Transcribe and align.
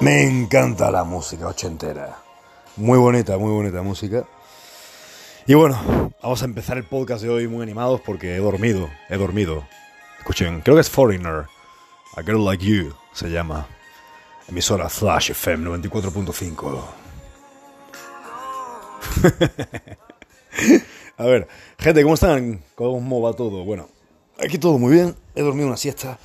Me 0.00 0.24
encanta 0.24 0.90
la 0.90 1.04
música 1.04 1.46
ochentera. 1.46 2.18
Muy 2.76 2.98
bonita, 2.98 3.38
muy 3.38 3.50
bonita 3.50 3.80
música. 3.80 4.26
Y 5.46 5.54
bueno, 5.54 6.12
vamos 6.22 6.42
a 6.42 6.44
empezar 6.44 6.76
el 6.76 6.84
podcast 6.84 7.22
de 7.22 7.30
hoy 7.30 7.48
muy 7.48 7.62
animados 7.62 8.02
porque 8.02 8.36
he 8.36 8.38
dormido, 8.38 8.90
he 9.08 9.16
dormido. 9.16 9.66
Escuchen, 10.18 10.60
creo 10.60 10.76
que 10.76 10.82
es 10.82 10.90
Foreigner. 10.90 11.46
A 12.14 12.22
Girl 12.22 12.44
Like 12.44 12.62
You 12.62 12.92
se 13.14 13.30
llama. 13.30 13.66
Emisora 14.48 14.90
Flash 14.90 15.30
FM 15.30 15.70
94.5. 15.70 16.84
a 21.16 21.24
ver, 21.24 21.48
gente, 21.78 22.02
¿cómo 22.02 22.14
están? 22.14 22.62
¿Cómo 22.74 23.22
va 23.22 23.32
todo? 23.32 23.64
Bueno, 23.64 23.88
aquí 24.38 24.58
todo 24.58 24.78
muy 24.78 24.92
bien. 24.92 25.16
He 25.34 25.40
dormido 25.40 25.68
una 25.68 25.78
siesta, 25.78 26.18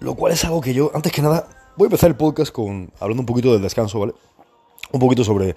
lo 0.00 0.14
cual 0.14 0.34
es 0.34 0.44
algo 0.44 0.60
que 0.60 0.74
yo, 0.74 0.90
antes 0.94 1.10
que 1.10 1.22
nada, 1.22 1.63
voy 1.76 1.86
a 1.86 1.88
empezar 1.88 2.10
el 2.10 2.16
podcast 2.16 2.52
con 2.52 2.92
hablando 3.00 3.22
un 3.22 3.26
poquito 3.26 3.52
del 3.52 3.62
descanso, 3.62 3.98
¿vale? 3.98 4.14
Un 4.92 5.00
poquito 5.00 5.24
sobre 5.24 5.54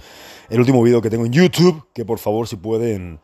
el 0.49 0.59
último 0.59 0.81
vídeo 0.81 1.02
que 1.02 1.09
tengo 1.09 1.25
en 1.25 1.31
YouTube, 1.31 1.85
que 1.94 2.05
por 2.05 2.17
favor, 2.17 2.48
si 2.48 2.55
pueden, 2.55 3.20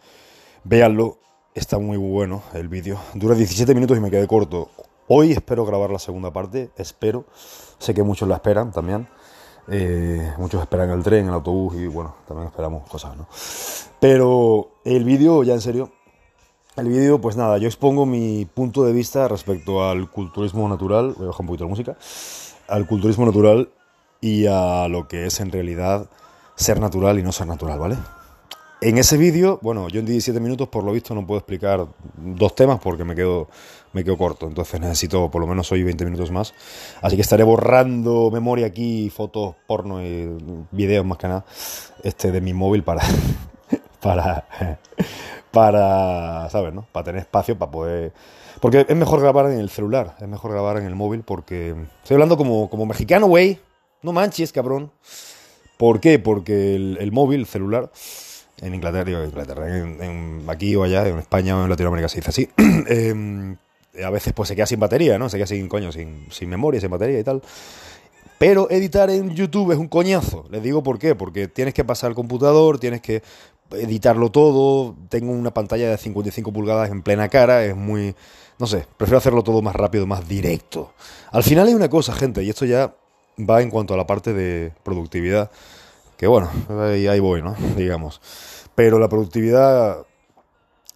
véanlo. 0.63 1.17
Está 1.55 1.77
muy 1.77 1.97
bueno 1.97 2.41
el 2.53 2.67
vídeo. 2.67 2.99
Dura 3.13 3.35
17 3.35 3.75
minutos 3.75 3.95
y 3.97 3.99
me 3.99 4.09
quedé 4.09 4.27
corto. 4.27 4.69
Hoy 5.07 5.31
espero 5.31 5.65
grabar 5.65 5.91
la 5.91 5.99
segunda 5.99 6.33
parte, 6.33 6.71
espero. 6.77 7.25
Sé 7.77 7.93
que 7.93 8.01
muchos 8.01 8.27
la 8.27 8.35
esperan 8.35 8.71
también. 8.71 9.07
Eh, 9.67 10.33
muchos 10.39 10.61
esperan 10.61 10.89
el 10.89 11.03
tren, 11.03 11.27
el 11.27 11.33
autobús 11.33 11.75
y 11.75 11.87
bueno, 11.87 12.15
también 12.27 12.47
esperamos 12.47 12.89
cosas, 12.89 13.15
¿no? 13.15 13.27
Pero 13.99 14.71
el 14.83 15.03
vídeo, 15.03 15.43
ya 15.43 15.53
en 15.53 15.61
serio, 15.61 15.91
el 16.75 16.87
vídeo, 16.87 17.21
pues 17.21 17.37
nada, 17.37 17.59
yo 17.59 17.67
expongo 17.67 18.07
mi 18.07 18.45
punto 18.45 18.83
de 18.83 18.93
vista 18.93 19.27
respecto 19.27 19.87
al 19.87 20.09
culturismo 20.09 20.67
natural, 20.67 21.13
voy 21.15 21.25
a 21.25 21.27
bajar 21.27 21.41
un 21.41 21.47
poquito 21.47 21.65
la 21.65 21.69
música, 21.69 21.97
al 22.73 22.87
culturismo 22.87 23.25
natural 23.27 23.69
y 24.19 24.47
a 24.47 24.87
lo 24.87 25.07
que 25.07 25.27
es 25.27 25.39
en 25.39 25.51
realidad 25.51 26.09
ser 26.55 26.79
natural 26.79 27.19
y 27.19 27.23
no 27.23 27.31
ser 27.31 27.45
natural, 27.45 27.77
¿vale? 27.77 27.97
En 28.81 28.97
ese 28.97 29.15
vídeo, 29.15 29.59
bueno, 29.61 29.89
yo 29.89 29.99
en 29.99 30.07
17 30.07 30.39
minutos 30.39 30.67
por 30.69 30.83
lo 30.83 30.91
visto 30.91 31.13
no 31.13 31.25
puedo 31.25 31.37
explicar 31.37 31.85
dos 32.17 32.55
temas 32.55 32.79
porque 32.79 33.05
me 33.05 33.15
quedo, 33.15 33.47
me 33.93 34.03
quedo 34.03 34.17
corto, 34.17 34.47
entonces 34.47 34.81
necesito 34.81 35.29
por 35.29 35.39
lo 35.39 35.47
menos 35.47 35.71
hoy 35.71 35.83
20 35.83 36.03
minutos 36.03 36.31
más. 36.31 36.53
Así 37.01 37.15
que 37.15 37.21
estaré 37.21 37.43
borrando 37.43 38.31
memoria 38.31 38.65
aquí, 38.65 39.11
fotos, 39.11 39.55
porno 39.67 40.03
y 40.03 40.35
videos 40.71 41.05
más 41.05 41.19
que 41.19 41.27
nada, 41.27 41.45
este, 42.03 42.31
de 42.31 42.41
mi 42.41 42.53
móvil 42.53 42.83
para, 42.83 43.03
para, 44.01 44.47
para, 45.53 46.49
¿sabes, 46.49 46.73
no? 46.73 46.85
Para 46.91 47.05
tener 47.05 47.21
espacio, 47.21 47.57
para 47.57 47.71
poder... 47.71 48.11
Porque 48.59 48.85
es 48.87 48.95
mejor 48.95 49.21
grabar 49.21 49.51
en 49.51 49.59
el 49.59 49.69
celular, 49.69 50.15
es 50.19 50.27
mejor 50.27 50.51
grabar 50.51 50.77
en 50.77 50.85
el 50.85 50.95
móvil 50.95 51.21
porque... 51.21 51.75
Estoy 52.01 52.15
hablando 52.15 52.37
como, 52.37 52.69
como 52.69 52.87
mexicano, 52.87 53.27
güey. 53.27 53.59
No 54.01 54.11
manches, 54.13 54.51
cabrón. 54.51 54.91
¿Por 55.77 55.99
qué? 55.99 56.17
Porque 56.17 56.75
el, 56.75 56.97
el 56.99 57.11
móvil, 57.11 57.41
el 57.41 57.45
celular 57.45 57.91
en 58.61 58.73
Inglaterra, 58.73 59.03
digo, 59.03 59.23
Inglaterra 59.23 59.77
en, 59.77 60.43
aquí 60.47 60.75
o 60.75 60.83
allá, 60.83 61.07
en 61.07 61.19
España 61.19 61.57
o 61.57 61.63
en 61.63 61.69
Latinoamérica 61.69 62.09
se 62.09 62.17
dice 62.17 62.29
así, 62.29 62.49
eh, 62.89 63.55
a 64.03 64.09
veces 64.09 64.33
pues 64.33 64.49
se 64.49 64.55
queda 64.55 64.65
sin 64.65 64.79
batería, 64.79 65.19
¿no? 65.19 65.29
Se 65.29 65.37
queda 65.37 65.47
sin, 65.47 65.67
coño, 65.67 65.91
sin, 65.91 66.25
sin 66.31 66.49
memoria, 66.49 66.81
sin 66.81 66.89
batería 66.89 67.19
y 67.19 67.23
tal. 67.23 67.43
Pero 68.39 68.69
editar 68.69 69.09
en 69.09 69.35
YouTube 69.35 69.71
es 69.71 69.77
un 69.77 69.87
coñazo. 69.87 70.45
Les 70.49 70.61
digo 70.61 70.83
por 70.83 70.99
qué. 70.99 71.15
Porque 71.15 71.47
tienes 71.47 71.73
que 71.73 71.85
pasar 71.85 72.09
al 72.09 72.15
computador, 72.15 72.77
tienes 72.77 72.99
que 72.99 73.23
editarlo 73.71 74.31
todo. 74.31 74.95
Tengo 75.09 75.31
una 75.31 75.53
pantalla 75.53 75.89
de 75.89 75.97
55 75.97 76.51
pulgadas 76.51 76.89
en 76.89 77.01
plena 77.01 77.29
cara. 77.29 77.65
Es 77.65 77.75
muy... 77.75 78.15
No 78.59 78.67
sé, 78.67 78.85
prefiero 78.97 79.17
hacerlo 79.17 79.43
todo 79.43 79.61
más 79.61 79.75
rápido, 79.75 80.05
más 80.05 80.27
directo. 80.27 80.93
Al 81.31 81.43
final 81.43 81.67
hay 81.67 81.73
una 81.73 81.89
cosa, 81.89 82.13
gente, 82.13 82.43
y 82.43 82.49
esto 82.49 82.65
ya 82.65 82.93
va 83.37 83.61
en 83.61 83.69
cuanto 83.69 83.93
a 83.93 83.97
la 83.97 84.05
parte 84.05 84.33
de 84.33 84.73
productividad. 84.83 85.51
Que 86.17 86.27
bueno, 86.27 86.49
ahí, 86.69 87.19
voy, 87.19 87.41
¿no? 87.41 87.55
Digamos. 87.75 88.21
Pero 88.75 88.99
la 88.99 89.09
productividad 89.09 90.05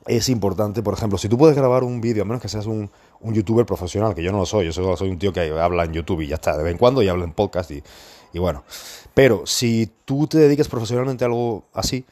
es 0.06 0.30
importante. 0.30 0.84
Por 0.84 0.94
ejemplo, 0.94 1.18
si 1.18 1.28
tú 1.28 1.38
puedes 1.38 1.56
grabar 1.56 1.84
un 1.84 2.00
vídeo, 2.00 2.24
a 2.24 2.26
menos 2.26 2.42
que 2.42 2.48
seas 2.48 2.66
un, 2.66 2.90
un, 3.20 3.34
youtuber 3.34 3.66
profesional, 3.66 4.16
que 4.16 4.24
yo 4.24 4.32
no 4.32 4.40
lo 4.40 4.46
soy, 4.46 4.66
yo 4.66 4.72
soy, 4.72 4.96
soy, 4.96 5.10
un 5.10 5.20
tío 5.20 5.34
que 5.34 5.50
habla 5.60 5.84
en 5.84 5.94
YouTube 5.94 6.22
y 6.22 6.28
ya 6.28 6.36
está, 6.36 6.56
de 6.56 6.64
vez 6.64 6.72
en 6.72 6.78
cuando 6.78 7.02
y 7.02 7.08
habla 7.08 7.26
en 7.26 7.34
podcast 7.34 7.72
y, 7.72 7.84
y 8.34 8.40
bueno. 8.40 8.64
Pero 9.14 9.46
si 9.46 9.92
tú 10.06 10.28
te 10.28 10.38
dedicas 10.38 10.68
profesionalmente 10.68 11.26
a 11.26 11.28
algo 11.28 11.66
así, 11.74 12.06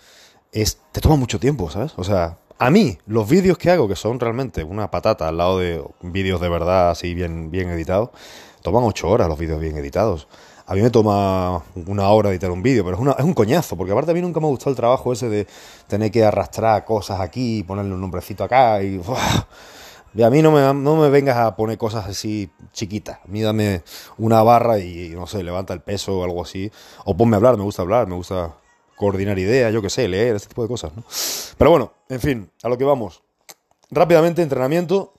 es, 0.56 0.80
te 0.92 1.02
toma 1.02 1.18
mucho 1.18 1.40
tiempo, 1.40 1.70
¿sabes? 1.70 1.94
O 1.98 2.04
sea, 2.04 2.38
a 2.58 2.70
mí, 2.70 2.98
los 3.06 3.30
vídeos 3.30 3.58
que 3.58 3.70
hago, 3.70 3.88
que 3.88 3.98
son 3.98 4.20
realmente 4.20 4.64
una 4.64 4.90
patata 4.90 5.28
al 5.28 5.38
lado 5.38 5.60
de 5.60 5.84
vídeos 6.02 6.40
de 6.40 6.48
verdad 6.48 6.92
así 6.92 7.14
bien, 7.14 7.52
bien 7.52 7.70
editados, 7.70 8.10
toman 8.62 8.84
ocho 8.84 9.10
horas 9.10 9.28
los 9.28 9.38
vídeos 9.38 9.60
bien 9.60 9.76
editados. 9.76 10.28
A 10.66 10.74
mí 10.74 10.82
me 10.82 10.90
toma 10.90 11.62
una 11.86 12.10
hora 12.10 12.32
editar 12.32 12.50
un 12.50 12.64
vídeo, 12.64 12.84
pero 12.84 12.96
es, 12.96 13.02
una, 13.02 13.12
es, 13.12 13.26
un 13.26 13.34
coñazo, 13.34 13.76
porque 13.76 13.92
aparte 13.92 14.12
a 14.12 14.14
mí 14.14 14.22
nunca 14.22 14.40
me 14.40 14.48
ha 14.48 14.70
el 14.70 14.76
trabajo 14.76 15.12
ese 15.12 15.30
de 15.30 15.46
tener 15.88 16.10
que 16.10 16.24
arrastrar 16.24 16.86
cosas 16.86 17.20
aquí, 17.20 17.64
ponerle 17.64 17.94
un 17.94 18.02
nombrecito 18.02 18.44
acá 18.44 18.82
y... 18.82 18.98
¡buah! 18.98 19.46
Y 20.18 20.24
a 20.24 20.30
mí 20.30 20.42
no 20.42 20.50
me, 20.50 20.62
no 20.74 20.96
me 20.96 21.10
vengas 21.10 21.36
a 21.36 21.58
poner 21.58 21.78
cosas 21.78 22.08
así 22.08 22.50
chiquitas. 22.72 23.20
A 23.26 23.28
mí 23.28 23.42
dame 23.42 23.84
una 24.18 24.42
barra 24.44 24.80
y, 24.80 25.10
no 25.10 25.28
sé, 25.28 25.44
levanta 25.44 25.74
el 25.74 25.82
peso 25.82 26.20
o 26.20 26.24
algo 26.24 26.42
así. 26.42 26.72
O 27.04 27.18
ponme 27.18 27.36
a 27.36 27.38
hablar, 27.38 27.58
me 27.58 27.64
gusta 27.64 27.82
hablar, 27.82 28.08
me 28.08 28.16
gusta 28.16 28.56
coordinar 28.96 29.38
ideas, 29.40 29.74
yo 29.74 29.82
qué 29.82 29.90
sé, 29.90 30.08
leer, 30.08 30.36
ese 30.36 30.48
tipo 30.48 30.62
de 30.62 30.68
cosas, 30.68 30.92
¿no? 30.96 31.04
Pero 31.58 31.70
bueno, 31.70 31.94
en 32.10 32.20
fin, 32.20 32.50
a 32.64 32.70
lo 32.70 32.78
que 32.78 32.84
vamos. 32.84 33.24
Rápidamente, 33.92 34.42
entrenamiento. 34.42 35.14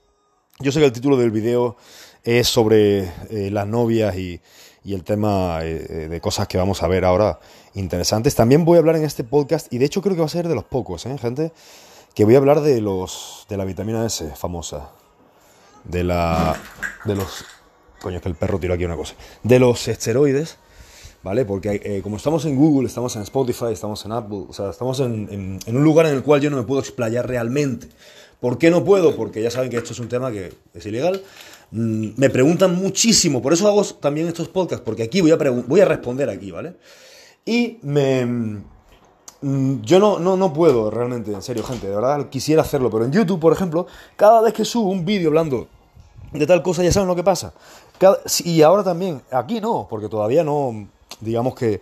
Yo 0.59 0.71
sé 0.71 0.79
que 0.79 0.85
el 0.85 0.91
título 0.91 1.17
del 1.17 1.31
video 1.31 1.77
es 2.23 2.47
sobre 2.47 3.03
eh, 3.29 3.49
las 3.51 3.67
novias 3.67 4.15
y, 4.15 4.41
y 4.83 4.93
el 4.93 5.03
tema 5.03 5.59
eh, 5.63 6.07
de 6.09 6.21
cosas 6.21 6.47
que 6.47 6.57
vamos 6.57 6.81
a 6.81 6.87
ver 6.87 7.05
ahora 7.05 7.39
interesantes. 7.73 8.35
También 8.35 8.65
voy 8.65 8.77
a 8.77 8.79
hablar 8.79 8.95
en 8.95 9.03
este 9.03 9.23
podcast, 9.23 9.71
y 9.71 9.77
de 9.77 9.85
hecho 9.85 10.01
creo 10.01 10.15
que 10.15 10.21
va 10.21 10.25
a 10.25 10.29
ser 10.29 10.47
de 10.47 10.55
los 10.55 10.63
pocos, 10.63 11.05
¿eh, 11.05 11.17
gente? 11.17 11.51
Que 12.15 12.25
voy 12.25 12.35
a 12.35 12.37
hablar 12.39 12.61
de 12.61 12.81
los 12.81 13.45
de 13.49 13.57
la 13.57 13.65
vitamina 13.65 14.05
S 14.05 14.35
famosa. 14.35 14.89
De 15.83 16.03
la. 16.03 16.55
De 17.05 17.15
los. 17.15 17.45
Coño, 18.01 18.17
es 18.17 18.21
que 18.21 18.29
el 18.29 18.35
perro 18.35 18.59
tiró 18.59 18.73
aquí 18.73 18.85
una 18.85 18.95
cosa. 18.95 19.13
De 19.43 19.59
los 19.59 19.87
esteroides. 19.87 20.57
¿Vale? 21.27 21.43
Porque 21.43 21.81
eh, 21.83 21.99
como 22.01 22.15
estamos 22.15 22.45
en 22.45 22.55
Google, 22.55 22.87
estamos 22.87 23.13
en 23.17 23.23
Spotify, 23.23 23.73
estamos 23.73 24.05
en 24.05 24.13
Apple, 24.13 24.45
o 24.47 24.53
sea, 24.53 24.69
estamos 24.69 24.97
en, 25.01 25.59
en, 25.65 25.75
un 25.75 25.83
lugar 25.83 26.05
en 26.05 26.13
el 26.13 26.23
cual 26.23 26.39
yo 26.39 26.49
no 26.49 26.55
me 26.55 26.63
puedo 26.63 26.79
explayar 26.79 27.27
realmente. 27.27 27.89
¿Por 28.39 28.57
qué 28.57 28.71
no 28.71 28.85
puedo? 28.85 29.13
Porque 29.13 29.41
ya 29.41 29.51
saben 29.51 29.69
que 29.69 29.75
esto 29.75 29.91
es 29.91 29.99
un 29.99 30.07
tema 30.07 30.31
que 30.31 30.53
es 30.73 30.85
ilegal. 30.85 31.21
Mm, 31.71 32.11
me 32.15 32.29
preguntan 32.29 32.77
muchísimo, 32.77 33.41
por 33.41 33.51
eso 33.51 33.67
hago 33.67 33.83
también 33.83 34.29
estos 34.29 34.47
podcasts, 34.47 34.85
porque 34.85 35.03
aquí 35.03 35.19
voy 35.19 35.31
a, 35.31 35.35
voy 35.35 35.81
a 35.81 35.85
responder 35.85 36.29
aquí, 36.29 36.49
¿vale? 36.49 36.75
Y 37.45 37.77
me... 37.81 38.25
Mm, 39.41 39.81
yo 39.81 39.99
no, 39.99 40.19
no, 40.19 40.37
no 40.37 40.53
puedo 40.53 40.89
realmente, 40.89 41.33
en 41.33 41.41
serio, 41.41 41.61
gente, 41.65 41.89
de 41.89 41.95
verdad 41.95 42.29
quisiera 42.29 42.61
hacerlo, 42.61 42.89
pero 42.89 43.03
en 43.03 43.11
YouTube, 43.11 43.41
por 43.41 43.51
ejemplo, 43.51 43.85
cada 44.15 44.39
vez 44.39 44.53
que 44.53 44.63
subo 44.63 44.91
un 44.91 45.03
vídeo 45.03 45.27
hablando 45.27 45.67
de 46.31 46.47
tal 46.47 46.63
cosa, 46.63 46.83
ya 46.83 46.91
saben 46.93 47.09
lo 47.09 47.17
que 47.17 47.23
pasa. 47.25 47.53
Y 48.45 48.61
ahora 48.61 48.85
también, 48.85 49.21
aquí 49.29 49.59
no, 49.59 49.87
porque 49.89 50.07
todavía 50.07 50.45
no, 50.45 50.87
digamos 51.19 51.55
que, 51.55 51.81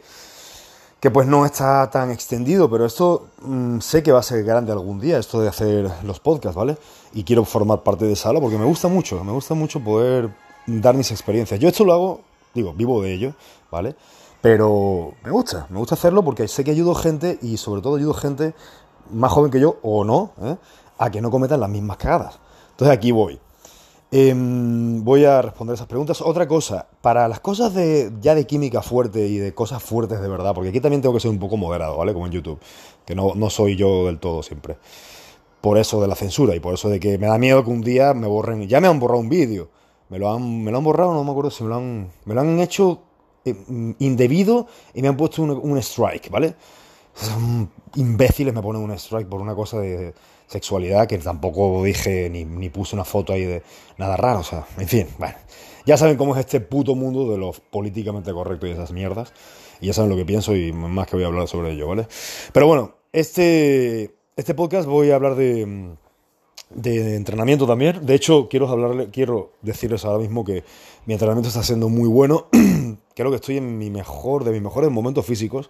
que 1.00 1.12
pues 1.12 1.28
no 1.28 1.46
está 1.46 1.90
tan 1.90 2.12
extendido, 2.12 2.70
pero 2.70 2.86
esto 2.86 3.28
mmm, 3.42 3.80
sé 3.80 4.02
que 4.04 4.12
va 4.12 4.20
a 4.20 4.24
ser 4.24 4.44
grande 4.44 4.72
algún 4.72 5.00
día, 5.00 5.18
esto 5.18 5.42
de 5.42 5.50
hacer 5.50 5.92
los 6.04 6.20
podcasts, 6.20 6.56
¿vale? 6.56 6.78
Y 7.14 7.24
quiero 7.24 7.46
formar 7.46 7.84
parte 7.84 8.06
de 8.06 8.14
esa 8.14 8.30
ala 8.30 8.42
porque 8.42 8.58
me 8.58 8.66
gusta 8.66 8.88
mucho, 8.88 9.24
me 9.24 9.32
gusta 9.32 9.54
mucho 9.54 9.80
poder 9.80 10.30
dar 10.66 10.96
mis 10.96 11.12
experiencias. 11.12 11.60
Yo 11.60 11.70
esto 11.70 11.84
lo 11.84 11.94
hago, 11.94 12.22
digo, 12.54 12.74
vivo 12.74 13.02
de 13.02 13.14
ello, 13.14 13.34
¿vale? 13.72 13.96
Pero 14.42 15.14
me 15.24 15.32
gusta, 15.32 15.68
me 15.70 15.80
gusta 15.80 15.96
hacerlo 15.96 16.24
porque 16.24 16.48
sé 16.48 16.64
que 16.64 16.72
ayudo 16.72 16.94
gente 16.96 17.40
y 17.42 17.58
sobre 17.58 17.82
todo 17.82 17.96
ayudo 17.96 18.14
gente 18.14 18.54
más 19.12 19.32
joven 19.32 19.52
que 19.52 19.60
yo 19.60 19.78
o 19.82 20.04
no, 20.04 20.32
¿eh? 20.42 20.56
a 20.98 21.10
que 21.10 21.22
no 21.22 21.32
cometan 21.32 21.60
las 21.60 21.70
mismas 21.70 21.98
cagadas. 21.98 22.40
Entonces 22.72 22.96
aquí 22.96 23.12
voy. 23.12 23.40
Eh, 24.18 24.34
voy 24.34 25.26
a 25.26 25.42
responder 25.42 25.74
esas 25.74 25.88
preguntas. 25.88 26.22
Otra 26.22 26.48
cosa, 26.48 26.88
para 27.02 27.28
las 27.28 27.42
cosas 27.42 27.74
de 27.74 28.14
ya 28.22 28.34
de 28.34 28.48
química 28.48 28.82
fuerte 28.82 29.28
y 29.28 29.40
de 29.40 29.54
cosas 29.54 29.84
fuertes 29.84 30.22
de 30.22 30.30
verdad, 30.30 30.56
porque 30.56 30.70
aquí 30.70 30.80
también 30.80 31.02
tengo 31.02 31.14
que 31.14 31.20
ser 31.20 31.32
un 31.32 31.38
poco 31.38 31.58
moderado, 31.58 31.98
¿vale? 31.98 32.14
Como 32.14 32.26
en 32.26 32.32
YouTube, 32.32 32.58
que 33.06 33.14
no, 33.14 33.34
no 33.36 33.50
soy 33.50 33.76
yo 33.76 34.06
del 34.06 34.20
todo 34.20 34.42
siempre. 34.42 34.78
Por 35.60 35.78
eso 35.78 36.02
de 36.02 36.08
la 36.08 36.16
censura 36.16 36.56
y 36.56 36.62
por 36.62 36.74
eso 36.76 36.88
de 36.88 36.98
que 36.98 37.18
me 37.18 37.28
da 37.28 37.38
miedo 37.38 37.62
que 37.66 37.70
un 37.70 37.82
día 37.82 38.14
me 38.14 38.26
borren. 38.26 38.70
Ya 38.70 38.80
me 38.80 38.88
han 38.88 39.02
borrado 39.02 39.20
un 39.20 39.28
vídeo. 39.28 39.68
Me 40.08 40.18
lo 40.18 40.32
han, 40.32 40.64
me 40.64 40.72
lo 40.72 40.78
han 40.78 40.84
borrado, 40.86 41.14
no 41.14 41.22
me 41.26 41.32
acuerdo 41.32 41.52
si 41.52 41.64
me 41.66 41.70
lo 41.72 41.76
han, 41.76 42.10
me 42.24 42.34
lo 42.36 42.40
han 42.40 42.58
hecho 42.62 43.02
eh, 43.44 43.54
indebido 44.00 44.68
y 44.94 45.02
me 45.02 45.10
han 45.10 45.18
puesto 45.18 45.42
un, 45.42 45.52
un 45.52 45.78
strike, 45.80 46.30
¿vale? 46.30 46.56
Son 47.14 47.70
imbéciles 47.96 48.54
me 48.54 48.62
ponen 48.62 48.82
un 48.82 48.92
strike 48.92 49.28
por 49.28 49.42
una 49.42 49.56
cosa 49.56 49.80
de 49.80 50.14
sexualidad 50.48 51.08
que 51.08 51.18
tampoco 51.18 51.84
dije 51.84 52.30
ni, 52.30 52.46
ni, 52.46 52.70
puse 52.70 52.96
una 52.96 53.06
foto 53.06 53.34
ahí 53.34 53.44
de 53.44 53.64
nada 53.98 54.18
raro, 54.18 54.40
o 54.40 54.44
sea, 54.44 54.66
en 54.78 54.88
fin, 54.88 55.08
bueno, 55.18 55.36
ya 55.86 55.98
saben 55.98 56.18
cómo 56.18 56.36
es 56.36 56.40
este 56.42 56.60
puto 56.60 56.96
mundo 56.96 57.32
de 57.32 57.38
lo 57.38 57.52
políticamente 57.52 58.32
correcto 58.34 58.68
y 58.68 58.72
esas 58.72 58.92
mierdas, 58.92 59.34
y 59.82 59.88
ya 59.88 59.94
saben 59.94 60.10
lo 60.10 60.18
que 60.18 60.26
pienso 60.26 60.56
y 60.56 60.72
más 60.72 61.08
que 61.08 61.16
voy 61.16 61.24
a 61.24 61.28
hablar 61.28 61.48
sobre 61.48 61.72
ello, 61.72 61.88
¿vale? 61.88 62.08
Pero 62.54 62.68
bueno, 62.68 62.96
este, 63.12 64.16
este 64.36 64.54
podcast 64.54 64.88
voy 64.88 65.12
a 65.12 65.16
hablar 65.16 65.36
de, 65.36 65.96
de 66.70 67.16
entrenamiento 67.16 67.66
también, 67.66 68.06
de 68.06 68.16
hecho 68.16 68.48
quiero 68.50 68.68
hablarle, 68.70 69.10
quiero 69.10 69.54
decirles 69.62 70.06
ahora 70.06 70.20
mismo 70.20 70.44
que 70.44 70.64
mi 71.06 71.14
entrenamiento 71.14 71.50
está 71.50 71.64
siendo 71.64 71.90
muy 71.90 72.08
bueno, 72.08 72.48
creo 73.16 73.30
que 73.30 73.38
estoy 73.38 73.58
en 73.58 73.78
mi 73.78 73.90
mejor, 73.90 74.44
de 74.44 74.52
mis 74.52 74.62
mejores 74.62 74.92
momentos 74.92 75.26
físicos. 75.26 75.70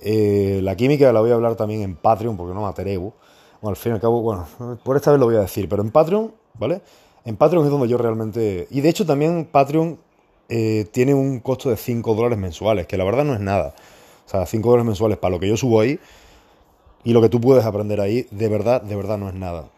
Eh, 0.00 0.60
la 0.62 0.76
química 0.76 1.12
la 1.12 1.20
voy 1.20 1.30
a 1.30 1.34
hablar 1.34 1.54
también 1.54 1.82
en 1.82 1.94
Patreon, 1.94 2.36
porque 2.36 2.54
no 2.54 2.62
me 2.62 2.66
atrevo. 2.66 3.14
Bueno, 3.62 3.70
al 3.70 3.76
fin 3.76 3.92
y 3.92 3.94
al 3.94 4.00
cabo, 4.00 4.20
bueno, 4.22 4.46
por 4.82 4.96
esta 4.96 5.12
vez 5.12 5.20
lo 5.20 5.26
voy 5.26 5.36
a 5.36 5.40
decir, 5.42 5.68
pero 5.68 5.82
en 5.82 5.92
Patreon, 5.92 6.34
¿vale? 6.58 6.82
En 7.24 7.36
Patreon 7.36 7.64
es 7.64 7.70
donde 7.70 7.86
yo 7.86 7.96
realmente... 7.96 8.66
Y 8.70 8.80
de 8.80 8.88
hecho 8.88 9.06
también 9.06 9.48
Patreon 9.50 10.00
eh, 10.48 10.88
tiene 10.90 11.14
un 11.14 11.38
costo 11.38 11.70
de 11.70 11.76
5 11.76 12.14
dólares 12.16 12.38
mensuales, 12.38 12.88
que 12.88 12.96
la 12.96 13.04
verdad 13.04 13.24
no 13.24 13.34
es 13.34 13.40
nada. 13.40 13.72
O 14.26 14.28
sea, 14.28 14.46
5 14.46 14.68
dólares 14.68 14.86
mensuales 14.86 15.16
para 15.16 15.30
lo 15.30 15.38
que 15.38 15.48
yo 15.48 15.56
subo 15.56 15.80
ahí 15.80 16.00
y 17.04 17.12
lo 17.12 17.22
que 17.22 17.28
tú 17.28 17.40
puedes 17.40 17.64
aprender 17.64 18.00
ahí, 18.00 18.26
de 18.32 18.48
verdad, 18.48 18.82
de 18.82 18.96
verdad 18.96 19.16
no 19.16 19.28
es 19.28 19.34
nada. 19.34 19.68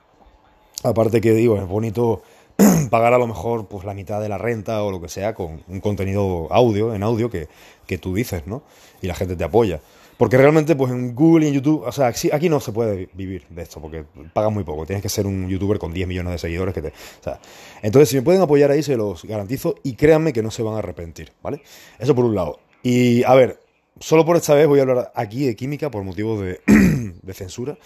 Aparte 0.83 1.21
que 1.21 1.33
digo, 1.33 1.59
es 1.59 1.69
bonito 1.69 2.23
pagar 2.91 3.13
a 3.13 3.19
lo 3.19 3.27
mejor 3.27 3.67
pues 3.67 3.85
la 3.85 3.93
mitad 3.93 4.19
de 4.23 4.31
la 4.31 4.39
renta 4.39 4.83
o 4.83 4.91
lo 4.91 5.03
que 5.03 5.11
sea 5.11 5.35
con 5.35 5.63
un 5.69 5.81
contenido 5.81 6.49
audio, 6.51 6.95
en 6.95 7.03
audio 7.03 7.29
que, 7.29 7.49
que 7.87 7.99
tú 7.99 8.15
dices, 8.15 8.47
¿no? 8.47 8.63
Y 9.03 9.09
la 9.09 9.15
gente 9.15 9.37
te 9.37 9.45
apoya. 9.45 9.81
Porque 10.17 10.37
realmente, 10.37 10.77
pues 10.77 10.93
en 10.93 11.15
Google 11.15 11.47
y 11.47 11.49
en 11.49 11.55
YouTube, 11.55 11.83
o 11.85 11.93
sea, 11.93 12.07
aquí 12.07 12.49
no 12.49 12.61
se 12.61 12.73
puede 12.73 13.09
vivir 13.15 13.47
de 13.49 13.63
esto, 13.63 13.81
porque 13.81 14.05
pagan 14.33 14.55
muy 14.55 14.63
poco. 14.63 14.87
Tienes 14.87 15.03
que 15.03 15.09
ser 15.09 15.27
un 15.27 15.49
youtuber 15.49 15.79
con 15.79 15.93
10 15.93 16.07
millones 16.07 16.33
de 16.33 16.39
seguidores 16.39 16.73
que 16.73 16.83
te. 16.83 16.89
O 16.89 17.23
sea, 17.23 17.41
entonces, 17.83 18.11
si 18.11 18.17
me 18.17 18.23
pueden 18.23 18.41
apoyar 18.41 18.71
ahí, 18.71 18.83
se 18.83 18.97
los 18.97 19.25
garantizo 19.25 19.75
y 19.83 19.95
créanme 19.95 20.33
que 20.33 20.43
no 20.43 20.51
se 20.51 20.63
van 20.63 20.77
a 20.77 20.79
arrepentir, 20.79 21.33
¿vale? 21.43 21.63
Eso 21.99 22.15
por 22.15 22.25
un 22.25 22.35
lado. 22.35 22.61
Y 22.83 23.25
a 23.25 23.35
ver, 23.35 23.59
solo 23.99 24.25
por 24.25 24.37
esta 24.37 24.55
vez 24.55 24.69
voy 24.69 24.79
a 24.79 24.83
hablar 24.83 25.13
aquí 25.17 25.47
de 25.47 25.57
química 25.57 25.91
por 25.91 26.05
motivo 26.05 26.41
de, 26.41 26.61
de 27.23 27.35
censura, 27.35 27.77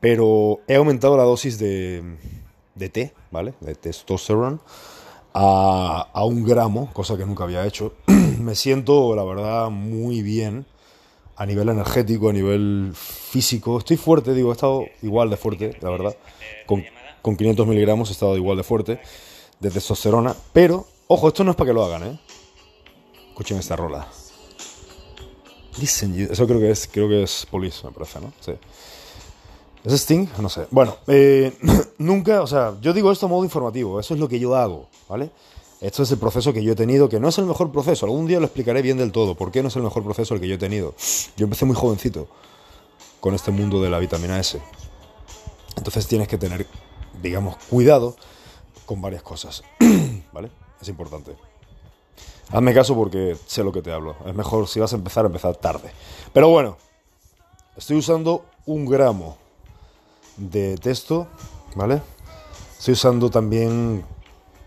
pero 0.00 0.60
he 0.68 0.74
aumentado 0.74 1.16
la 1.16 1.22
dosis 1.22 1.58
de, 1.58 2.02
de 2.74 2.88
té, 2.90 3.14
¿vale? 3.30 3.54
De 3.60 3.74
testosterone 3.74 4.58
a, 5.32 6.10
a 6.12 6.24
un 6.26 6.44
gramo, 6.44 6.92
cosa 6.92 7.16
que 7.16 7.24
nunca 7.24 7.44
había 7.44 7.64
hecho. 7.64 7.94
me 8.06 8.54
siento, 8.56 9.16
la 9.16 9.24
verdad, 9.24 9.70
muy 9.70 10.20
bien 10.20 10.66
a 11.42 11.46
nivel 11.46 11.68
energético, 11.68 12.28
a 12.28 12.32
nivel 12.32 12.92
físico. 12.94 13.78
Estoy 13.78 13.96
fuerte, 13.96 14.32
digo, 14.32 14.50
he 14.50 14.52
estado 14.52 14.84
igual 15.02 15.28
de 15.28 15.36
fuerte, 15.36 15.76
la 15.80 15.90
verdad. 15.90 16.16
Con, 16.66 16.84
con 17.20 17.36
500 17.36 17.66
miligramos 17.66 18.10
he 18.10 18.12
estado 18.12 18.36
igual 18.36 18.56
de 18.56 18.62
fuerte 18.62 19.00
de 19.58 19.70
testosterona. 19.70 20.36
Pero, 20.52 20.86
ojo, 21.08 21.26
esto 21.26 21.42
no 21.42 21.50
es 21.50 21.56
para 21.56 21.70
que 21.70 21.74
lo 21.74 21.84
hagan, 21.84 22.04
¿eh? 22.04 22.20
Escuchen 23.30 23.58
esta 23.58 23.74
rola. 23.74 24.06
Listen, 25.80 26.28
eso 26.30 26.46
creo 26.46 26.60
que 26.60 26.70
es, 26.70 26.86
creo 26.86 27.08
que 27.08 27.24
es 27.24 27.44
Police, 27.50 27.84
me 27.84 27.92
parece, 27.92 28.20
¿no? 28.20 28.32
Sí. 28.38 28.52
¿Es 29.82 29.92
Sting? 29.94 30.28
No 30.38 30.48
sé. 30.48 30.68
Bueno, 30.70 30.96
eh, 31.08 31.52
nunca, 31.98 32.42
o 32.42 32.46
sea, 32.46 32.74
yo 32.80 32.92
digo 32.92 33.10
esto 33.10 33.26
a 33.26 33.28
modo 33.28 33.42
informativo, 33.42 33.98
eso 33.98 34.14
es 34.14 34.20
lo 34.20 34.28
que 34.28 34.38
yo 34.38 34.54
hago, 34.54 34.86
¿vale? 35.08 35.30
Esto 35.82 36.04
es 36.04 36.12
el 36.12 36.18
proceso 36.18 36.52
que 36.52 36.62
yo 36.62 36.74
he 36.74 36.76
tenido, 36.76 37.08
que 37.08 37.18
no 37.18 37.28
es 37.28 37.38
el 37.38 37.44
mejor 37.44 37.72
proceso. 37.72 38.06
Algún 38.06 38.28
día 38.28 38.38
lo 38.38 38.46
explicaré 38.46 38.82
bien 38.82 38.98
del 38.98 39.10
todo. 39.10 39.34
¿Por 39.34 39.50
qué 39.50 39.62
no 39.62 39.68
es 39.68 39.74
el 39.74 39.82
mejor 39.82 40.04
proceso 40.04 40.32
el 40.32 40.40
que 40.40 40.46
yo 40.46 40.54
he 40.54 40.58
tenido? 40.58 40.94
Yo 41.36 41.42
empecé 41.42 41.64
muy 41.64 41.74
jovencito 41.74 42.28
con 43.18 43.34
este 43.34 43.50
mundo 43.50 43.82
de 43.82 43.90
la 43.90 43.98
vitamina 43.98 44.38
S. 44.38 44.62
Entonces 45.76 46.06
tienes 46.06 46.28
que 46.28 46.38
tener, 46.38 46.68
digamos, 47.20 47.56
cuidado 47.68 48.14
con 48.86 49.02
varias 49.02 49.24
cosas. 49.24 49.64
¿Vale? 50.32 50.52
Es 50.80 50.88
importante. 50.88 51.34
Hazme 52.50 52.74
caso 52.74 52.94
porque 52.94 53.36
sé 53.46 53.64
lo 53.64 53.72
que 53.72 53.82
te 53.82 53.90
hablo. 53.90 54.14
Es 54.24 54.36
mejor 54.36 54.68
si 54.68 54.78
vas 54.78 54.92
a 54.92 54.96
empezar, 54.96 55.26
empezar 55.26 55.56
tarde. 55.56 55.90
Pero 56.32 56.48
bueno, 56.48 56.76
estoy 57.76 57.96
usando 57.96 58.44
un 58.66 58.86
gramo 58.86 59.36
de 60.36 60.76
texto, 60.76 61.26
¿vale? 61.74 62.00
Estoy 62.78 62.92
usando 62.92 63.30
también 63.30 64.04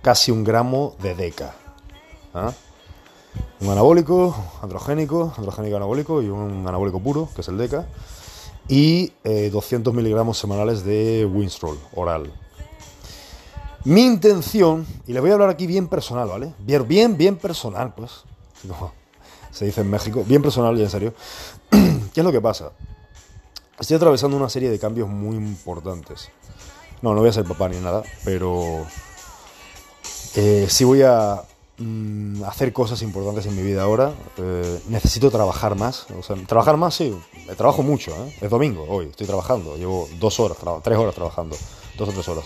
casi 0.06 0.30
un 0.30 0.44
gramo 0.44 0.96
de 1.02 1.16
deca. 1.16 1.56
¿ah? 2.36 2.54
Un 3.60 3.70
anabólico, 3.70 4.36
androgénico, 4.62 5.34
androgénico 5.36 5.78
anabólico 5.78 6.22
y 6.22 6.30
un 6.30 6.64
anabólico 6.68 7.00
puro, 7.00 7.28
que 7.34 7.42
es 7.42 7.48
el 7.48 7.58
deca. 7.58 7.88
Y 8.68 9.14
200 9.24 9.92
eh, 9.92 9.98
miligramos 9.98 10.38
semanales 10.38 10.86
de 10.86 11.26
Winstrol 11.26 11.80
oral. 11.96 12.32
Mi 13.84 14.06
intención, 14.06 14.86
y 15.08 15.14
le 15.14 15.22
voy 15.22 15.32
a 15.32 15.34
hablar 15.34 15.50
aquí 15.50 15.66
bien 15.66 15.88
personal, 15.88 16.28
¿vale? 16.28 16.54
Bien, 16.60 16.88
bien, 16.88 17.18
bien 17.18 17.38
personal, 17.38 17.96
pues. 17.96 18.26
se 19.50 19.66
dice 19.66 19.82
en 19.82 19.90
México, 19.90 20.24
bien 20.28 20.44
personal 20.44 20.78
y 20.78 20.84
en 20.84 20.90
serio. 20.92 21.16
¿Qué 21.72 22.20
es 22.20 22.24
lo 22.24 22.32
que 22.32 22.42
pasa? 22.42 22.74
Estoy 23.80 23.96
atravesando 23.98 24.38
una 24.38 24.50
serie 24.50 24.70
de 24.70 24.78
cambios 24.78 25.10
muy 25.10 25.36
importantes. 25.36 26.30
No, 27.02 27.16
no 27.16 27.22
voy 27.22 27.30
a 27.30 27.34
ser 27.34 27.46
papá 27.46 27.70
ni 27.70 27.78
nada, 27.78 28.04
pero 28.24 28.86
eh, 30.36 30.68
si 30.70 30.84
voy 30.84 31.02
a 31.02 31.44
mm, 31.78 32.44
hacer 32.44 32.74
cosas 32.74 33.02
importantes 33.02 33.46
en 33.46 33.56
mi 33.56 33.62
vida 33.62 33.84
ahora. 33.84 34.14
Eh, 34.38 34.82
necesito 34.90 35.32
trabajar 35.32 35.76
más. 35.76 36.08
O 36.18 36.24
sea, 36.24 36.36
trabajar 36.46 36.78
más, 36.78 36.96
sí. 36.96 37.18
Trabajo 37.58 37.84
mucho. 37.84 38.12
¿eh? 38.12 38.36
Es 38.42 38.50
domingo 38.50 38.86
hoy. 38.90 39.08
Estoy 39.08 39.28
trabajando. 39.28 39.78
Llevo 39.78 40.10
dos 40.20 40.40
horas, 40.40 40.58
tres 40.84 40.98
horas 40.98 41.16
trabajando. 41.16 41.56
Dos 41.98 42.10
o 42.10 42.12
tres 42.12 42.28
horas. 42.28 42.46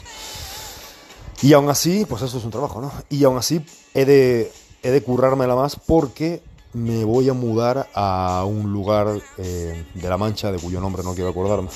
Y 1.41 1.53
aún 1.53 1.69
así, 1.69 2.05
pues 2.05 2.21
eso 2.21 2.37
es 2.37 2.43
un 2.43 2.51
trabajo, 2.51 2.81
¿no? 2.81 2.91
Y 3.09 3.23
aún 3.23 3.37
así 3.37 3.65
he 3.93 4.05
de, 4.05 4.51
he 4.83 4.91
de 4.91 5.01
currármela 5.01 5.55
más 5.55 5.77
porque 5.77 6.43
me 6.73 7.05
voy 7.05 7.29
a 7.29 7.33
mudar 7.33 7.87
a 7.95 8.43
un 8.45 8.71
lugar 8.73 9.19
de 9.37 9.85
La 10.09 10.17
Mancha, 10.17 10.51
de 10.51 10.59
cuyo 10.59 10.81
nombre 10.81 11.01
no 11.01 11.13
quiero 11.13 11.29
acordarme. 11.29 11.69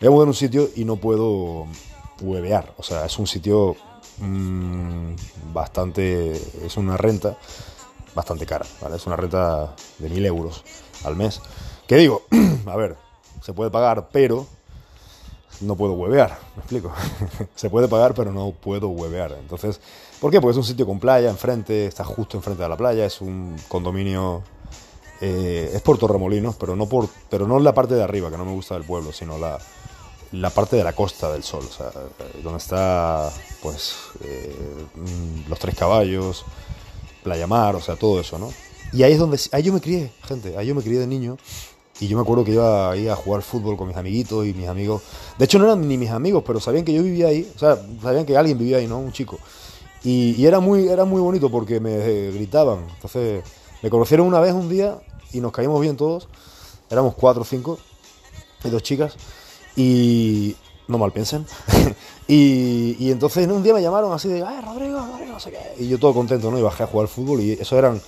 Me 0.00 0.08
voy 0.08 0.14
a 0.14 0.16
mudar 0.16 0.26
a 0.28 0.30
un 0.30 0.34
sitio 0.34 0.70
y 0.76 0.84
no 0.84 0.96
puedo 0.96 1.66
huevear. 2.22 2.72
O 2.78 2.84
sea, 2.84 3.04
es 3.04 3.18
un 3.18 3.26
sitio 3.26 3.76
Mm, 4.20 5.14
bastante, 5.52 6.32
es 6.32 6.76
una 6.76 6.96
renta 6.96 7.36
bastante 8.14 8.44
cara, 8.44 8.66
¿vale? 8.80 8.96
Es 8.96 9.06
una 9.06 9.16
renta 9.16 9.74
de 9.98 10.08
mil 10.08 10.24
euros 10.26 10.62
al 11.04 11.16
mes. 11.16 11.40
Que 11.86 11.96
digo, 11.96 12.22
a 12.66 12.76
ver, 12.76 12.96
se 13.40 13.52
puede 13.52 13.70
pagar, 13.70 14.08
pero 14.12 14.46
no 15.60 15.76
puedo 15.76 15.94
huevear, 15.94 16.38
me 16.56 16.60
explico. 16.60 16.92
se 17.54 17.70
puede 17.70 17.88
pagar, 17.88 18.14
pero 18.14 18.32
no 18.32 18.52
puedo 18.52 18.88
huevear. 18.88 19.36
Entonces, 19.40 19.80
¿por 20.20 20.30
qué? 20.30 20.40
Porque 20.40 20.52
es 20.52 20.58
un 20.58 20.64
sitio 20.64 20.86
con 20.86 21.00
playa 21.00 21.30
enfrente, 21.30 21.86
está 21.86 22.04
justo 22.04 22.36
enfrente 22.36 22.62
de 22.62 22.68
la 22.68 22.76
playa, 22.76 23.06
es 23.06 23.20
un 23.20 23.56
condominio. 23.68 24.42
Eh, 25.22 25.72
es 25.74 25.82
por 25.82 25.98
Torremolinos, 25.98 26.56
pero 26.56 26.74
no 26.76 26.86
por, 26.86 27.06
pero 27.28 27.46
no 27.46 27.58
la 27.58 27.74
parte 27.74 27.94
de 27.94 28.02
arriba, 28.02 28.30
que 28.30 28.38
no 28.38 28.46
me 28.46 28.52
gusta 28.52 28.74
del 28.74 28.84
pueblo, 28.84 29.12
sino 29.12 29.36
la, 29.36 29.58
la 30.32 30.50
parte 30.50 30.76
de 30.76 30.84
la 30.84 30.92
costa 30.92 31.32
del 31.32 31.42
sol, 31.42 31.64
o 31.68 31.72
sea, 31.72 31.90
donde 32.42 32.58
está, 32.58 33.30
pues, 33.62 33.96
eh, 34.24 34.54
los 35.48 35.58
tres 35.58 35.74
caballos, 35.74 36.44
Playa 37.22 37.46
Mar, 37.46 37.76
o 37.76 37.80
sea, 37.80 37.96
todo 37.96 38.20
eso, 38.20 38.38
¿no? 38.38 38.52
Y 38.92 39.02
ahí 39.02 39.12
es 39.12 39.18
donde, 39.18 39.38
ahí 39.52 39.62
yo 39.62 39.72
me 39.72 39.80
crié, 39.80 40.12
gente, 40.26 40.56
ahí 40.56 40.66
yo 40.66 40.74
me 40.74 40.82
crié 40.82 40.98
de 40.98 41.06
niño. 41.06 41.36
Y 42.00 42.08
yo 42.08 42.16
me 42.16 42.22
acuerdo 42.22 42.44
que 42.44 42.52
iba 42.52 42.90
ahí 42.90 43.08
a 43.08 43.14
jugar 43.14 43.42
fútbol 43.42 43.76
con 43.76 43.86
mis 43.86 43.96
amiguitos 43.96 44.46
y 44.46 44.54
mis 44.54 44.68
amigos. 44.68 45.02
De 45.36 45.44
hecho, 45.44 45.58
no 45.58 45.66
eran 45.66 45.86
ni 45.86 45.98
mis 45.98 46.08
amigos, 46.08 46.42
pero 46.46 46.58
sabían 46.58 46.82
que 46.82 46.94
yo 46.94 47.02
vivía 47.02 47.26
ahí. 47.26 47.50
O 47.54 47.58
sea, 47.58 47.78
sabían 48.00 48.24
que 48.24 48.38
alguien 48.38 48.56
vivía 48.56 48.78
ahí, 48.78 48.86
¿no? 48.86 48.98
Un 48.98 49.12
chico. 49.12 49.38
Y, 50.02 50.46
era, 50.46 50.60
muy, 50.60 50.88
era 50.88 51.04
muy 51.04 51.20
bonito 51.20 51.50
porque 51.50 51.78
me 51.78 52.30
gritaban. 52.30 52.86
Entonces, 52.94 53.44
me 53.82 53.90
conocieron 53.90 54.26
una 54.26 54.40
vez 54.40 54.54
un 54.54 54.70
día 54.70 54.98
y 55.32 55.40
nos 55.40 55.52
caímos 55.52 55.78
bien 55.82 55.98
todos. 55.98 56.26
Éramos 56.88 57.14
cuatro 57.14 57.42
o 57.42 57.44
cinco 57.44 57.78
y 58.64 58.70
dos 58.70 58.82
chicas. 58.82 59.14
Y 59.76 60.56
no 60.88 60.98
mal 60.98 61.12
piensen. 61.12 61.46
y, 62.28 62.96
y, 62.98 63.10
entonces 63.10 63.46
un 63.48 63.62
día 63.62 63.74
me 63.74 63.82
llamaron 63.82 64.12
así 64.12 64.28
de, 64.28 64.42
ay, 64.42 64.60
Rodrigo, 64.64 64.98
Rodrigo, 64.98 65.32
no 65.32 65.40
sé 65.40 65.50
qué. 65.50 65.82
Y 65.82 65.88
yo 65.88 65.98
todo 65.98 66.12
contento, 66.14 66.50
¿no? 66.50 66.58
Y 66.58 66.62
bajé 66.62 66.82
a 66.82 66.86
jugar 66.86 67.08
fútbol 67.08 67.40
y 67.40 67.52
eso 67.52 67.78
eran... 67.78 68.00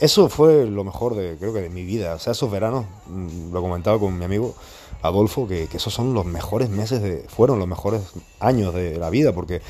Eso 0.00 0.28
fue 0.28 0.66
lo 0.66 0.82
mejor 0.82 1.14
de, 1.14 1.36
creo 1.38 1.52
que 1.54 1.60
de 1.60 1.70
mi 1.70 1.84
vida. 1.84 2.14
O 2.14 2.18
sea, 2.18 2.32
esos 2.32 2.50
veranos, 2.50 2.84
mm, 3.06 3.52
lo 3.52 3.62
comentaba 3.62 3.98
con 3.98 4.18
mi 4.18 4.24
amigo 4.24 4.54
Adolfo, 5.02 5.46
que, 5.46 5.68
que 5.68 5.76
esos 5.76 5.94
son 5.94 6.14
los 6.14 6.26
mejores 6.26 6.68
meses 6.68 7.00
de... 7.00 7.24
Fueron 7.28 7.58
los 7.58 7.68
mejores 7.68 8.02
años 8.40 8.74
de 8.74 8.98
la 8.98 9.08
vida, 9.10 9.32
porque 9.32 9.62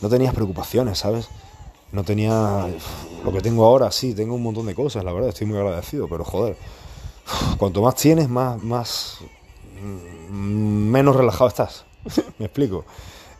no 0.00 0.08
tenías 0.08 0.34
preocupaciones, 0.34 0.98
¿sabes? 0.98 1.28
No 1.92 2.04
tenía 2.04 2.66
lo 3.24 3.32
que 3.32 3.40
tengo 3.40 3.64
ahora, 3.64 3.90
sí, 3.90 4.14
tengo 4.14 4.34
un 4.34 4.42
montón 4.42 4.66
de 4.66 4.74
cosas, 4.74 5.04
la 5.04 5.12
verdad, 5.12 5.30
estoy 5.30 5.46
muy 5.46 5.56
agradecido, 5.56 6.08
pero 6.08 6.24
joder, 6.24 6.56
cuanto 7.58 7.80
más 7.82 7.94
tienes, 7.94 8.28
más, 8.28 8.62
más, 8.62 9.18
menos 10.30 11.16
relajado 11.16 11.48
estás. 11.48 11.84
Me 12.38 12.46
explico. 12.46 12.84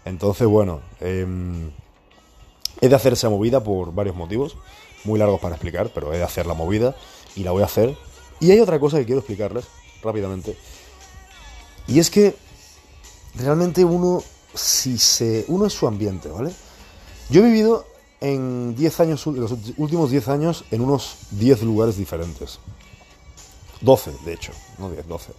Entonces, 0.05 0.47
bueno, 0.47 0.81
em, 1.01 1.71
he 2.81 2.89
de 2.89 2.95
hacer 2.95 3.15
esa 3.15 3.29
movida 3.29 3.63
por 3.63 3.93
varios 3.93 4.17
motivos, 4.17 4.57
muy 5.05 5.19
largos 5.19 5.41
para 5.41 5.55
explicar, 5.55 5.91
pero 5.95 6.13
he 6.13 6.19
de 6.19 6.25
hacer 6.25 6.47
la 6.47 6.55
movida 6.55 6.95
y 7.35 7.43
la 7.43 7.51
voy 7.51 7.63
a 7.63 7.67
hacer. 7.67 7.97
Y 8.41 8.51
hay 8.51 8.61
otra 8.61 8.79
cosa 8.79 8.99
que 8.99 9.07
quiero 9.07 9.21
explicarles 9.21 9.67
rápidamente. 10.03 10.57
Y 11.89 11.99
es 11.99 12.11
que 12.11 12.37
realmente 13.35 13.85
uno, 13.85 14.23
si 14.55 14.99
se. 14.99 15.45
Uno 15.49 15.67
es 15.67 15.73
su 15.73 15.87
ambiente, 15.87 16.29
¿vale? 16.29 16.53
Yo 17.31 17.43
he 17.43 17.45
vivido 17.45 17.87
en 18.21 18.75
10 18.77 19.01
años, 19.01 19.27
los 19.27 19.53
últimos 19.77 20.11
10 20.11 20.29
años, 20.29 20.65
en 20.71 20.81
unos 20.83 21.17
10 21.33 21.63
lugares 21.63 21.97
diferentes. 21.97 22.61
12, 23.81 24.13
de 24.25 24.33
hecho, 24.33 24.53
no 24.79 24.91
10, 24.91 25.07
12. 25.07 25.33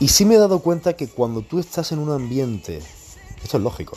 Y 0.00 0.08
sí 0.08 0.24
me 0.24 0.34
he 0.34 0.38
dado 0.38 0.58
cuenta 0.58 0.94
que 0.94 1.08
cuando 1.08 1.42
tú 1.42 1.58
estás 1.58 1.92
en 1.92 1.98
un 1.98 2.10
ambiente, 2.10 2.80
esto 3.42 3.56
es 3.56 3.62
lógico, 3.62 3.96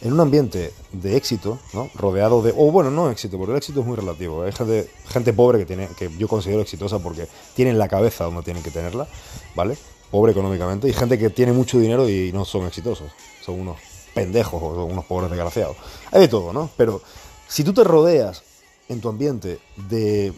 en 0.00 0.12
un 0.12 0.20
ambiente 0.20 0.72
de 0.92 1.16
éxito, 1.16 1.58
¿no? 1.72 1.90
rodeado 1.94 2.42
de, 2.42 2.52
o 2.56 2.70
bueno, 2.70 2.90
no 2.90 3.10
éxito, 3.10 3.36
porque 3.36 3.52
el 3.52 3.58
éxito 3.58 3.80
es 3.80 3.86
muy 3.86 3.96
relativo. 3.96 4.42
Hay 4.42 4.52
gente, 4.52 4.88
gente 5.08 5.32
pobre 5.32 5.58
que 5.58 5.66
tiene, 5.66 5.88
que 5.96 6.10
yo 6.18 6.28
considero 6.28 6.60
exitosa 6.60 6.98
porque 6.98 7.28
tienen 7.54 7.78
la 7.78 7.88
cabeza 7.88 8.24
donde 8.24 8.42
tienen 8.42 8.62
que 8.62 8.70
tenerla, 8.70 9.08
¿vale? 9.54 9.76
Pobre 10.10 10.32
económicamente, 10.32 10.88
y 10.88 10.92
gente 10.92 11.18
que 11.18 11.30
tiene 11.30 11.52
mucho 11.52 11.78
dinero 11.78 12.08
y 12.08 12.32
no 12.32 12.44
son 12.44 12.66
exitosos, 12.66 13.10
son 13.44 13.60
unos 13.60 13.76
pendejos 14.14 14.62
o 14.62 14.84
unos 14.84 15.04
pobres 15.04 15.30
desgraciados. 15.30 15.76
Hay 16.12 16.22
de 16.22 16.28
todo, 16.28 16.52
¿no? 16.52 16.70
Pero 16.76 17.02
si 17.46 17.64
tú 17.64 17.72
te 17.72 17.84
rodeas 17.84 18.42
en 18.88 19.00
tu 19.00 19.08
ambiente 19.08 19.58
de, 19.88 20.32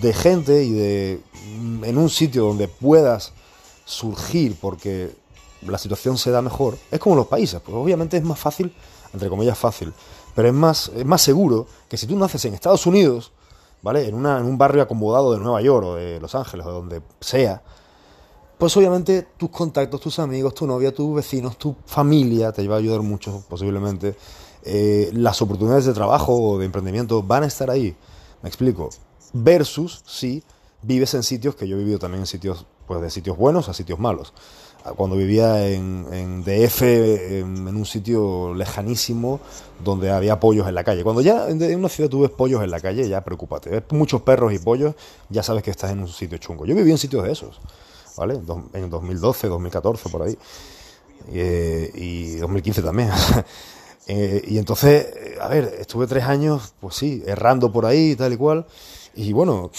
de 0.00 0.12
gente 0.12 0.64
y 0.64 0.72
de 0.72 1.20
en 1.82 1.98
un 1.98 2.10
sitio 2.10 2.44
donde 2.44 2.66
puedas 2.68 3.32
surgir 3.86 4.56
porque 4.60 5.14
la 5.62 5.78
situación 5.78 6.18
se 6.18 6.30
da 6.30 6.42
mejor, 6.42 6.76
es 6.90 7.00
como 7.00 7.16
los 7.16 7.28
países, 7.28 7.62
pues 7.64 7.74
obviamente 7.74 8.18
es 8.18 8.22
más 8.22 8.38
fácil, 8.38 8.74
entre 9.14 9.30
comillas 9.30 9.56
fácil, 9.56 9.94
pero 10.34 10.48
es 10.48 10.54
más, 10.54 10.92
es 10.94 11.06
más 11.06 11.22
seguro 11.22 11.66
que 11.88 11.96
si 11.96 12.06
tú 12.06 12.16
naces 12.18 12.44
en 12.44 12.52
Estados 12.52 12.84
Unidos, 12.84 13.32
¿vale? 13.82 14.06
En, 14.06 14.14
una, 14.14 14.38
en 14.38 14.44
un 14.44 14.58
barrio 14.58 14.82
acomodado 14.82 15.32
de 15.32 15.38
Nueva 15.38 15.62
York 15.62 15.86
o 15.86 15.94
de 15.94 16.20
Los 16.20 16.34
Ángeles 16.34 16.66
o 16.66 16.68
de 16.68 16.74
donde 16.74 17.02
sea, 17.20 17.62
pues 18.58 18.76
obviamente 18.76 19.28
tus 19.36 19.50
contactos, 19.50 20.00
tus 20.00 20.18
amigos, 20.18 20.54
tu 20.54 20.66
novia, 20.66 20.92
tus 20.92 21.14
vecinos, 21.14 21.56
tu 21.56 21.76
familia 21.86 22.52
te 22.52 22.66
va 22.66 22.76
a 22.76 22.78
ayudar 22.78 23.02
mucho, 23.02 23.44
posiblemente. 23.48 24.16
Eh, 24.62 25.10
las 25.12 25.40
oportunidades 25.42 25.84
de 25.84 25.92
trabajo 25.92 26.34
o 26.34 26.58
de 26.58 26.66
emprendimiento 26.66 27.22
van 27.22 27.44
a 27.44 27.46
estar 27.46 27.70
ahí. 27.70 27.94
Me 28.42 28.48
explico. 28.48 28.90
Versus 29.32 30.02
si 30.06 30.42
vives 30.82 31.14
en 31.14 31.22
sitios 31.22 31.54
que 31.54 31.68
yo 31.68 31.76
he 31.76 31.78
vivido 31.78 31.98
también 31.98 32.22
en 32.22 32.26
sitios, 32.26 32.66
pues 32.86 33.00
de 33.00 33.10
sitios 33.10 33.36
buenos 33.36 33.68
a 33.68 33.74
sitios 33.74 33.98
malos 33.98 34.32
cuando 34.94 35.16
vivía 35.16 35.68
en, 35.68 36.44
DF, 36.44 36.82
en, 36.82 37.66
un 37.66 37.86
sitio 37.86 38.54
lejanísimo, 38.54 39.40
donde 39.82 40.10
había 40.10 40.38
pollos 40.38 40.68
en 40.68 40.74
la 40.74 40.84
calle. 40.84 41.02
Cuando 41.02 41.22
ya 41.22 41.48
en 41.48 41.78
una 41.78 41.88
ciudad 41.88 42.08
tú 42.08 42.20
ves 42.20 42.30
pollos 42.30 42.62
en 42.62 42.70
la 42.70 42.80
calle, 42.80 43.08
ya 43.08 43.24
preocúpate. 43.24 43.82
Muchos 43.90 44.22
perros 44.22 44.52
y 44.52 44.58
pollos, 44.58 44.94
ya 45.28 45.42
sabes 45.42 45.62
que 45.62 45.70
estás 45.70 45.90
en 45.90 46.00
un 46.00 46.08
sitio 46.08 46.38
chungo. 46.38 46.66
Yo 46.66 46.74
viví 46.74 46.90
en 46.90 46.98
sitios 46.98 47.24
de 47.24 47.32
esos, 47.32 47.60
¿vale? 48.16 48.40
En 48.74 48.90
2012, 48.90 49.48
2014, 49.48 50.08
por 50.08 50.22
ahí. 50.22 50.38
y 51.32 52.36
2015 52.36 52.82
también. 52.82 53.10
Eh, 54.08 54.40
y 54.46 54.58
entonces, 54.58 55.04
a 55.40 55.48
ver, 55.48 55.78
estuve 55.80 56.06
tres 56.06 56.22
años, 56.22 56.74
pues 56.78 56.94
sí, 56.94 57.24
errando 57.26 57.72
por 57.72 57.86
ahí, 57.86 58.14
tal 58.14 58.32
y 58.32 58.36
cual. 58.36 58.64
Y 59.16 59.32
bueno, 59.32 59.72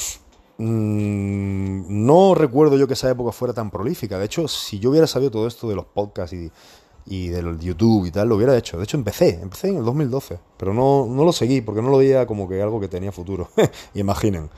Mm, 0.57 2.05
no 2.05 2.33
recuerdo 2.33 2.77
yo 2.77 2.87
que 2.87 2.93
esa 2.93 3.09
época 3.09 3.31
fuera 3.31 3.53
tan 3.53 3.69
prolífica. 3.69 4.17
De 4.17 4.25
hecho, 4.25 4.47
si 4.47 4.79
yo 4.79 4.89
hubiera 4.89 5.07
sabido 5.07 5.31
todo 5.31 5.47
esto 5.47 5.69
de 5.69 5.75
los 5.75 5.85
podcasts 5.85 6.35
y, 6.35 7.29
del 7.29 7.59
YouTube 7.59 8.05
y 8.05 8.11
tal, 8.11 8.27
lo 8.27 8.35
hubiera 8.35 8.57
hecho. 8.57 8.77
De 8.77 8.83
hecho, 8.83 8.97
empecé, 8.97 9.39
empecé 9.41 9.69
en 9.69 9.77
el 9.77 9.85
2012, 9.85 10.39
pero 10.57 10.73
no, 10.73 11.05
no 11.07 11.23
lo 11.23 11.31
seguí 11.31 11.61
porque 11.61 11.81
no 11.81 11.89
lo 11.89 11.97
veía 11.99 12.27
como 12.27 12.49
que 12.49 12.61
algo 12.61 12.79
que 12.79 12.87
tenía 12.87 13.11
futuro. 13.11 13.49
imaginen, 13.93 14.49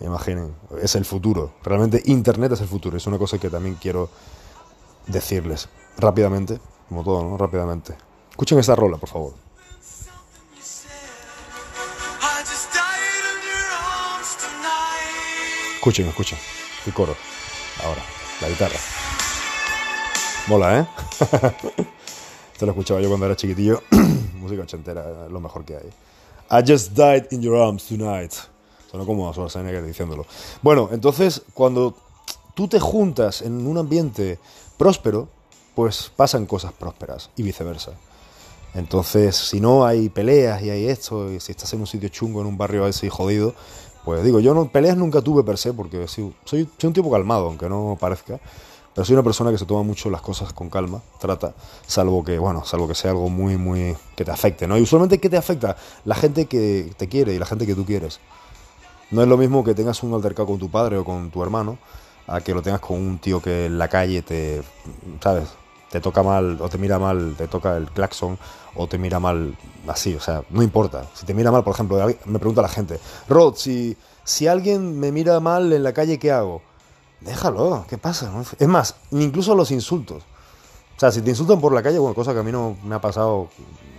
imaginen, 0.00 0.54
es 0.80 0.94
el 0.94 1.04
futuro. 1.04 1.52
Realmente 1.62 2.02
Internet 2.06 2.52
es 2.52 2.60
el 2.62 2.68
futuro. 2.68 2.96
Es 2.96 3.06
una 3.06 3.18
cosa 3.18 3.38
que 3.38 3.50
también 3.50 3.76
quiero 3.80 4.08
decirles 5.08 5.68
rápidamente, 5.98 6.58
como 6.88 7.04
todo, 7.04 7.22
¿no? 7.22 7.36
Rápidamente. 7.36 7.94
Escuchen 8.30 8.58
esta 8.58 8.76
rola, 8.76 8.96
por 8.96 9.08
favor. 9.08 9.49
Escuchen, 15.80 16.08
escuchen. 16.08 16.38
El 16.84 16.92
coro. 16.92 17.16
Ahora, 17.82 18.02
la 18.42 18.50
guitarra. 18.50 18.76
Mola, 20.46 20.80
¿eh? 20.80 20.86
Esto 22.52 22.66
lo 22.66 22.72
escuchaba 22.72 23.00
yo 23.00 23.08
cuando 23.08 23.24
era 23.24 23.34
chiquitillo. 23.34 23.82
Música 24.34 24.60
ochentera, 24.60 25.26
lo 25.30 25.40
mejor 25.40 25.64
que 25.64 25.76
hay. 25.76 25.90
I 26.50 26.70
just 26.70 26.92
died 26.92 27.28
in 27.30 27.40
your 27.40 27.56
arms 27.56 27.86
tonight. 27.86 28.34
Sonó 28.90 29.06
como 29.06 29.26
a 29.26 29.32
Schwarzenegger 29.32 29.82
diciéndolo. 29.82 30.26
Bueno, 30.60 30.90
entonces, 30.92 31.40
cuando 31.54 31.96
tú 32.52 32.68
te 32.68 32.78
juntas 32.78 33.40
en 33.40 33.66
un 33.66 33.78
ambiente 33.78 34.38
próspero, 34.76 35.30
pues 35.74 36.12
pasan 36.14 36.44
cosas 36.44 36.74
prósperas 36.74 37.30
y 37.36 37.42
viceversa. 37.42 37.92
Entonces, 38.74 39.34
si 39.34 39.60
no 39.60 39.86
hay 39.86 40.10
peleas 40.10 40.62
y 40.62 40.68
hay 40.68 40.88
esto, 40.88 41.32
y 41.32 41.40
si 41.40 41.52
estás 41.52 41.72
en 41.72 41.80
un 41.80 41.86
sitio 41.86 42.10
chungo, 42.10 42.42
en 42.42 42.48
un 42.48 42.58
barrio 42.58 42.84
así 42.84 43.08
jodido, 43.08 43.54
pues 44.04 44.24
digo, 44.24 44.40
yo 44.40 44.54
no 44.54 44.68
peleas 44.68 44.96
nunca 44.96 45.20
tuve 45.20 45.42
per 45.42 45.58
se, 45.58 45.72
porque 45.72 46.06
soy, 46.08 46.32
soy 46.44 46.68
un 46.82 46.92
tipo 46.92 47.10
calmado, 47.10 47.46
aunque 47.46 47.68
no 47.68 47.96
parezca. 48.00 48.40
Pero 48.94 49.04
soy 49.04 49.14
una 49.14 49.22
persona 49.22 49.52
que 49.52 49.58
se 49.58 49.66
toma 49.66 49.82
mucho 49.82 50.10
las 50.10 50.20
cosas 50.20 50.52
con 50.52 50.68
calma, 50.68 51.00
trata, 51.20 51.54
salvo 51.86 52.24
que, 52.24 52.38
bueno, 52.38 52.64
salvo 52.64 52.88
que 52.88 52.94
sea 52.96 53.12
algo 53.12 53.28
muy, 53.28 53.56
muy, 53.56 53.96
que 54.16 54.24
te 54.24 54.32
afecte, 54.32 54.66
¿no? 54.66 54.76
Y 54.76 54.82
usualmente, 54.82 55.18
¿qué 55.18 55.30
te 55.30 55.36
afecta? 55.36 55.76
La 56.04 56.16
gente 56.16 56.46
que 56.46 56.92
te 56.96 57.08
quiere 57.08 57.32
y 57.32 57.38
la 57.38 57.46
gente 57.46 57.66
que 57.66 57.76
tú 57.76 57.84
quieres. 57.84 58.18
No 59.12 59.22
es 59.22 59.28
lo 59.28 59.36
mismo 59.36 59.62
que 59.62 59.74
tengas 59.74 60.02
un 60.02 60.12
altercado 60.12 60.48
con 60.48 60.58
tu 60.58 60.70
padre 60.70 60.96
o 60.96 61.04
con 61.04 61.30
tu 61.30 61.42
hermano, 61.42 61.78
a 62.26 62.40
que 62.40 62.52
lo 62.52 62.62
tengas 62.62 62.80
con 62.80 62.96
un 62.96 63.18
tío 63.18 63.40
que 63.40 63.66
en 63.66 63.78
la 63.78 63.88
calle 63.88 64.22
te, 64.22 64.62
¿sabes? 65.20 65.48
Te 65.90 66.00
toca 66.00 66.22
mal, 66.24 66.58
o 66.60 66.68
te 66.68 66.78
mira 66.78 66.98
mal, 66.98 67.34
te 67.36 67.46
toca 67.46 67.76
el 67.76 67.90
claxon, 67.90 68.38
o 68.74 68.86
te 68.86 68.98
mira 68.98 69.18
mal 69.18 69.56
así, 69.88 70.14
o 70.14 70.20
sea, 70.20 70.42
no 70.50 70.62
importa. 70.62 71.08
Si 71.14 71.26
te 71.26 71.34
mira 71.34 71.50
mal, 71.50 71.64
por 71.64 71.74
ejemplo, 71.74 71.98
me 72.26 72.38
pregunta 72.38 72.62
la 72.62 72.68
gente, 72.68 73.00
Rod, 73.28 73.54
si, 73.56 73.96
si 74.24 74.46
alguien 74.46 74.98
me 74.98 75.12
mira 75.12 75.40
mal 75.40 75.72
en 75.72 75.82
la 75.82 75.92
calle, 75.92 76.18
¿qué 76.18 76.30
hago? 76.30 76.62
Déjalo, 77.20 77.84
¿qué 77.88 77.98
pasa? 77.98 78.32
Es 78.58 78.68
más, 78.68 78.94
incluso 79.10 79.54
los 79.54 79.70
insultos. 79.70 80.22
O 80.96 81.00
sea, 81.00 81.10
si 81.10 81.22
te 81.22 81.30
insultan 81.30 81.60
por 81.60 81.72
la 81.72 81.82
calle, 81.82 81.98
bueno, 81.98 82.14
cosa 82.14 82.32
que 82.32 82.40
a 82.40 82.42
mí 82.42 82.52
no 82.52 82.76
me 82.84 82.94
ha 82.94 83.00
pasado, 83.00 83.48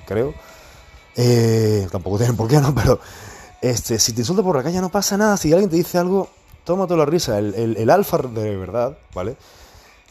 creo. 0.05 0.33
Eh, 1.15 1.87
tampoco 1.91 2.17
tienen 2.17 2.37
por 2.37 2.47
qué, 2.47 2.59
¿no? 2.59 2.73
Pero 2.75 2.99
este, 3.61 3.99
si 3.99 4.13
te 4.13 4.21
insultan 4.21 4.45
por 4.45 4.55
la 4.55 4.63
calle 4.63 4.81
no 4.81 4.89
pasa 4.89 5.17
nada. 5.17 5.37
Si 5.37 5.51
alguien 5.51 5.69
te 5.69 5.75
dice 5.75 5.97
algo, 5.97 6.29
tómate 6.63 6.95
la 6.95 7.05
risa. 7.05 7.37
El, 7.39 7.53
el, 7.55 7.77
el 7.77 7.89
alfa 7.89 8.17
de 8.19 8.55
verdad, 8.55 8.97
¿vale? 9.13 9.35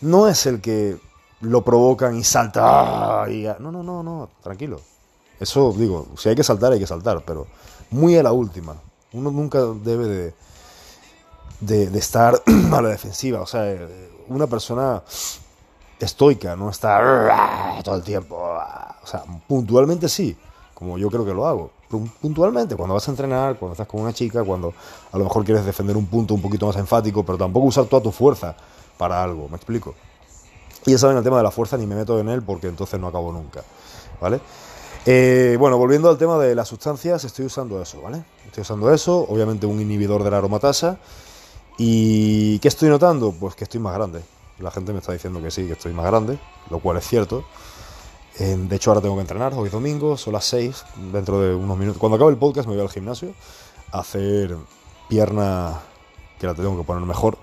No 0.00 0.28
es 0.28 0.46
el 0.46 0.60
que 0.60 0.98
lo 1.40 1.62
provocan 1.62 2.16
y 2.16 2.25
salta. 2.25 3.26
Y, 3.28 3.47
no, 3.59 3.73
no, 3.73 3.82
no, 3.82 4.02
no, 4.02 4.28
tranquilo. 4.42 4.80
Eso 5.38 5.73
digo, 5.76 6.09
si 6.16 6.28
hay 6.28 6.35
que 6.35 6.44
saltar, 6.44 6.73
hay 6.73 6.78
que 6.78 6.87
saltar, 6.87 7.23
pero 7.25 7.47
muy 7.90 8.16
a 8.16 8.23
la 8.23 8.32
última. 8.32 8.75
Uno 9.12 9.30
nunca 9.30 9.61
debe 9.82 10.35
de, 11.61 11.88
de, 11.88 11.99
estar 11.99 12.40
a 12.73 12.82
la 12.82 12.88
defensiva. 12.88 13.40
O 13.40 13.47
sea, 13.47 13.64
una 14.28 14.47
persona 14.47 15.02
estoica, 15.99 16.56
no 16.56 16.70
está 16.70 17.80
todo 17.82 17.97
el 17.97 18.02
tiempo. 18.02 18.37
O 18.37 19.06
sea, 19.06 19.25
puntualmente 19.49 20.09
sí, 20.09 20.37
como 20.75 20.99
yo 20.99 21.11
creo 21.11 21.25
que 21.25 21.35
lo 21.35 21.47
hago. 21.47 21.70
Puntualmente, 22.20 22.76
cuando 22.76 22.94
vas 22.94 23.09
a 23.09 23.11
entrenar, 23.11 23.56
cuando 23.56 23.73
estás 23.73 23.88
con 23.88 24.00
una 24.02 24.12
chica, 24.12 24.44
cuando 24.44 24.73
a 25.11 25.18
lo 25.18 25.25
mejor 25.25 25.44
quieres 25.44 25.64
defender 25.64 25.97
un 25.97 26.06
punto 26.06 26.35
un 26.35 26.42
poquito 26.42 26.66
más 26.66 26.76
enfático, 26.76 27.25
pero 27.25 27.37
tampoco 27.37 27.66
usar 27.66 27.87
toda 27.87 28.00
tu 28.00 28.12
fuerza 28.12 28.54
para 28.97 29.20
algo, 29.20 29.49
¿me 29.49 29.56
explico? 29.56 29.94
Y 30.87 30.92
ya 30.92 30.99
saben 30.99 31.16
el 31.16 31.25
tema 31.25 31.37
de 31.37 31.42
la 31.42 31.50
fuerza, 31.50 31.76
ni 31.76 31.87
me 31.87 31.94
meto 31.94 32.18
en 32.18 32.28
él 32.28 32.42
porque 32.42 32.68
entonces 32.68 32.99
no 32.99 33.08
acabo 33.08 33.32
nunca, 33.32 33.62
¿vale? 34.20 34.40
Eh, 35.06 35.56
bueno, 35.58 35.78
volviendo 35.78 36.08
al 36.08 36.18
tema 36.18 36.38
de 36.38 36.54
las 36.54 36.68
sustancias, 36.68 37.25
estoy 37.25 37.46
usando 37.46 37.80
eso, 37.80 38.00
¿vale? 38.02 38.22
Estoy 38.46 38.62
usando 38.62 38.92
eso, 38.92 39.26
obviamente 39.28 39.66
un 39.66 39.80
inhibidor 39.80 40.25
de 40.25 40.30
la 40.30 40.38
aromatasa. 40.38 40.99
¿Y 41.78 42.58
qué 42.58 42.68
estoy 42.68 42.90
notando? 42.90 43.32
Pues 43.32 43.54
que 43.54 43.64
estoy 43.64 43.80
más 43.80 43.94
grande. 43.94 44.20
La 44.58 44.70
gente 44.70 44.92
me 44.92 44.99
está 44.99 45.12
diciendo 45.12 45.40
que 45.40 45.50
sí, 45.50 45.66
que 45.66 45.72
estoy 45.72 45.94
más 45.94 46.04
grande, 46.04 46.38
lo 46.68 46.78
cual 46.80 46.99
es 46.99 47.06
cierto. 47.06 47.44
Eh, 48.38 48.56
de 48.58 48.76
hecho, 48.76 48.90
ahora 48.90 49.00
tengo 49.00 49.14
que 49.14 49.22
entrenar, 49.22 49.54
hoy 49.54 49.70
domingo, 49.70 50.16
son 50.16 50.34
las 50.34 50.44
6, 50.44 50.84
dentro 51.12 51.40
de 51.40 51.54
unos 51.54 51.78
minutos. 51.78 51.99
Cuando 51.99 52.16
acabe 52.16 52.30
el 52.30 52.37
podcast 52.37 52.68
me 52.68 52.75
voy 52.75 52.82
al 52.82 52.90
gimnasio 52.90 53.32
a 53.92 54.00
hacer 54.00 54.56
pierna, 55.08 55.80
que 56.38 56.46
la 56.46 56.54
tengo 56.54 56.76
que 56.76 56.84
poner 56.84 57.04
mejor, 57.04 57.38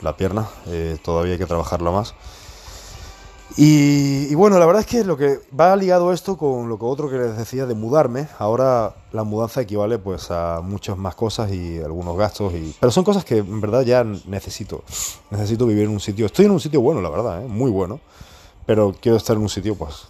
la 0.00 0.16
pierna, 0.16 0.48
eh, 0.66 0.98
todavía 1.02 1.34
hay 1.34 1.38
que 1.38 1.46
trabajarla 1.46 1.90
más. 1.90 2.14
Y, 3.54 4.34
bueno, 4.34 4.58
la 4.58 4.66
verdad 4.66 4.80
es 4.80 4.86
que 4.86 5.04
lo 5.04 5.16
que 5.16 5.40
va 5.58 5.74
ligado 5.76 6.12
esto 6.12 6.36
con 6.36 6.68
lo 6.68 6.78
que 6.78 6.84
otro 6.84 7.08
que 7.08 7.16
les 7.16 7.36
decía 7.38 7.64
de 7.64 7.74
mudarme. 7.74 8.28
Ahora 8.38 8.94
la 9.12 9.22
mudanza 9.22 9.62
equivale 9.62 9.98
pues 9.98 10.30
a 10.30 10.60
muchas 10.62 10.98
más 10.98 11.14
cosas 11.14 11.50
y 11.52 11.78
algunos 11.78 12.16
gastos. 12.18 12.52
Y, 12.52 12.74
pero 12.78 12.90
son 12.90 13.04
cosas 13.04 13.24
que 13.24 13.38
en 13.38 13.60
verdad 13.60 13.82
ya 13.82 14.04
necesito. 14.04 14.82
Necesito 15.30 15.66
vivir 15.66 15.84
en 15.84 15.90
un 15.90 16.00
sitio. 16.00 16.26
Estoy 16.26 16.46
en 16.46 16.50
un 16.50 16.60
sitio 16.60 16.80
bueno, 16.80 17.00
la 17.00 17.08
verdad, 17.08 17.44
¿eh? 17.44 17.48
muy 17.48 17.70
bueno. 17.70 18.00
Pero 18.66 18.94
quiero 19.00 19.16
estar 19.16 19.36
en 19.36 19.42
un 19.42 19.48
sitio 19.48 19.74
pues 19.74 20.08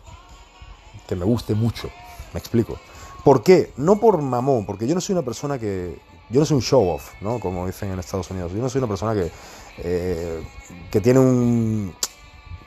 que 1.07 1.15
me 1.15 1.25
guste 1.25 1.55
mucho. 1.55 1.89
Me 2.33 2.41
explico. 2.41 2.79
¿Por 3.23 3.43
qué? 3.43 3.73
No 3.77 4.01
por 4.01 4.21
mamón, 4.21 4.67
porque 4.67 4.87
yo 4.87 4.95
no 4.95 5.01
soy 5.01 5.13
una 5.13 5.25
persona 5.25 5.59
que... 5.59 5.99
Yo 6.31 6.41
no 6.41 6.47
soy 6.47 6.57
un 6.57 6.63
show 6.63 6.89
off, 6.89 7.13
¿no? 7.21 7.39
Como 7.39 7.67
dicen 7.67 7.93
en 7.93 8.01
Estados 8.01 8.29
Unidos. 8.31 8.51
Yo 8.53 8.59
no 8.59 8.69
soy 8.69 8.81
una 8.81 8.89
persona 8.89 9.15
que, 9.15 9.31
eh, 9.79 10.45
que 10.91 11.01
tiene 11.01 11.21
un 11.21 11.95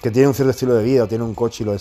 que 0.02 0.12
tiene 0.12 0.28
un 0.28 0.34
cierto 0.34 0.52
estilo 0.52 0.76
de 0.76 0.84
vida, 0.84 1.04
o 1.04 1.08
tiene 1.08 1.24
un 1.24 1.36
coche 1.36 1.64
y 1.64 1.66
lo, 1.66 1.74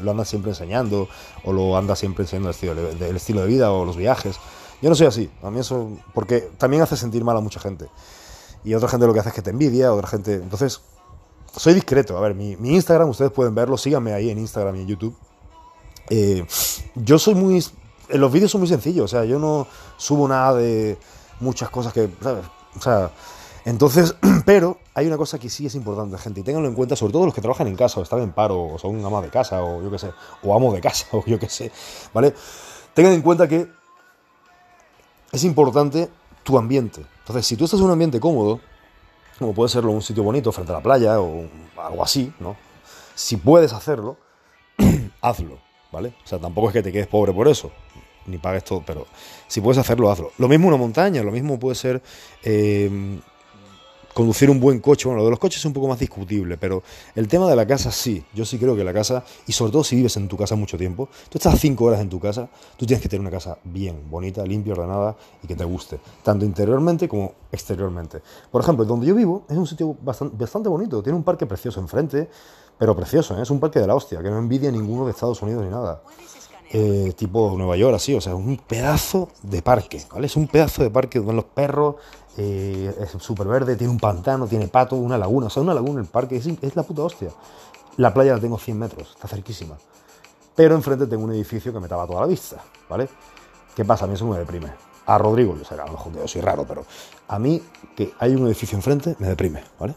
lo, 0.00 0.10
anda 0.10 0.24
siempre 0.24 0.52
enseñando, 0.52 1.08
o 1.44 1.52
lo 1.52 1.76
anda 1.76 1.96
siempre 1.96 2.24
enseñando 2.24 2.48
el 2.50 2.54
estilo, 2.54 2.74
de, 2.74 3.16
estilo 3.16 3.40
de 3.40 3.46
vida 3.48 3.72
o 3.72 3.84
los 3.84 3.96
viajes. 3.96 4.36
Yo 4.80 4.88
no 4.88 4.94
soy 4.94 5.06
así, 5.06 5.30
a 5.42 5.50
mí 5.50 5.58
eso, 5.58 5.90
porque 6.14 6.50
también 6.56 6.82
hace 6.82 6.96
sentir 6.96 7.24
mal 7.24 7.36
a 7.36 7.40
mucha 7.40 7.58
gente. 7.58 7.88
Y 8.64 8.74
otra 8.74 8.88
gente 8.88 9.06
lo 9.06 9.12
que 9.12 9.20
hace 9.20 9.30
es 9.30 9.34
que 9.34 9.42
te 9.42 9.50
envidia, 9.50 9.92
otra 9.92 10.08
gente... 10.08 10.34
Entonces, 10.34 10.80
soy 11.56 11.74
discreto. 11.74 12.16
A 12.16 12.20
ver, 12.20 12.34
mi, 12.34 12.52
Instagram, 12.52 13.08
ustedes 13.08 13.32
pueden 13.32 13.54
verlo, 13.54 13.76
síganme 13.76 14.12
ahí 14.12 14.30
en 14.30 14.38
Instagram 14.38 14.76
y 14.76 14.80
en 14.82 14.86
YouTube. 14.86 15.16
Eh, 16.10 16.46
yo 16.94 17.18
soy 17.18 17.34
muy... 17.34 17.64
Los 18.10 18.32
vídeos 18.32 18.50
son 18.50 18.60
muy 18.60 18.68
sencillos, 18.68 19.04
o 19.04 19.08
sea, 19.08 19.24
yo 19.24 19.38
no 19.38 19.66
subo 19.98 20.26
nada 20.28 20.54
de 20.54 20.96
muchas 21.40 21.68
cosas 21.68 21.92
que. 21.92 22.08
O 22.24 22.80
sea, 22.80 23.10
entonces, 23.64 24.14
pero 24.44 24.78
hay 24.94 25.06
una 25.06 25.16
cosa 25.16 25.38
que 25.38 25.48
sí 25.48 25.66
es 25.66 25.74
importante, 25.74 26.18
gente, 26.18 26.40
y 26.40 26.42
ténganlo 26.42 26.68
en 26.68 26.74
cuenta, 26.74 26.96
sobre 26.96 27.12
todo 27.12 27.26
los 27.26 27.34
que 27.34 27.40
trabajan 27.40 27.66
en 27.66 27.76
casa, 27.76 28.00
o 28.00 28.02
están 28.02 28.20
en 28.20 28.32
paro, 28.32 28.74
o 28.74 28.78
son 28.78 29.04
ama 29.04 29.20
de 29.20 29.28
casa, 29.28 29.62
o 29.62 29.82
yo 29.82 29.90
qué 29.90 29.98
sé, 29.98 30.10
o 30.42 30.54
amo 30.54 30.72
de 30.72 30.80
casa, 30.80 31.06
o 31.12 31.24
yo 31.24 31.38
qué 31.38 31.48
sé, 31.48 31.70
¿vale? 32.12 32.34
Tengan 32.94 33.12
en 33.12 33.22
cuenta 33.22 33.46
que 33.48 33.68
es 35.32 35.44
importante 35.44 36.08
tu 36.42 36.58
ambiente. 36.58 37.04
Entonces, 37.20 37.46
si 37.46 37.56
tú 37.56 37.64
estás 37.64 37.80
en 37.80 37.86
un 37.86 37.92
ambiente 37.92 38.18
cómodo, 38.18 38.60
como 39.38 39.54
puede 39.54 39.68
serlo 39.68 39.92
un 39.92 40.02
sitio 40.02 40.22
bonito 40.22 40.50
frente 40.50 40.72
a 40.72 40.76
la 40.76 40.82
playa 40.82 41.20
o 41.20 41.46
algo 41.76 42.02
así, 42.02 42.32
¿no? 42.40 42.56
Si 43.14 43.36
puedes 43.36 43.72
hacerlo, 43.72 44.16
hazlo, 45.20 45.58
¿vale? 45.92 46.14
O 46.24 46.26
sea, 46.26 46.38
tampoco 46.38 46.68
es 46.68 46.72
que 46.72 46.82
te 46.82 46.92
quedes 46.92 47.06
pobre 47.06 47.32
por 47.32 47.48
eso, 47.48 47.70
ni 48.26 48.38
pagues 48.38 48.64
todo, 48.64 48.82
pero 48.84 49.06
si 49.46 49.60
puedes 49.60 49.78
hacerlo, 49.78 50.10
hazlo. 50.10 50.32
Lo 50.38 50.48
mismo 50.48 50.68
una 50.68 50.76
montaña, 50.76 51.22
lo 51.22 51.32
mismo 51.32 51.58
puede 51.58 51.74
ser 51.74 52.02
eh, 52.42 53.20
conducir 54.18 54.50
un 54.50 54.58
buen 54.58 54.80
coche. 54.80 55.06
Bueno, 55.06 55.20
lo 55.20 55.26
de 55.26 55.30
los 55.30 55.38
coches 55.38 55.60
es 55.60 55.64
un 55.64 55.72
poco 55.72 55.86
más 55.86 56.00
discutible, 56.00 56.58
pero 56.58 56.82
el 57.14 57.28
tema 57.28 57.48
de 57.48 57.54
la 57.54 57.64
casa 57.64 57.92
sí. 57.92 58.24
Yo 58.34 58.44
sí 58.44 58.58
creo 58.58 58.74
que 58.74 58.82
la 58.82 58.92
casa, 58.92 59.22
y 59.46 59.52
sobre 59.52 59.70
todo 59.70 59.84
si 59.84 59.94
vives 59.94 60.16
en 60.16 60.26
tu 60.26 60.36
casa 60.36 60.56
mucho 60.56 60.76
tiempo, 60.76 61.08
tú 61.28 61.38
estás 61.38 61.60
cinco 61.60 61.84
horas 61.84 62.00
en 62.00 62.08
tu 62.08 62.18
casa, 62.18 62.48
tú 62.76 62.84
tienes 62.84 63.00
que 63.00 63.08
tener 63.08 63.20
una 63.20 63.30
casa 63.30 63.58
bien, 63.62 64.10
bonita, 64.10 64.44
limpia, 64.44 64.72
ordenada 64.72 65.14
y 65.40 65.46
que 65.46 65.54
te 65.54 65.62
guste, 65.62 66.00
tanto 66.24 66.44
interiormente 66.44 67.08
como 67.08 67.32
exteriormente. 67.52 68.20
Por 68.50 68.60
ejemplo, 68.60 68.84
donde 68.84 69.06
yo 69.06 69.14
vivo 69.14 69.44
es 69.48 69.56
un 69.56 69.68
sitio 69.68 69.96
bastante, 70.02 70.68
bonito, 70.68 71.00
tiene 71.00 71.16
un 71.16 71.22
parque 71.22 71.46
precioso 71.46 71.78
enfrente, 71.78 72.28
pero 72.76 72.96
precioso, 72.96 73.38
¿eh? 73.38 73.42
es 73.42 73.50
un 73.50 73.60
parque 73.60 73.78
de 73.78 73.86
la 73.86 73.94
hostia, 73.94 74.20
que 74.20 74.30
no 74.30 74.38
envidia 74.38 74.72
ninguno 74.72 75.04
de 75.04 75.12
Estados 75.12 75.40
Unidos 75.42 75.62
ni 75.62 75.70
nada. 75.70 76.02
Eh, 76.70 77.14
tipo 77.16 77.54
Nueva 77.56 77.76
York, 77.76 77.94
así, 77.94 78.14
o 78.14 78.20
sea, 78.20 78.34
un 78.34 78.58
pedazo 78.58 79.30
de 79.42 79.62
parque, 79.62 80.04
¿vale? 80.12 80.26
Es 80.26 80.36
un 80.36 80.48
pedazo 80.48 80.82
de 80.82 80.90
parque 80.90 81.18
donde 81.18 81.32
los 81.32 81.46
perros, 81.46 81.94
eh, 82.40 82.94
es 83.00 83.10
súper 83.20 83.48
verde, 83.48 83.74
tiene 83.74 83.92
un 83.92 83.98
pantano, 83.98 84.46
tiene 84.46 84.68
pato, 84.68 84.94
una 84.94 85.18
laguna, 85.18 85.48
o 85.48 85.50
sea, 85.50 85.60
una 85.60 85.74
laguna 85.74 86.00
el 86.00 86.06
parque, 86.06 86.36
es, 86.36 86.76
la 86.76 86.84
puta 86.84 87.02
hostia. 87.02 87.30
La 87.96 88.14
playa 88.14 88.34
la 88.34 88.40
tengo 88.40 88.56
100 88.56 88.78
metros, 88.78 89.10
está 89.12 89.26
cerquísima. 89.26 89.76
Pero 90.54 90.76
enfrente 90.76 91.08
tengo 91.08 91.24
un 91.24 91.32
edificio 91.32 91.72
que 91.72 91.80
me 91.80 91.88
tapa 91.88 92.06
toda 92.06 92.20
la 92.20 92.28
vista, 92.28 92.62
¿vale? 92.88 93.08
¿Qué 93.74 93.84
pasa? 93.84 94.04
A 94.04 94.08
mí 94.08 94.14
eso 94.14 94.24
me 94.24 94.38
deprime. 94.38 94.72
A 95.06 95.18
Rodrigo, 95.18 95.56
yo 95.56 95.64
sé 95.64 95.74
a 95.74 95.84
lo 95.84 95.92
mejor 95.92 96.12
yo 96.12 96.28
soy 96.28 96.40
raro, 96.40 96.64
pero 96.64 96.84
a 97.26 97.38
mí 97.40 97.60
que 97.96 98.14
hay 98.20 98.36
un 98.36 98.46
edificio 98.46 98.76
enfrente 98.76 99.16
me 99.18 99.26
deprime, 99.26 99.64
¿vale? 99.80 99.96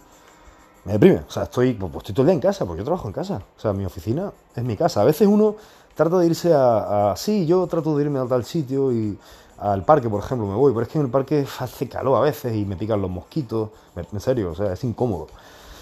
Me 0.85 0.93
deprime. 0.93 1.17
O 1.27 1.29
sea, 1.29 1.43
estoy, 1.43 1.73
pues, 1.73 1.93
estoy 1.97 2.15
todo 2.15 2.23
el 2.23 2.27
día 2.27 2.33
en 2.33 2.39
casa, 2.39 2.65
porque 2.65 2.79
yo 2.79 2.85
trabajo 2.85 3.07
en 3.07 3.13
casa. 3.13 3.43
O 3.55 3.59
sea, 3.59 3.71
mi 3.71 3.85
oficina 3.85 4.31
es 4.55 4.63
mi 4.63 4.75
casa. 4.75 5.01
A 5.01 5.03
veces 5.03 5.27
uno 5.27 5.57
trata 5.93 6.17
de 6.17 6.25
irse 6.25 6.53
a, 6.53 7.11
a 7.11 7.15
sí, 7.15 7.45
yo 7.45 7.67
trato 7.67 7.95
de 7.95 8.03
irme 8.03 8.17
a 8.17 8.25
tal 8.25 8.45
sitio 8.45 8.91
y 8.91 9.19
al 9.61 9.85
parque, 9.85 10.09
por 10.09 10.23
ejemplo, 10.23 10.47
me 10.47 10.55
voy, 10.55 10.73
pero 10.73 10.83
es 10.83 10.91
que 10.91 10.97
en 10.97 11.05
el 11.05 11.11
parque 11.11 11.45
hace 11.59 11.87
calor 11.87 12.17
a 12.17 12.21
veces 12.21 12.55
y 12.55 12.65
me 12.65 12.75
pican 12.75 12.99
los 12.99 13.11
mosquitos, 13.11 13.69
en 13.95 14.19
serio, 14.19 14.51
o 14.51 14.55
sea, 14.55 14.73
es 14.73 14.83
incómodo. 14.83 15.27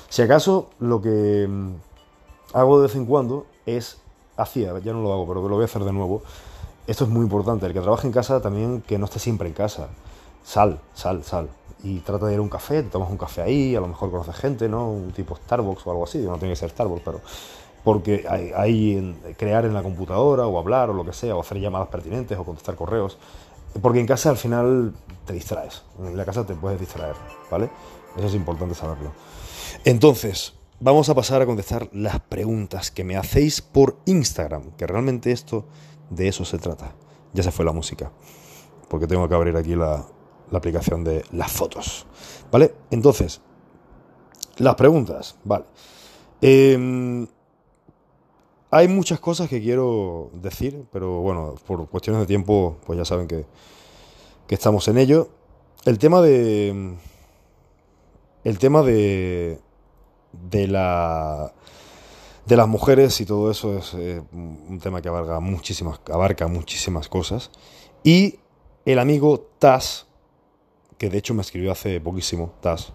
Si 0.09 0.21
acaso 0.21 0.69
lo 0.79 1.01
que 1.01 1.47
mm, 1.47 1.75
hago 2.53 2.81
de 2.81 2.87
vez 2.87 2.95
en 2.95 3.05
cuando 3.05 3.45
es, 3.65 3.97
hacía, 4.35 4.77
ya 4.79 4.91
no 4.91 5.01
lo 5.01 5.13
hago, 5.13 5.27
pero 5.27 5.47
lo 5.47 5.55
voy 5.55 5.61
a 5.61 5.65
hacer 5.65 5.83
de 5.83 5.93
nuevo, 5.93 6.21
esto 6.87 7.05
es 7.05 7.09
muy 7.09 7.21
importante, 7.21 7.67
el 7.67 7.73
que 7.73 7.79
trabaje 7.79 8.05
en 8.05 8.13
casa 8.13 8.41
también 8.41 8.81
que 8.81 8.97
no 8.97 9.05
esté 9.05 9.19
siempre 9.19 9.47
en 9.47 9.53
casa, 9.53 9.87
sal, 10.43 10.81
sal, 10.93 11.23
sal, 11.23 11.49
y 11.81 11.99
trata 11.99 12.25
de 12.25 12.33
ir 12.33 12.39
a 12.39 12.41
un 12.41 12.49
café, 12.49 12.83
te 12.83 12.89
tomas 12.89 13.09
un 13.09 13.17
café 13.17 13.43
ahí, 13.43 13.77
a 13.77 13.79
lo 13.79 13.87
mejor 13.87 14.11
conoces 14.11 14.35
gente, 14.35 14.67
¿no? 14.67 14.91
Un 14.91 15.11
tipo 15.13 15.37
Starbucks 15.37 15.87
o 15.87 15.91
algo 15.91 16.03
así, 16.03 16.17
no 16.17 16.37
tiene 16.37 16.53
que 16.53 16.59
ser 16.59 16.69
Starbucks, 16.71 17.01
pero 17.05 17.21
porque 17.83 18.25
hay 18.27 19.15
crear 19.37 19.63
en 19.63 19.73
la 19.73 19.81
computadora 19.81 20.45
o 20.47 20.59
hablar 20.59 20.89
o 20.89 20.93
lo 20.93 21.05
que 21.05 21.13
sea, 21.13 21.35
o 21.35 21.39
hacer 21.39 21.59
llamadas 21.59 21.87
pertinentes 21.87 22.37
o 22.37 22.43
contestar 22.43 22.75
correos, 22.75 23.17
porque 23.81 23.99
en 23.99 24.07
casa 24.07 24.29
al 24.29 24.37
final 24.37 24.93
te 25.25 25.33
distraes. 25.33 25.83
En 25.99 26.17
la 26.17 26.25
casa 26.25 26.45
te 26.45 26.55
puedes 26.55 26.79
distraer, 26.79 27.15
¿vale? 27.51 27.69
Eso 28.17 28.27
es 28.27 28.35
importante 28.35 28.75
saberlo. 28.75 29.11
Entonces, 29.85 30.53
vamos 30.79 31.09
a 31.09 31.15
pasar 31.15 31.41
a 31.41 31.45
contestar 31.45 31.89
las 31.93 32.19
preguntas 32.21 32.91
que 32.91 33.03
me 33.03 33.17
hacéis 33.17 33.61
por 33.61 33.97
Instagram, 34.05 34.71
que 34.71 34.87
realmente 34.87 35.31
esto 35.31 35.65
de 36.09 36.27
eso 36.27 36.45
se 36.45 36.57
trata. 36.57 36.93
Ya 37.33 37.43
se 37.43 37.51
fue 37.51 37.65
la 37.65 37.71
música, 37.71 38.11
porque 38.89 39.07
tengo 39.07 39.27
que 39.27 39.35
abrir 39.35 39.55
aquí 39.55 39.75
la, 39.75 40.05
aplicación 40.51 41.03
de 41.03 41.23
las 41.31 41.51
fotos, 41.51 42.07
¿vale? 42.51 42.73
Entonces, 42.89 43.41
las 44.57 44.73
preguntas, 44.73 45.37
¿vale? 45.43 45.65
Em, 46.41 47.27
hay 48.71 48.87
muchas 48.87 49.19
cosas 49.19 49.49
que 49.49 49.61
quiero 49.61 50.29
decir, 50.33 50.85
pero 50.91 51.21
bueno, 51.21 51.55
por 51.65 51.87
cuestiones 51.89 52.21
de 52.21 52.27
tiempo, 52.27 52.77
pues 52.85 52.97
ya 52.97 53.05
saben 53.05 53.27
que, 53.27 53.45
estamos 54.49 54.87
en 54.87 54.97
ello. 54.97 55.29
El 55.85 55.97
tema 55.97 56.21
de. 56.21 56.95
El 58.43 58.59
tema 58.59 58.83
de. 58.83 59.59
de 60.51 60.67
la. 60.67 61.51
de 62.45 62.57
las 62.57 62.67
mujeres 62.67 63.19
y 63.21 63.25
todo 63.25 63.49
eso 63.49 63.77
es 63.77 63.93
eh, 63.95 64.21
un 64.31 64.79
tema 64.81 65.01
que 65.01 65.09
abarca 65.09 65.39
muchísimas, 65.39 65.99
abarca 66.11 66.47
muchísimas 66.47 67.09
cosas. 67.09 67.49
Y 68.03 68.39
el 68.85 68.99
amigo 68.99 69.47
Tas, 69.57 70.07
que 70.97 71.09
de 71.09 71.17
hecho 71.17 71.33
me 71.33 71.41
escribió 71.41 71.71
hace 71.71 71.99
poquísimo, 72.01 72.53
Tas, 72.61 72.93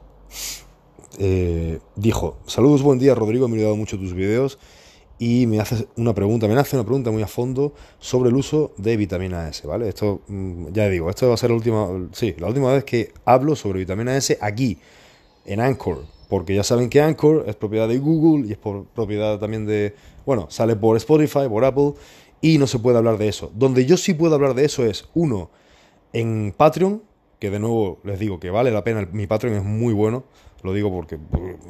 eh, 1.18 1.80
dijo: 1.96 2.36
Saludos, 2.46 2.82
buen 2.82 2.98
día, 3.00 3.14
Rodrigo, 3.14 3.48
me 3.48 3.58
he 3.58 3.62
dado 3.62 3.76
mucho 3.76 3.98
tus 3.98 4.12
videos 4.12 4.58
y 5.18 5.46
me 5.46 5.60
hace 5.60 5.86
una 5.96 6.14
pregunta, 6.14 6.48
me 6.48 6.58
hace 6.58 6.76
una 6.76 6.84
pregunta 6.84 7.10
muy 7.10 7.22
a 7.22 7.26
fondo 7.26 7.72
sobre 7.98 8.30
el 8.30 8.36
uso 8.36 8.72
de 8.76 8.96
vitamina 8.96 9.48
S, 9.48 9.66
¿vale? 9.66 9.88
Esto, 9.88 10.22
mm, 10.26 10.68
ya 10.72 10.88
digo, 10.88 11.08
esto 11.08 11.28
va 11.28 11.34
a 11.34 11.36
ser 11.36 11.50
la 11.50 11.56
última, 11.56 11.88
sí, 12.12 12.34
la 12.38 12.48
última 12.48 12.72
vez 12.72 12.84
que 12.84 13.12
hablo 13.24 13.54
sobre 13.54 13.80
vitamina 13.80 14.16
S 14.16 14.36
aquí, 14.40 14.78
en 15.46 15.60
Anchor, 15.60 16.04
porque 16.28 16.54
ya 16.54 16.64
saben 16.64 16.88
que 16.88 17.00
Anchor 17.00 17.44
es 17.46 17.54
propiedad 17.54 17.86
de 17.86 17.98
Google 17.98 18.48
y 18.48 18.52
es 18.52 18.58
por 18.58 18.86
propiedad 18.86 19.38
también 19.38 19.66
de, 19.66 19.94
bueno, 20.26 20.46
sale 20.50 20.74
por 20.74 20.96
Spotify, 20.96 21.48
por 21.48 21.64
Apple, 21.64 21.92
y 22.40 22.58
no 22.58 22.66
se 22.66 22.78
puede 22.78 22.98
hablar 22.98 23.18
de 23.18 23.28
eso. 23.28 23.50
Donde 23.54 23.86
yo 23.86 23.96
sí 23.96 24.14
puedo 24.14 24.34
hablar 24.34 24.54
de 24.54 24.64
eso 24.64 24.84
es, 24.84 25.08
uno, 25.14 25.50
en 26.12 26.52
Patreon, 26.56 27.02
que 27.38 27.50
de 27.50 27.58
nuevo 27.58 27.98
les 28.04 28.18
digo 28.18 28.40
que 28.40 28.50
vale 28.50 28.70
la 28.70 28.84
pena, 28.84 29.08
mi 29.12 29.26
Patreon 29.26 29.56
es 29.56 29.64
muy 29.64 29.94
bueno, 29.94 30.24
lo 30.62 30.72
digo 30.72 30.90
porque 30.90 31.18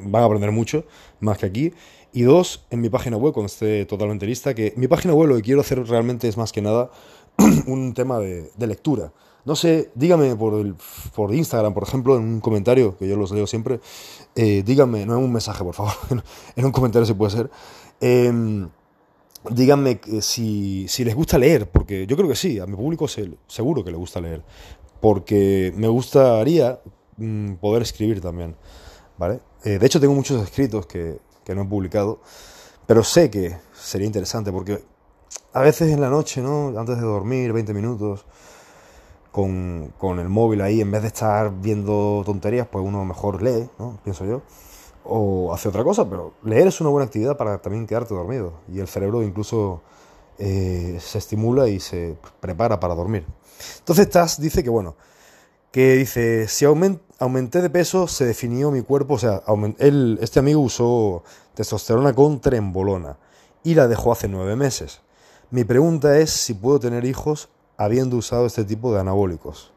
van 0.05 0.23
a 0.23 0.25
aprender 0.25 0.51
mucho, 0.51 0.85
más 1.19 1.37
que 1.37 1.45
aquí. 1.45 1.73
Y 2.15 2.21
dos, 2.21 2.65
en 2.69 2.79
mi 2.79 2.87
página 2.87 3.17
web, 3.17 3.33
cuando 3.33 3.47
esté 3.47 3.85
totalmente 3.85 4.25
lista, 4.25 4.53
que 4.53 4.73
mi 4.77 4.87
página 4.87 5.13
web 5.13 5.27
lo 5.27 5.35
que 5.35 5.41
quiero 5.41 5.59
hacer 5.59 5.85
realmente 5.85 6.29
es 6.29 6.37
más 6.37 6.53
que 6.53 6.61
nada 6.61 6.89
un 7.67 7.93
tema 7.93 8.19
de, 8.19 8.49
lectura. 8.57 9.11
No 9.43 9.53
sé, 9.53 9.91
dígame 9.95 10.33
por, 10.37 10.53
el, 10.53 10.75
por 11.13 11.35
Instagram, 11.35 11.73
por 11.73 11.83
ejemplo, 11.83 12.15
en 12.15 12.23
un 12.23 12.39
comentario, 12.39 12.97
que 12.97 13.05
yo 13.05 13.17
los 13.17 13.31
leo 13.31 13.45
siempre, 13.45 13.81
eh, 14.33 14.63
díganme, 14.65 15.05
no 15.05 15.17
en 15.17 15.25
un 15.25 15.33
mensaje, 15.33 15.61
por 15.61 15.73
favor, 15.73 15.93
en 16.55 16.63
un 16.63 16.71
comentario 16.71 17.05
si 17.05 17.13
puede 17.15 17.31
ser, 17.31 17.51
eh, 17.99 18.65
díganme 19.51 19.99
si, 20.21 20.87
si, 20.87 21.03
les 21.03 21.15
gusta 21.15 21.37
leer, 21.37 21.69
porque 21.69 22.07
yo 22.07 22.15
creo 22.15 22.29
que 22.29 22.37
sí, 22.37 22.59
a 22.59 22.65
mi 22.65 22.77
público 22.77 23.09
seguro 23.09 23.83
que 23.83 23.91
le 23.91 23.97
gusta 23.97 24.21
leer, 24.21 24.41
porque 25.01 25.73
me 25.75 25.89
gustaría 25.89 26.79
mm, 27.17 27.55
poder 27.55 27.81
escribir 27.81 28.21
también, 28.21 28.55
¿vale? 29.17 29.41
Eh, 29.65 29.79
de 29.79 29.85
hecho, 29.85 29.99
tengo 29.99 30.13
muchos 30.13 30.41
escritos 30.41 30.85
que, 30.85 31.17
que 31.45 31.55
no 31.55 31.61
he 31.61 31.65
publicado, 31.65 32.19
pero 32.85 33.03
sé 33.03 33.29
que 33.29 33.55
sería 33.73 34.07
interesante 34.07 34.51
porque 34.51 34.83
a 35.53 35.61
veces 35.61 35.93
en 35.93 36.01
la 36.01 36.09
noche, 36.09 36.41
¿no? 36.41 36.77
Antes 36.77 36.97
de 36.97 37.03
dormir, 37.03 37.53
20 37.53 37.73
minutos, 37.73 38.25
con, 39.31 39.93
con, 39.97 40.19
el 40.19 40.27
móvil 40.27 40.61
ahí, 40.61 40.81
en 40.81 40.91
vez 40.91 41.01
de 41.01 41.07
estar 41.07 41.51
viendo 41.61 42.23
tonterías, 42.25 42.67
pues 42.67 42.83
uno 42.85 43.05
mejor 43.05 43.41
lee, 43.41 43.69
¿no? 43.79 43.99
Pienso 44.03 44.25
yo. 44.25 44.41
O 45.05 45.53
hace 45.53 45.69
otra 45.69 45.83
cosa, 45.83 46.09
pero 46.09 46.33
leer 46.43 46.67
es 46.67 46.81
una 46.81 46.89
buena 46.89 47.05
actividad 47.05 47.37
para 47.37 47.61
también 47.61 47.85
quedarte 47.85 48.13
dormido. 48.13 48.53
Y 48.67 48.79
el 48.79 48.87
cerebro 48.87 49.23
incluso 49.23 49.81
eh, 50.39 50.97
se 50.99 51.19
estimula 51.19 51.69
y 51.69 51.79
se 51.79 52.17
prepara 52.39 52.79
para 52.79 52.95
dormir. 52.95 53.25
Entonces 53.79 54.09
Taz 54.09 54.39
dice 54.39 54.63
que, 54.63 54.69
bueno, 54.69 54.95
que 55.71 55.93
dice, 55.93 56.47
si 56.47 56.65
aumenta 56.65 57.04
aumenté 57.19 57.61
de 57.61 57.69
peso, 57.69 58.07
se 58.07 58.25
definió 58.25 58.71
mi 58.71 58.81
cuerpo, 58.81 59.15
o 59.15 59.19
sea, 59.19 59.41
él, 59.79 60.17
este 60.21 60.39
amigo 60.39 60.61
usó 60.61 61.23
testosterona 61.53 62.13
con 62.13 62.41
trembolona 62.41 63.17
y 63.63 63.75
la 63.75 63.87
dejó 63.87 64.11
hace 64.11 64.27
nueve 64.27 64.55
meses. 64.55 65.01
Mi 65.51 65.63
pregunta 65.63 66.17
es 66.19 66.31
si 66.31 66.53
puedo 66.53 66.79
tener 66.79 67.05
hijos 67.05 67.49
habiendo 67.77 68.17
usado 68.17 68.45
este 68.45 68.63
tipo 68.63 68.93
de 68.93 68.99
anabólicos. 68.99 69.71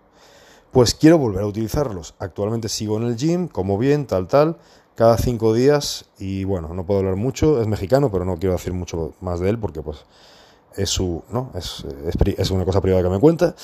Pues 0.72 0.94
quiero 0.94 1.18
volver 1.18 1.42
a 1.42 1.46
utilizarlos. 1.46 2.14
Actualmente 2.18 2.68
sigo 2.68 2.98
en 2.98 3.04
el 3.04 3.16
gym, 3.16 3.48
como 3.48 3.78
bien, 3.78 4.06
tal, 4.06 4.28
tal, 4.28 4.58
cada 4.94 5.16
cinco 5.16 5.54
días 5.54 6.06
y 6.18 6.44
bueno, 6.44 6.74
no 6.74 6.84
puedo 6.84 7.00
hablar 7.00 7.16
mucho, 7.16 7.60
es 7.60 7.68
mexicano, 7.68 8.10
pero 8.10 8.24
no 8.24 8.36
quiero 8.36 8.54
decir 8.54 8.72
mucho 8.72 9.14
más 9.20 9.40
de 9.40 9.50
él 9.50 9.58
porque 9.58 9.80
pues 9.80 10.04
es 10.78 10.90
su, 10.90 11.22
¿no? 11.30 11.50
Es, 11.54 11.84
es, 12.38 12.50
una 12.50 12.64
cosa 12.64 12.80
privada 12.80 13.02
que 13.02 13.08
me 13.10 13.18
cuenta. 13.18 13.54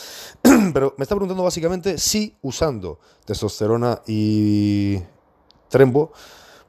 Pero 0.42 0.94
me 0.98 1.04
está 1.04 1.14
preguntando 1.14 1.44
básicamente 1.44 1.96
si 1.98 2.36
usando 2.42 2.98
testosterona 3.24 4.02
y 4.06 4.98
trembo 5.68 6.12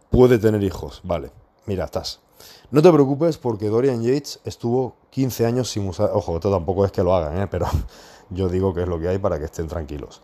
puede 0.09 0.37
tener 0.37 0.63
hijos. 0.63 1.01
Vale, 1.03 1.31
mira, 1.65 1.85
estás. 1.85 2.19
No 2.71 2.81
te 2.81 2.91
preocupes 2.91 3.37
porque 3.37 3.69
Dorian 3.69 4.01
Yates 4.03 4.39
estuvo 4.45 4.95
15 5.09 5.45
años 5.45 5.69
sin 5.69 5.87
usar... 5.87 6.11
Ojo, 6.13 6.35
esto 6.35 6.51
tampoco 6.51 6.85
es 6.85 6.91
que 6.91 7.03
lo 7.03 7.15
hagan, 7.15 7.41
¿eh? 7.41 7.47
pero 7.47 7.67
yo 8.29 8.47
digo 8.47 8.73
que 8.73 8.83
es 8.83 8.87
lo 8.87 8.99
que 8.99 9.07
hay 9.07 9.17
para 9.17 9.39
que 9.39 9.45
estén 9.45 9.67
tranquilos. 9.67 10.21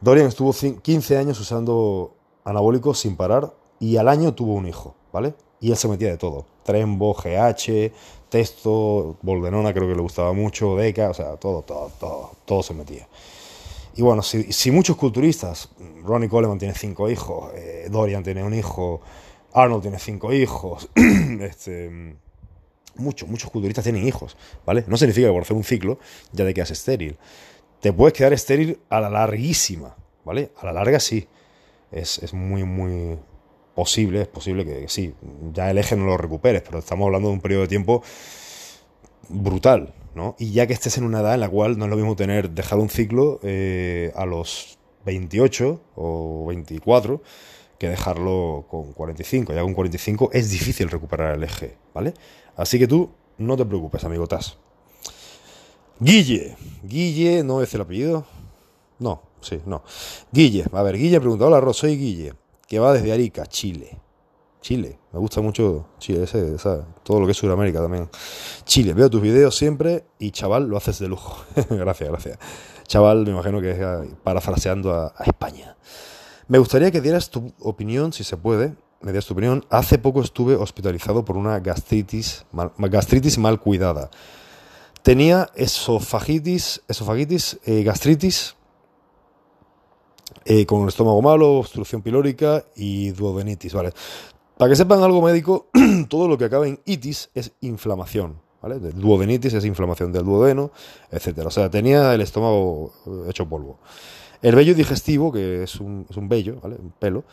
Dorian 0.00 0.26
estuvo 0.26 0.52
15 0.52 1.16
años 1.16 1.40
usando 1.40 2.14
anabólicos 2.44 2.98
sin 2.98 3.16
parar 3.16 3.54
y 3.80 3.96
al 3.96 4.08
año 4.08 4.34
tuvo 4.34 4.54
un 4.54 4.66
hijo, 4.68 4.94
¿vale? 5.12 5.34
Y 5.60 5.70
él 5.70 5.76
se 5.76 5.88
metía 5.88 6.08
de 6.08 6.18
todo. 6.18 6.46
Trembo, 6.64 7.14
GH, 7.14 7.92
Testo, 8.28 9.16
Boldenona 9.22 9.72
creo 9.72 9.88
que 9.88 9.94
le 9.94 10.02
gustaba 10.02 10.32
mucho, 10.32 10.76
Deca, 10.76 11.10
o 11.10 11.14
sea, 11.14 11.36
todo, 11.36 11.62
todo, 11.62 11.90
todo, 12.00 12.32
todo 12.44 12.62
se 12.62 12.74
metía. 12.74 13.06
Y 13.96 14.02
bueno, 14.02 14.22
si, 14.22 14.70
muchos 14.72 14.96
culturistas, 14.96 15.68
Ronnie 16.02 16.28
Coleman 16.28 16.58
tiene 16.58 16.74
cinco 16.74 17.08
hijos, 17.08 17.52
eh, 17.54 17.86
Dorian 17.90 18.24
tiene 18.24 18.42
un 18.42 18.52
hijo, 18.52 19.00
Arnold 19.52 19.82
tiene 19.82 20.00
cinco 20.00 20.32
hijos, 20.32 20.88
este, 21.40 22.16
muchos, 22.96 23.28
muchos 23.28 23.50
culturistas 23.50 23.84
tienen 23.84 24.04
hijos, 24.04 24.36
¿vale? 24.66 24.84
No 24.88 24.96
significa 24.96 25.28
que 25.28 25.32
por 25.32 25.42
hacer 25.42 25.56
un 25.56 25.62
ciclo 25.62 25.98
ya 26.32 26.44
te 26.44 26.52
quedas 26.52 26.72
estéril. 26.72 27.16
Te 27.80 27.92
puedes 27.92 28.14
quedar 28.14 28.32
estéril 28.32 28.80
a 28.88 29.00
la 29.00 29.10
larguísima, 29.10 29.94
¿vale? 30.24 30.50
A 30.60 30.66
la 30.66 30.72
larga 30.72 30.98
sí. 30.98 31.28
Es, 31.92 32.18
es 32.18 32.34
muy, 32.34 32.64
muy 32.64 33.16
posible, 33.74 34.22
es 34.22 34.28
posible 34.28 34.64
que, 34.64 34.88
sí, 34.88 35.14
ya 35.52 35.70
el 35.70 35.78
eje 35.78 35.96
no 35.96 36.06
lo 36.06 36.16
recuperes, 36.16 36.62
pero 36.62 36.78
estamos 36.78 37.06
hablando 37.06 37.28
de 37.28 37.34
un 37.34 37.40
periodo 37.40 37.62
de 37.62 37.68
tiempo 37.68 38.02
brutal, 39.28 39.94
¿no? 40.14 40.36
Y 40.38 40.52
ya 40.52 40.66
que 40.66 40.72
estés 40.72 40.98
en 40.98 41.04
una 41.04 41.20
edad 41.20 41.34
en 41.34 41.40
la 41.40 41.48
cual 41.48 41.78
no 41.78 41.84
es 41.84 41.90
lo 41.90 41.96
mismo 41.96 42.16
tener, 42.16 42.50
dejar 42.50 42.78
un 42.78 42.88
ciclo 42.88 43.40
eh, 43.42 44.12
a 44.14 44.26
los 44.26 44.78
28 45.04 45.80
o 45.96 46.46
24 46.46 47.22
que 47.78 47.88
dejarlo 47.88 48.66
con 48.70 48.92
45. 48.92 49.52
Ya 49.52 49.62
con 49.62 49.74
45 49.74 50.30
es 50.32 50.50
difícil 50.50 50.88
recuperar 50.88 51.34
el 51.34 51.44
eje, 51.44 51.76
¿vale? 51.92 52.14
Así 52.56 52.78
que 52.78 52.86
tú 52.86 53.10
no 53.38 53.56
te 53.56 53.64
preocupes, 53.64 54.04
amigo 54.04 54.26
Taz. 54.26 54.56
Guille. 55.98 56.56
Guille, 56.82 57.42
¿no 57.42 57.62
es 57.62 57.74
el 57.74 57.80
apellido? 57.80 58.26
No, 58.98 59.22
sí, 59.40 59.60
no. 59.66 59.82
Guille, 60.32 60.64
a 60.72 60.82
ver, 60.82 60.96
Guille 60.96 61.20
pregunta, 61.20 61.46
hola 61.46 61.60
Ros, 61.60 61.78
soy 61.78 61.96
Guille, 61.96 62.34
que 62.66 62.78
va 62.78 62.92
desde 62.92 63.12
Arica, 63.12 63.46
Chile. 63.46 64.00
Chile. 64.64 64.98
Me 65.12 65.18
gusta 65.18 65.42
mucho 65.42 65.88
Chile, 65.98 66.26
todo 67.02 67.20
lo 67.20 67.26
que 67.26 67.32
es 67.32 67.38
Sudamérica 67.38 67.82
también. 67.82 68.08
Chile, 68.64 68.94
veo 68.94 69.10
tus 69.10 69.20
videos 69.20 69.54
siempre 69.54 70.06
y 70.18 70.30
chaval, 70.30 70.68
lo 70.68 70.78
haces 70.78 70.98
de 70.98 71.08
lujo. 71.08 71.44
gracias, 71.70 72.08
gracias. 72.08 72.38
Chaval, 72.86 73.24
me 73.24 73.32
imagino 73.32 73.60
que 73.60 73.72
es 73.72 73.78
parafraseando 74.22 74.94
a, 74.94 75.12
España. 75.26 75.76
Me 76.48 76.58
gustaría 76.58 76.90
que 76.90 77.02
dieras 77.02 77.28
tu 77.28 77.52
opinión, 77.60 78.14
si 78.14 78.24
se 78.24 78.38
puede, 78.38 78.74
me 79.02 79.12
dieras 79.12 79.26
tu 79.26 79.34
opinión. 79.34 79.66
Hace 79.68 79.98
poco 79.98 80.22
estuve 80.22 80.54
hospitalizado 80.54 81.26
por 81.26 81.36
una 81.36 81.60
gastritis 81.60 82.46
mal, 82.50 82.72
gastritis 82.78 83.36
mal 83.36 83.60
cuidada. 83.60 84.10
Tenía 85.02 85.50
esofagitis, 85.56 86.80
esofagitis 86.88 87.58
eh, 87.66 87.82
gastritis, 87.82 88.56
eh, 90.44 90.66
con 90.66 90.88
estómago 90.88 91.22
malo, 91.22 91.54
obstrucción 91.54 92.02
pilórica 92.02 92.64
y 92.76 93.10
duodenitis, 93.10 93.74
¿vale? 93.74 93.92
Para 94.56 94.70
que 94.70 94.76
sepan 94.76 95.02
algo 95.02 95.20
médico, 95.22 95.68
todo 96.08 96.28
lo 96.28 96.38
que 96.38 96.44
acaba 96.44 96.66
en 96.66 96.80
itis 96.84 97.30
es 97.34 97.52
inflamación. 97.60 98.42
¿vale? 98.64 98.78
duodenitis 98.78 99.52
es 99.52 99.64
inflamación 99.66 100.10
del 100.10 100.24
duodeno, 100.24 100.70
etc. 101.10 101.40
O 101.44 101.50
sea, 101.50 101.68
tenía 101.70 102.14
el 102.14 102.22
estómago 102.22 102.92
eh, 103.06 103.30
hecho 103.30 103.46
polvo. 103.46 103.78
El 104.40 104.54
vello 104.54 104.74
digestivo, 104.74 105.30
que 105.32 105.64
es 105.64 105.76
un, 105.80 106.06
es 106.08 106.16
un 106.16 106.28
vello, 106.28 106.60
¿vale? 106.62 106.76
un 106.76 106.92
pelo, 106.92 107.24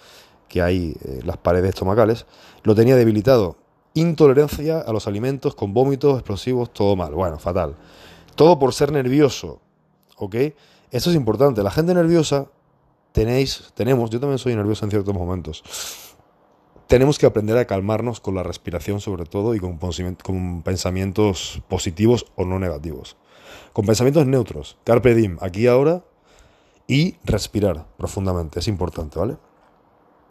que 0.49 0.61
hay 0.61 0.95
en 1.05 1.25
las 1.25 1.37
paredes 1.37 1.69
estomacales, 1.69 2.25
lo 2.63 2.75
tenía 2.75 2.97
debilitado. 2.97 3.55
Intolerancia 3.93 4.79
a 4.79 4.91
los 4.91 5.07
alimentos, 5.07 5.55
con 5.55 5.73
vómitos, 5.73 6.15
explosivos, 6.15 6.73
todo 6.73 6.95
mal. 6.97 7.13
Bueno, 7.13 7.39
fatal. 7.39 7.75
Todo 8.35 8.59
por 8.59 8.73
ser 8.73 8.91
nervioso. 8.91 9.61
¿Ok? 10.17 10.35
Eso 10.91 11.09
es 11.09 11.15
importante. 11.15 11.63
La 11.63 11.71
gente 11.71 11.93
nerviosa, 11.93 12.47
tenéis, 13.11 13.71
tenemos, 13.73 14.09
yo 14.09 14.19
también 14.19 14.39
soy 14.39 14.55
nervioso 14.55 14.85
en 14.85 14.91
ciertos 14.91 15.13
momentos 15.13 15.63
tenemos 16.91 17.17
que 17.17 17.25
aprender 17.25 17.57
a 17.57 17.63
calmarnos 17.63 18.19
con 18.19 18.35
la 18.35 18.43
respiración 18.43 18.99
sobre 18.99 19.23
todo 19.23 19.55
y 19.55 19.59
con, 19.61 20.61
pensamientos 20.61 21.61
positivos 21.69 22.25
o 22.35 22.43
no 22.43 22.59
negativos. 22.59 23.15
Con 23.71 23.85
pensamientos 23.85 24.27
neutros. 24.27 24.75
Carpe 24.83 25.15
diem, 25.15 25.37
aquí 25.39 25.67
ahora 25.67 26.03
y 26.87 27.15
respirar 27.23 27.87
profundamente. 27.95 28.59
Es 28.59 28.67
importante, 28.67 29.17
¿vale? 29.17 29.37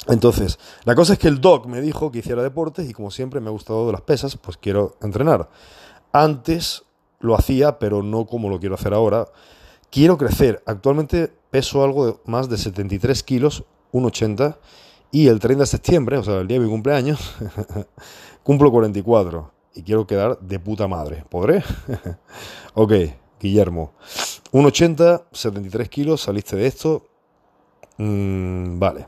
Entonces, 0.07 0.59
la 0.85 0.95
cosa 0.95 1.15
es 1.15 1.19
que 1.19 1.29
el 1.29 1.41
doc 1.41 1.65
me 1.65 1.81
dijo 1.81 2.13
que 2.13 2.19
hiciera 2.19 2.43
deportes 2.43 2.91
y 2.91 2.93
como 2.93 3.11
siempre 3.11 3.41
me 3.41 3.49
ha 3.49 3.53
gustado 3.53 3.91
las 3.91 4.03
pesas, 4.03 4.37
pues 4.37 4.59
quiero 4.59 4.99
entrenar. 5.01 5.49
Antes 6.13 6.83
lo 7.21 7.37
hacía, 7.37 7.79
pero 7.79 8.03
no 8.03 8.27
como 8.27 8.51
lo 8.51 8.61
quiero 8.61 8.75
hacer 8.75 8.93
ahora. 8.93 9.29
Quiero 9.91 10.19
crecer. 10.19 10.63
Actualmente 10.67 11.33
peso 11.51 11.83
algo 11.85 12.21
más 12.25 12.49
de 12.49 12.57
73 12.57 13.23
kilos, 13.23 13.65
1,80 13.93 14.57
y 15.11 15.27
el 15.29 15.41
30 15.41 15.63
de 15.63 15.67
septiembre, 15.67 16.19
o 16.19 16.23
sea, 16.23 16.39
el 16.39 16.49
día 16.49 16.59
de 16.59 16.65
mi 16.65 16.71
cumpleaños, 16.71 17.35
cumplo 18.43 18.71
44 18.71 19.53
y 19.75 19.83
quiero 19.83 20.07
quedar 20.07 20.39
de 20.41 20.59
puta 20.59 20.89
madre. 20.89 21.25
¿Podré? 21.29 21.63
ok, 22.75 22.93
Guillermo. 23.41 23.93
1,80, 24.53 25.25
73 25.33 25.89
kilos, 25.89 26.23
saliste 26.23 26.57
de 26.57 26.67
esto. 26.67 27.07
Mm, 27.99 28.79
vale. 28.79 29.07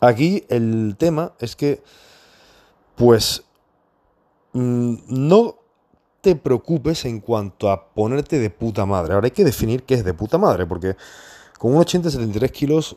Aquí 0.00 0.44
el 0.48 0.96
tema 0.98 1.32
es 1.38 1.56
que, 1.56 1.82
pues, 2.96 3.44
mm, 4.52 4.94
no 5.08 5.56
te 6.24 6.36
preocupes 6.36 7.04
en 7.04 7.20
cuanto 7.20 7.70
a 7.70 7.88
ponerte 7.92 8.38
de 8.38 8.48
puta 8.48 8.86
madre. 8.86 9.12
Ahora 9.12 9.26
hay 9.26 9.30
que 9.30 9.44
definir 9.44 9.82
qué 9.82 9.92
es 9.92 10.04
de 10.04 10.14
puta 10.14 10.38
madre, 10.38 10.64
porque 10.64 10.96
con 11.58 11.74
1,80, 11.74 12.10
73 12.10 12.50
kilos 12.50 12.96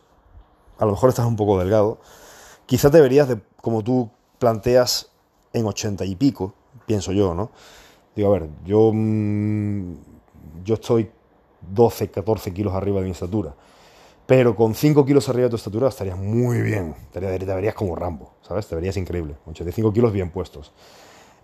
a 0.78 0.86
lo 0.86 0.92
mejor 0.92 1.10
estás 1.10 1.26
un 1.26 1.36
poco 1.36 1.60
delgado, 1.60 2.00
quizás 2.66 2.90
deberías, 2.90 3.28
de, 3.28 3.42
como 3.62 3.84
tú 3.84 4.10
planteas, 4.40 5.12
en 5.52 5.66
80 5.66 6.06
y 6.06 6.16
pico, 6.16 6.54
pienso 6.86 7.12
yo, 7.12 7.34
¿no? 7.34 7.52
Digo, 8.16 8.30
a 8.30 8.40
ver, 8.40 8.50
yo, 8.64 8.92
mm, 8.94 9.94
yo 10.64 10.76
estoy 10.76 11.12
12, 11.74 12.10
14 12.10 12.54
kilos 12.54 12.74
arriba 12.74 13.00
de 13.00 13.06
mi 13.06 13.12
estatura, 13.12 13.54
pero 14.26 14.56
con 14.56 14.74
5 14.74 15.04
kilos 15.06 15.28
arriba 15.28 15.46
de 15.46 15.50
tu 15.50 15.56
estatura 15.58 15.90
estarías 15.90 16.18
muy 16.18 16.62
bien, 16.62 16.96
te, 17.12 17.20
verías 17.20 17.76
como 17.76 17.94
Rambo, 17.94 18.36
¿sabes? 18.42 18.68
Te 18.68 18.76
verías 18.76 18.96
increíble, 18.96 19.36
85 19.48 19.92
kilos 19.92 20.14
bien 20.14 20.30
puestos. 20.30 20.72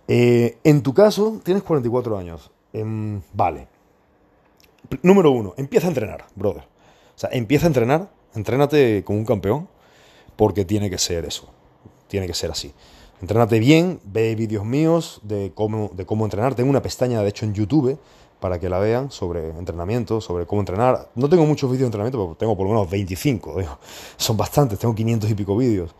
Eh, 0.08 0.58
en 0.64 0.82
tu 0.82 0.92
caso, 0.94 1.40
tienes 1.42 1.62
44 1.62 2.18
años. 2.18 2.50
Em, 2.72 3.20
vale. 3.32 3.68
Número 5.02 5.30
uno, 5.30 5.54
empieza 5.56 5.86
a 5.86 5.90
entrenar, 5.90 6.26
brother. 6.34 6.62
O 6.62 7.18
sea, 7.18 7.30
empieza 7.32 7.66
a 7.66 7.68
entrenar 7.68 8.08
Entrénate 8.34 9.04
como 9.04 9.20
un 9.20 9.24
campeón, 9.24 9.68
porque 10.36 10.64
tiene 10.64 10.90
que 10.90 10.98
ser 10.98 11.24
eso, 11.24 11.48
tiene 12.08 12.26
que 12.26 12.34
ser 12.34 12.50
así. 12.50 12.72
Entrénate 13.20 13.60
bien, 13.60 14.00
ve 14.04 14.34
vídeos 14.34 14.64
míos 14.64 15.20
de 15.22 15.52
cómo, 15.54 15.90
de 15.94 16.04
cómo 16.04 16.24
entrenar. 16.24 16.54
Tengo 16.54 16.68
una 16.68 16.82
pestaña, 16.82 17.22
de 17.22 17.28
hecho, 17.28 17.44
en 17.44 17.54
YouTube 17.54 17.96
para 18.40 18.58
que 18.58 18.68
la 18.68 18.78
vean 18.80 19.10
sobre 19.10 19.50
entrenamiento, 19.50 20.20
sobre 20.20 20.46
cómo 20.46 20.60
entrenar. 20.60 21.10
No 21.14 21.28
tengo 21.28 21.46
muchos 21.46 21.70
vídeos 21.70 21.82
de 21.82 21.86
entrenamiento, 21.86 22.18
pero 22.18 22.36
tengo 22.36 22.56
por 22.56 22.66
lo 22.66 22.72
menos 22.74 22.90
25. 22.90 23.56
Son 24.16 24.36
bastantes, 24.36 24.80
tengo 24.80 24.94
500 24.94 25.30
y 25.30 25.34
pico 25.34 25.56
vídeos. 25.56 25.94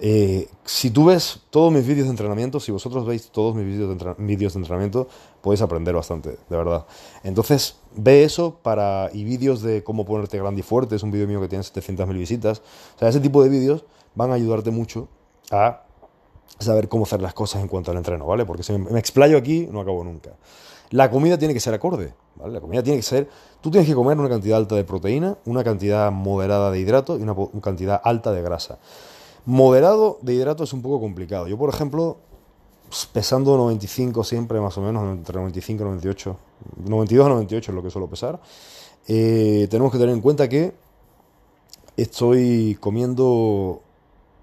Eh, 0.00 0.48
si 0.64 0.90
tú 0.90 1.06
ves 1.06 1.40
todos 1.50 1.72
mis 1.72 1.84
vídeos 1.84 2.06
de 2.06 2.10
entrenamiento, 2.10 2.60
si 2.60 2.70
vosotros 2.70 3.04
veis 3.04 3.30
todos 3.30 3.54
mis 3.54 3.64
vídeos 3.64 3.88
de, 3.88 3.96
de 3.96 4.58
entrenamiento, 4.58 5.08
podéis 5.40 5.60
aprender 5.62 5.94
bastante, 5.94 6.30
de 6.30 6.56
verdad. 6.56 6.86
Entonces, 7.24 7.76
ve 7.96 8.22
eso 8.22 8.58
para 8.62 9.10
y 9.12 9.24
vídeos 9.24 9.62
de 9.62 9.82
cómo 9.82 10.04
ponerte 10.04 10.38
grande 10.38 10.60
y 10.60 10.62
fuerte, 10.62 10.94
es 10.96 11.02
un 11.02 11.10
vídeo 11.10 11.26
mío 11.26 11.40
que 11.40 11.48
tiene 11.48 11.64
700.000 11.64 12.16
visitas. 12.16 12.62
O 12.96 12.98
sea, 12.98 13.08
ese 13.08 13.20
tipo 13.20 13.42
de 13.42 13.48
vídeos 13.48 13.84
van 14.14 14.30
a 14.30 14.34
ayudarte 14.34 14.70
mucho 14.70 15.08
a 15.50 15.82
saber 16.58 16.88
cómo 16.88 17.04
hacer 17.04 17.20
las 17.20 17.34
cosas 17.34 17.62
en 17.62 17.68
cuanto 17.68 17.90
al 17.90 17.96
entreno, 17.96 18.26
¿vale? 18.26 18.44
Porque 18.44 18.62
si 18.62 18.72
me, 18.72 18.98
explayo 18.98 19.36
aquí, 19.36 19.68
no 19.70 19.80
acabo 19.80 20.04
nunca. 20.04 20.30
La 20.90 21.10
comida 21.10 21.38
tiene 21.38 21.54
que 21.54 21.60
ser 21.60 21.74
acorde, 21.74 22.14
¿vale? 22.36 22.52
La 22.54 22.60
comida 22.60 22.82
tiene 22.82 22.98
que 22.98 23.02
ser... 23.02 23.28
Tú 23.60 23.70
tienes 23.70 23.88
que 23.88 23.94
comer 23.94 24.18
una 24.18 24.28
cantidad 24.28 24.58
alta 24.58 24.74
de 24.74 24.84
proteína, 24.84 25.36
una 25.44 25.64
cantidad 25.64 26.10
moderada 26.12 26.70
de 26.70 26.78
hidrato 26.78 27.18
y 27.18 27.22
una 27.22 27.34
cantidad 27.60 28.00
alta 28.02 28.32
de 28.32 28.42
grasa. 28.42 28.78
Moderado 29.48 30.18
de 30.20 30.34
hidrato 30.34 30.64
es 30.64 30.74
un 30.74 30.82
poco 30.82 31.00
complicado. 31.00 31.48
Yo, 31.48 31.56
por 31.56 31.70
ejemplo, 31.70 32.18
pues, 32.86 33.06
pesando 33.06 33.56
95 33.56 34.22
siempre, 34.22 34.60
más 34.60 34.76
o 34.76 34.82
menos, 34.82 35.02
entre 35.10 35.36
95 35.36 35.82
y 35.82 35.86
98, 35.86 36.36
92 36.84 37.24
a 37.24 37.28
98 37.30 37.70
es 37.70 37.74
lo 37.74 37.82
que 37.82 37.88
suelo 37.88 38.10
pesar, 38.10 38.38
eh, 39.06 39.66
tenemos 39.70 39.90
que 39.90 39.96
tener 39.96 40.14
en 40.14 40.20
cuenta 40.20 40.50
que 40.50 40.74
estoy 41.96 42.76
comiendo 42.78 43.80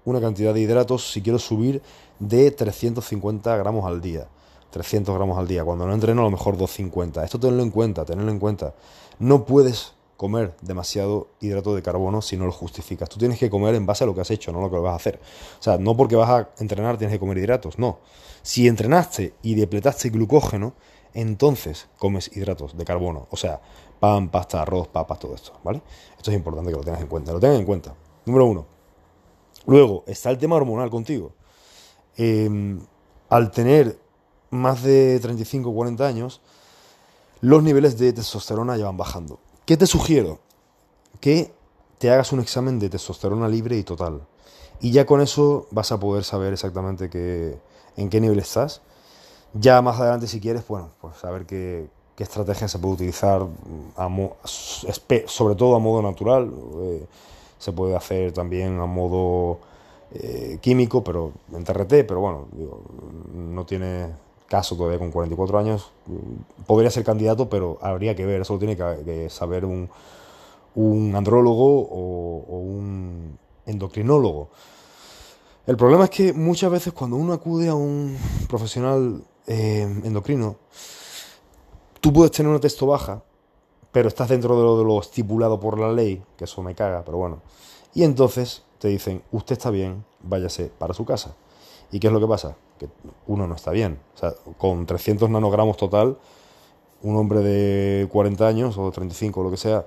una 0.04 0.20
cantidad 0.20 0.52
de 0.52 0.62
hidratos, 0.62 1.12
si 1.12 1.22
quiero 1.22 1.38
subir, 1.38 1.82
de 2.18 2.50
350 2.50 3.56
gramos 3.58 3.84
al 3.84 4.00
día. 4.00 4.26
300 4.70 5.14
gramos 5.14 5.38
al 5.38 5.46
día. 5.46 5.64
Cuando 5.64 5.86
no 5.86 5.94
entreno, 5.94 6.22
a 6.22 6.24
lo 6.24 6.32
mejor 6.32 6.56
250. 6.56 7.22
Esto 7.22 7.38
tenlo 7.38 7.62
en 7.62 7.70
cuenta, 7.70 8.04
tenlo 8.04 8.28
en 8.28 8.40
cuenta. 8.40 8.74
No 9.20 9.44
puedes 9.44 9.92
comer 10.16 10.56
demasiado 10.62 11.28
hidrato 11.40 11.74
de 11.74 11.82
carbono 11.82 12.22
si 12.22 12.36
no 12.36 12.46
lo 12.46 12.52
justificas. 12.52 13.08
Tú 13.08 13.18
tienes 13.18 13.38
que 13.38 13.50
comer 13.50 13.74
en 13.74 13.86
base 13.86 14.04
a 14.04 14.06
lo 14.06 14.14
que 14.14 14.20
has 14.20 14.30
hecho, 14.30 14.52
no 14.52 14.60
lo 14.60 14.70
que 14.70 14.78
vas 14.78 14.92
a 14.92 14.96
hacer. 14.96 15.20
O 15.58 15.62
sea, 15.62 15.78
no 15.78 15.96
porque 15.96 16.16
vas 16.16 16.30
a 16.30 16.50
entrenar 16.58 16.98
tienes 16.98 17.14
que 17.14 17.20
comer 17.20 17.38
hidratos, 17.38 17.78
no. 17.78 17.98
Si 18.42 18.66
entrenaste 18.68 19.34
y 19.42 19.54
depletaste 19.54 20.10
glucógeno, 20.10 20.74
entonces 21.14 21.88
comes 21.98 22.34
hidratos 22.36 22.76
de 22.76 22.84
carbono. 22.84 23.26
O 23.30 23.36
sea, 23.36 23.60
pan, 23.98 24.28
pasta, 24.28 24.62
arroz, 24.62 24.88
papas, 24.88 25.18
todo 25.18 25.34
esto, 25.34 25.52
¿vale? 25.64 25.82
Esto 26.16 26.30
es 26.30 26.36
importante 26.36 26.70
que 26.70 26.76
lo 26.76 26.84
tengas 26.84 27.00
en 27.00 27.08
cuenta. 27.08 27.32
Lo 27.32 27.40
tengas 27.40 27.58
en 27.58 27.66
cuenta. 27.66 27.94
Número 28.24 28.46
uno. 28.46 28.66
Luego, 29.66 30.04
está 30.06 30.30
el 30.30 30.38
tema 30.38 30.56
hormonal 30.56 30.90
contigo. 30.90 31.32
Em, 32.16 32.80
al 33.28 33.50
tener 33.50 33.98
más 34.50 34.82
de 34.82 35.18
35 35.20 35.70
o 35.70 35.74
40 35.74 36.06
años, 36.06 36.40
los 37.40 37.62
niveles 37.62 37.98
de 37.98 38.12
testosterona 38.12 38.76
ya 38.76 38.86
van 38.86 38.96
bajando. 38.96 39.40
¿Qué 39.66 39.76
te 39.76 39.88
sugiero? 39.88 40.38
Que 41.20 41.52
te 41.98 42.08
hagas 42.08 42.30
un 42.30 42.38
examen 42.38 42.78
de 42.78 42.88
testosterona 42.88 43.48
libre 43.48 43.76
y 43.76 43.82
total. 43.82 44.20
Y 44.80 44.92
ya 44.92 45.06
con 45.06 45.20
eso 45.20 45.66
vas 45.72 45.90
a 45.90 45.98
poder 45.98 46.22
saber 46.22 46.52
exactamente 46.52 47.10
qué, 47.10 47.58
en 47.96 48.08
qué 48.08 48.20
nivel 48.20 48.38
estás. 48.38 48.80
Ya 49.54 49.82
más 49.82 49.98
adelante, 49.98 50.28
si 50.28 50.38
quieres, 50.38 50.68
bueno, 50.68 50.90
pues 51.00 51.16
saber 51.16 51.46
qué, 51.46 51.88
qué 52.14 52.22
estrategia 52.22 52.68
se 52.68 52.78
puede 52.78 52.94
utilizar, 52.94 53.44
sobre 55.26 55.54
todo 55.56 55.74
a 55.74 55.80
modo 55.80 56.00
natural. 56.00 56.48
Eh, 56.82 57.04
se 57.58 57.72
puede 57.72 57.96
hacer 57.96 58.30
también 58.30 58.78
a 58.78 58.86
modo 58.86 59.58
eh, 60.12 60.58
químico, 60.60 61.02
pero 61.02 61.32
en 61.52 61.64
TRT, 61.64 62.06
pero 62.06 62.20
bueno, 62.20 62.46
no 63.34 63.66
tiene 63.66 64.14
caso 64.48 64.76
todavía 64.76 64.98
con 64.98 65.10
44 65.10 65.58
años. 65.58 65.92
Podría 66.66 66.90
ser 66.90 67.04
candidato, 67.04 67.48
pero 67.48 67.78
habría 67.80 68.14
que 68.14 68.26
ver, 68.26 68.42
eso 68.42 68.54
lo 68.54 68.58
tiene 68.58 68.76
que, 68.76 69.28
saber 69.30 69.64
un, 69.64 69.90
andrólogo 71.14 71.80
o, 71.80 72.58
un 72.58 73.38
endocrinólogo. 73.66 74.48
El 75.66 75.76
problema 75.76 76.04
es 76.04 76.10
que 76.10 76.32
muchas 76.32 76.70
veces 76.70 76.92
cuando 76.92 77.16
uno 77.16 77.32
acude 77.32 77.68
a 77.68 77.74
un 77.74 78.16
profesional 78.48 79.24
eh, 79.46 79.82
endocrino, 80.04 80.56
tú 82.00 82.12
puedes 82.12 82.30
tener 82.30 82.50
una 82.50 82.60
texto 82.60 82.86
baja, 82.86 83.22
pero 83.90 84.08
estás 84.08 84.28
dentro 84.28 84.56
de 84.56 84.62
lo, 84.62 84.78
de 84.78 84.84
lo 84.84 85.00
estipulado 85.00 85.58
por 85.58 85.80
la 85.80 85.90
ley, 85.90 86.22
que 86.36 86.44
eso 86.44 86.62
me 86.62 86.74
caga, 86.74 87.04
pero 87.04 87.18
bueno. 87.18 87.42
Y 87.94 88.04
entonces 88.04 88.62
te 88.78 88.88
dicen, 88.88 89.22
usted 89.32 89.54
está 89.54 89.70
bien, 89.70 90.04
váyase 90.22 90.66
para 90.66 90.94
su 90.94 91.04
casa. 91.04 91.34
¿Y 91.90 91.98
qué 91.98 92.08
es 92.08 92.12
lo 92.12 92.20
que 92.20 92.26
pasa? 92.26 92.56
Que 92.78 92.88
uno 93.26 93.46
no 93.46 93.54
está 93.54 93.70
bien. 93.70 93.98
O 94.14 94.18
sea, 94.18 94.34
con 94.58 94.86
300 94.86 95.30
nanogramos 95.30 95.76
total, 95.76 96.18
un 97.02 97.16
hombre 97.16 97.40
de 97.40 98.08
40 98.08 98.46
años 98.46 98.78
o 98.78 98.90
35 98.90 99.40
o 99.40 99.44
lo 99.44 99.50
que 99.50 99.56
sea, 99.56 99.86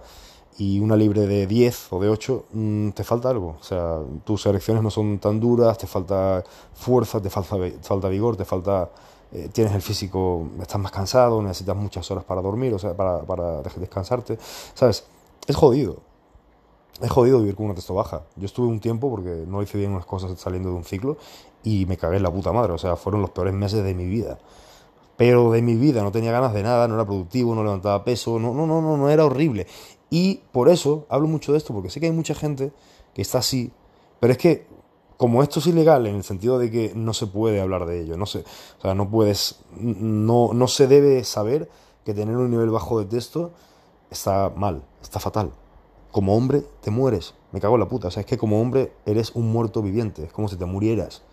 y 0.58 0.80
una 0.80 0.96
libre 0.96 1.26
de 1.28 1.48
10 1.48 1.94
o 1.94 2.00
de 2.00 2.10
8, 2.10 2.46
mm, 2.52 2.90
te 2.90 3.04
falta 3.04 3.30
algo. 3.30 3.58
O 3.60 3.64
sea, 3.64 4.00
tus 4.26 4.46
erecciones 4.46 4.84
no 4.84 4.92
son 4.92 5.20
tan 5.20 5.40
duras, 5.40 5.78
te 5.78 5.88
falta 5.88 6.44
fuerza, 6.74 7.22
te 7.22 7.30
falta, 7.30 7.56
falta 7.82 8.10
vigor, 8.10 8.36
te 8.38 8.46
falta... 8.46 8.90
Eh, 9.32 9.48
tienes 9.54 9.76
el 9.76 9.84
físico, 9.84 10.48
estás 10.60 10.82
más 10.82 10.92
cansado, 10.92 11.40
necesitas 11.44 11.76
muchas 11.76 12.10
horas 12.10 12.24
para 12.24 12.42
dormir, 12.42 12.74
o 12.74 12.80
sea, 12.80 12.96
para, 12.98 13.22
para 13.22 13.62
descansarte. 13.62 14.40
¿Sabes? 14.74 15.06
Es 15.48 15.56
jodido 15.56 15.98
es 17.02 17.10
jodido 17.10 17.40
vivir 17.40 17.56
con 17.56 17.66
una 17.66 17.76
testo 17.76 17.94
baja. 17.94 18.24
Yo 18.36 18.46
estuve 18.46 18.68
un 18.68 18.80
tiempo 18.80 19.10
porque 19.10 19.46
no 19.48 19.62
hice 19.62 19.78
bien 19.78 19.92
unas 19.92 20.06
cosas 20.06 20.38
saliendo 20.40 20.70
de 20.70 20.76
un 20.76 20.84
ciclo 20.84 21.18
y 21.64 21.86
me 21.86 21.98
cagué 21.98 22.18
en 22.18 22.24
la 22.24 22.32
puta 22.32 22.52
madre. 22.52 22.74
O 22.74 22.78
sea, 22.78 22.96
fueron 22.96 23.22
los 23.22 23.32
peores 23.32 23.54
meses 23.54 23.84
de 23.84 23.94
mi 23.94 24.06
vida. 24.06 24.40
Pero 25.18 25.52
de 25.52 25.62
mi 25.62 25.76
vida 25.76 26.02
no 26.02 26.12
tenía 26.12 26.32
ganas 26.32 26.54
de 26.54 26.64
nada, 26.64 26.88
no 26.88 26.96
era 26.96 27.06
productivo, 27.06 27.54
no 27.54 27.64
levantaba 27.64 28.04
peso, 28.04 28.40
no, 28.40 28.54
no, 28.54 28.66
no, 28.66 28.82
no, 28.82 28.96
no 28.96 29.10
era 29.10 29.26
horrible. 29.26 29.68
Y 30.10 30.42
por 30.52 30.70
eso 30.70 31.06
hablo 31.10 31.28
mucho 31.28 31.52
de 31.52 31.58
esto, 31.58 31.74
porque 31.74 31.90
sé 31.90 32.00
que 32.00 32.06
hay 32.06 32.12
mucha 32.12 32.34
gente 32.34 32.72
que 33.14 33.22
está 33.22 33.40
así, 33.40 33.72
pero 34.20 34.32
es 34.32 34.38
que 34.38 34.66
como 35.18 35.44
esto 35.44 35.60
es 35.60 35.68
ilegal 35.68 36.08
en 36.08 36.16
el 36.16 36.24
sentido 36.24 36.58
de 36.58 36.72
que 36.72 36.94
no 36.96 37.14
se 37.14 37.28
puede 37.28 37.60
hablar 37.60 37.86
de 37.86 38.02
ello, 38.02 38.16
no 38.16 38.26
se, 38.26 38.40
o 38.40 38.82
sea, 38.82 38.94
no 38.96 39.10
puedes, 39.10 39.60
no, 39.78 40.52
no 40.54 40.68
se 40.70 40.88
debe 40.88 41.24
saber 41.26 41.70
que 42.06 42.14
tener 42.14 42.38
un 42.38 42.50
nivel 42.50 42.70
bajo 42.70 43.00
de 43.00 43.06
texto 43.06 43.52
está 44.10 44.50
mal, 44.56 44.84
está 45.02 45.20
fatal 45.20 45.52
como 46.12 46.36
hombre 46.36 46.64
te 46.82 46.92
mueres. 46.92 47.34
Me 47.52 47.60
cago 47.60 47.76
en 47.76 47.82
la 47.82 47.88
puta. 47.88 48.08
O 48.08 48.12
sea, 48.12 48.22
es 48.22 48.28
que 48.28 48.38
como 48.38 48.62
hombre 48.62 48.94
eres 49.06 49.32
un 49.36 49.52
muerto 49.52 49.82
viviente. 49.82 50.24
Es 50.24 50.34
como 50.34 50.48
si 50.48 50.56
te 50.56 50.66
murieras. 50.66 51.24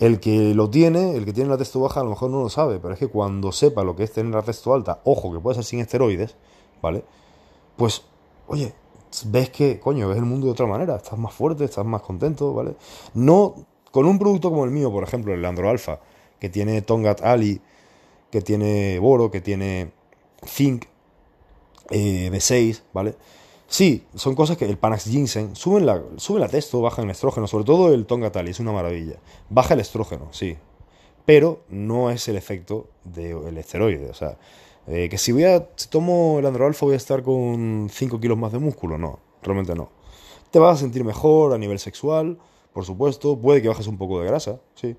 El 0.00 0.18
que 0.18 0.54
lo 0.54 0.70
tiene, 0.70 1.14
el 1.14 1.26
que 1.26 1.32
tiene 1.32 1.50
la 1.50 1.58
testo 1.58 1.78
baja, 1.78 2.00
a 2.00 2.04
lo 2.04 2.10
mejor 2.10 2.30
no 2.30 2.40
lo 2.42 2.48
sabe, 2.48 2.80
pero 2.80 2.94
es 2.94 2.98
que 2.98 3.08
cuando 3.08 3.52
sepa 3.52 3.84
lo 3.84 3.94
que 3.94 4.04
es 4.04 4.12
tener 4.12 4.34
la 4.34 4.42
testo 4.42 4.72
alta, 4.72 5.00
ojo, 5.04 5.30
que 5.32 5.38
puede 5.38 5.56
ser 5.56 5.64
sin 5.64 5.80
esteroides, 5.80 6.36
¿vale? 6.80 7.04
Pues, 7.76 8.02
oye, 8.48 8.72
ves 9.26 9.50
que, 9.50 9.78
coño, 9.78 10.08
ves 10.08 10.16
el 10.16 10.24
mundo 10.24 10.46
de 10.46 10.52
otra 10.52 10.66
manera, 10.66 10.96
estás 10.96 11.18
más 11.18 11.34
fuerte, 11.34 11.64
estás 11.64 11.84
más 11.84 12.00
contento, 12.00 12.54
¿vale? 12.54 12.76
No 13.12 13.54
con 13.90 14.06
un 14.06 14.18
producto 14.18 14.48
como 14.50 14.64
el 14.64 14.70
mío, 14.70 14.90
por 14.90 15.04
ejemplo, 15.04 15.34
el 15.34 15.44
Andro 15.44 15.68
Alpha, 15.68 16.00
que 16.38 16.48
tiene 16.48 16.80
Tongat 16.80 17.22
Ali, 17.22 17.60
que 18.30 18.40
tiene 18.40 18.98
Boro, 19.00 19.30
que 19.30 19.42
tiene 19.42 19.92
Zinc 20.46 20.86
eh, 21.90 22.30
B6, 22.32 22.80
¿vale? 22.94 23.16
Sí, 23.70 24.04
son 24.16 24.34
cosas 24.34 24.56
que 24.56 24.64
el 24.64 24.78
Panax 24.78 25.04
Ginseng 25.04 25.54
suben 25.54 25.86
la, 25.86 26.02
sube 26.16 26.40
la 26.40 26.48
testo, 26.48 26.80
baja 26.80 27.02
el 27.02 27.10
estrógeno, 27.10 27.46
sobre 27.46 27.62
todo 27.62 27.94
el 27.94 28.04
Tonga 28.04 28.32
Tali, 28.32 28.50
es 28.50 28.58
una 28.58 28.72
maravilla. 28.72 29.14
Baja 29.48 29.74
el 29.74 29.80
estrógeno, 29.80 30.26
sí, 30.32 30.56
pero 31.24 31.60
no 31.68 32.10
es 32.10 32.26
el 32.26 32.34
efecto 32.34 32.88
del 33.04 33.56
esteroide. 33.56 34.10
O 34.10 34.14
sea, 34.14 34.38
eh, 34.88 35.08
que 35.08 35.18
si 35.18 35.30
voy 35.30 35.44
a, 35.44 35.68
si 35.76 35.88
tomo 35.88 36.40
el 36.40 36.46
androalfa 36.46 36.84
voy 36.84 36.94
a 36.94 36.96
estar 36.96 37.22
con 37.22 37.88
5 37.88 38.18
kilos 38.18 38.36
más 38.36 38.50
de 38.50 38.58
músculo, 38.58 38.98
no, 38.98 39.20
realmente 39.40 39.76
no. 39.76 39.90
Te 40.50 40.58
vas 40.58 40.78
a 40.78 40.80
sentir 40.80 41.04
mejor 41.04 41.54
a 41.54 41.58
nivel 41.58 41.78
sexual, 41.78 42.38
por 42.72 42.84
supuesto, 42.84 43.38
puede 43.38 43.62
que 43.62 43.68
bajes 43.68 43.86
un 43.86 43.98
poco 43.98 44.20
de 44.20 44.26
grasa, 44.26 44.58
sí. 44.74 44.96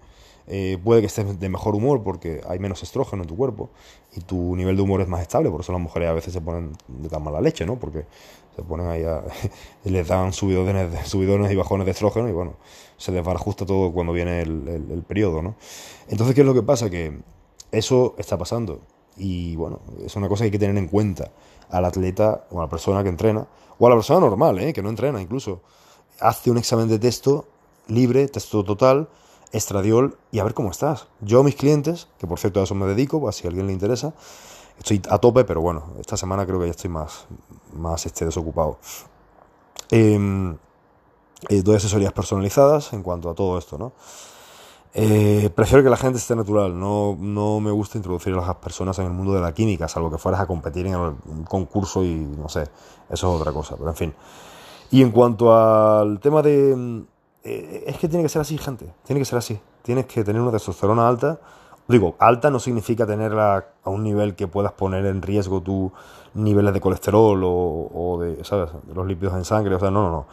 Eh, 0.48 0.78
puede 0.84 1.02
que 1.02 1.08
estés 1.08 1.40
de 1.40 1.50
mejor 1.50 1.76
humor 1.76 2.04
porque 2.04 2.42
hay 2.48 2.58
menos 2.58 2.82
estrógeno 2.84 3.24
en 3.24 3.30
tu 3.30 3.38
cuerpo 3.38 3.70
y 4.14 4.22
tu 4.22 4.56
nivel 4.56 4.76
de 4.76 4.82
humor 4.82 5.00
es 5.02 5.08
más 5.08 5.22
estable, 5.22 5.50
por 5.50 5.62
eso 5.62 5.72
las 5.72 5.80
mujeres 5.80 6.10
a 6.10 6.14
veces 6.14 6.34
se 6.34 6.42
ponen 6.42 6.74
de 6.88 7.10
tan 7.10 7.24
mala 7.24 7.40
leche, 7.42 7.66
¿no? 7.66 7.80
Porque 7.80 8.06
se 8.56 8.64
ponen 8.64 8.88
ahí 8.88 9.04
a, 9.04 9.24
les 9.84 10.08
dan 10.08 10.34
subidones, 10.34 11.08
subidones 11.08 11.52
y 11.52 11.56
bajones 11.56 11.86
de 11.86 11.92
estrógeno 11.92 12.30
y 12.30 12.32
bueno, 12.32 12.56
se 12.98 13.12
les 13.12 13.26
justo 13.38 13.66
todo 13.66 13.92
cuando 13.92 14.14
viene 14.14 14.42
el, 14.42 15.04
periodo, 15.08 15.42
¿no? 15.42 15.56
Entonces, 16.08 16.36
¿qué 16.36 16.42
es 16.42 16.48
lo 16.48 16.54
que 16.54 16.62
pasa? 16.62 16.90
Que 16.90 17.20
eso 17.72 18.16
está 18.18 18.38
pasando 18.38 18.80
y 19.18 19.56
bueno, 19.56 19.80
es 20.06 20.16
una 20.16 20.28
cosa 20.28 20.42
que 20.42 20.46
hay 20.46 20.52
que 20.52 20.60
tener 20.60 20.78
en 20.78 20.88
cuenta 20.88 21.32
al 21.70 21.86
atleta 21.86 22.46
o 22.52 22.60
a 22.60 22.64
la 22.64 22.70
persona 22.70 23.04
que 23.04 23.10
entrena 23.10 23.48
o 23.80 23.88
a 23.88 23.90
la 23.90 23.96
persona 23.96 24.20
normal, 24.20 24.60
¿eh? 24.60 24.74
que 24.74 24.82
no 24.82 24.90
entrena 24.90 25.22
incluso. 25.22 25.62
Hace 26.20 26.52
un 26.52 26.58
examen 26.58 26.88
de 26.88 27.00
texto 27.00 27.46
libre, 27.88 28.28
texto 28.28 28.64
total, 28.64 29.10
estradiol 29.52 30.18
y 30.32 30.40
a 30.40 30.44
ver 30.44 30.54
cómo 30.54 30.72
estás. 30.72 31.08
Yo 31.22 31.40
a 31.40 31.44
mis 31.44 31.56
clientes, 31.56 32.08
que 32.20 32.28
por 32.28 32.40
cierto 32.40 32.60
a 32.60 32.64
eso 32.64 32.76
me 32.76 32.86
dedico, 32.86 33.32
si 33.32 33.48
a 33.48 33.50
alguien 33.50 33.68
le 33.68 33.74
interesa, 33.74 34.14
estoy 34.78 35.02
a 35.10 35.18
tope, 35.18 35.44
pero 35.44 35.62
bueno, 35.62 35.94
esta 36.00 36.18
semana 36.18 36.46
creo 36.46 36.60
que 36.60 36.66
ya 36.66 36.72
estoy 36.72 36.90
más, 36.90 37.26
más 37.74 38.06
este, 38.06 38.26
desocupado. 38.26 38.78
Em, 39.90 40.58
eh, 41.50 41.62
doy 41.64 41.76
asesorías 41.76 42.14
personalizadas 42.14 42.94
en 42.94 43.04
cuanto 43.04 43.30
a 43.30 43.36
todo 43.36 43.58
esto, 43.58 43.78
¿no? 43.78 43.94
Eh, 44.94 45.50
prefiero 45.56 45.84
que 45.84 45.90
la 45.90 45.96
gente 45.96 46.18
esté 46.18 46.36
natural, 46.36 46.78
no, 46.78 47.16
no 47.18 47.62
me 47.62 47.72
gusta 47.72 47.98
introducir 47.98 48.34
a 48.34 48.38
las 48.38 48.56
personas 48.56 49.00
en 49.00 49.06
el 49.06 49.12
mundo 49.12 49.34
de 49.34 49.40
la 49.40 49.54
química, 49.54 49.88
salvo 49.88 50.12
que 50.12 50.18
fueras 50.18 50.42
a 50.42 50.48
competir 50.48 50.86
en 50.86 50.96
un 50.96 51.46
concurso 51.48 52.04
y 52.04 52.14
no 52.16 52.50
sé, 52.50 52.64
eso 52.64 52.70
es 53.10 53.24
otra 53.24 53.54
cosa, 53.54 53.78
pero 53.78 53.90
en 53.90 53.96
fin. 53.96 54.14
Y 54.92 55.02
en 55.02 55.12
cuanto 55.12 55.56
al 55.56 56.20
tema 56.20 56.42
de... 56.42 57.06
Eh, 57.44 57.86
es 57.88 57.98
que 57.98 58.10
tiene 58.10 58.24
que 58.24 58.30
ser 58.30 58.42
así, 58.42 58.58
gente, 58.58 58.94
tiene 59.06 59.22
que 59.22 59.26
ser 59.26 59.38
así. 59.40 59.60
Tienes 59.82 60.06
que 60.06 60.24
tener 60.24 60.42
una 60.42 60.52
testosterona 60.52 61.08
alta 61.08 61.40
Digo, 61.88 62.16
alta 62.20 62.50
no 62.50 62.60
significa 62.60 63.06
tenerla 63.06 63.66
a 63.84 63.90
un 63.90 64.04
nivel 64.04 64.36
que 64.36 64.48
puedas 64.48 64.72
poner 64.74 65.06
en 65.06 65.22
riesgo 65.22 65.62
tus 65.62 65.92
niveles 66.34 66.74
de 66.74 66.82
colesterol 66.82 67.42
o, 67.44 68.20
de, 68.22 68.44
¿sabes? 68.44 68.70
los 68.94 69.06
lípidos 69.06 69.34
en 69.36 69.46
sangre. 69.46 69.76
O 69.76 69.80
sea, 69.80 69.92
no, 69.92 70.04
no, 70.04 70.12
no. 70.12 70.26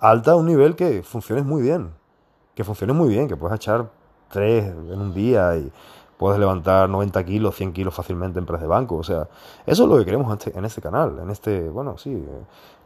Alta 0.00 0.32
a 0.32 0.36
un 0.36 0.46
nivel 0.46 0.76
que 0.76 1.02
funcione 1.02 1.42
muy 1.42 1.62
bien. 1.62 1.90
Que 2.54 2.64
funcione 2.64 2.92
muy 2.92 3.08
bien, 3.08 3.28
que 3.28 3.36
puedas 3.36 3.56
echar 3.56 3.90
tres 4.28 4.66
en 4.66 5.00
un 5.00 5.14
día 5.14 5.56
y 5.56 5.70
puedes 6.16 6.38
levantar 6.38 6.88
90 6.88 7.24
kilos, 7.24 7.54
100 7.56 7.72
kilos 7.72 7.94
fácilmente 7.94 8.38
en 8.38 8.46
press 8.46 8.60
de 8.60 8.66
banco. 8.66 8.96
O 8.96 9.02
sea, 9.02 9.28
eso 9.66 9.84
es 9.84 9.88
lo 9.88 9.98
que 9.98 10.04
queremos 10.04 10.46
en 10.46 10.64
este 10.64 10.80
canal, 10.80 11.18
en 11.18 11.30
este, 11.30 11.68
bueno, 11.68 11.98
sí, 11.98 12.24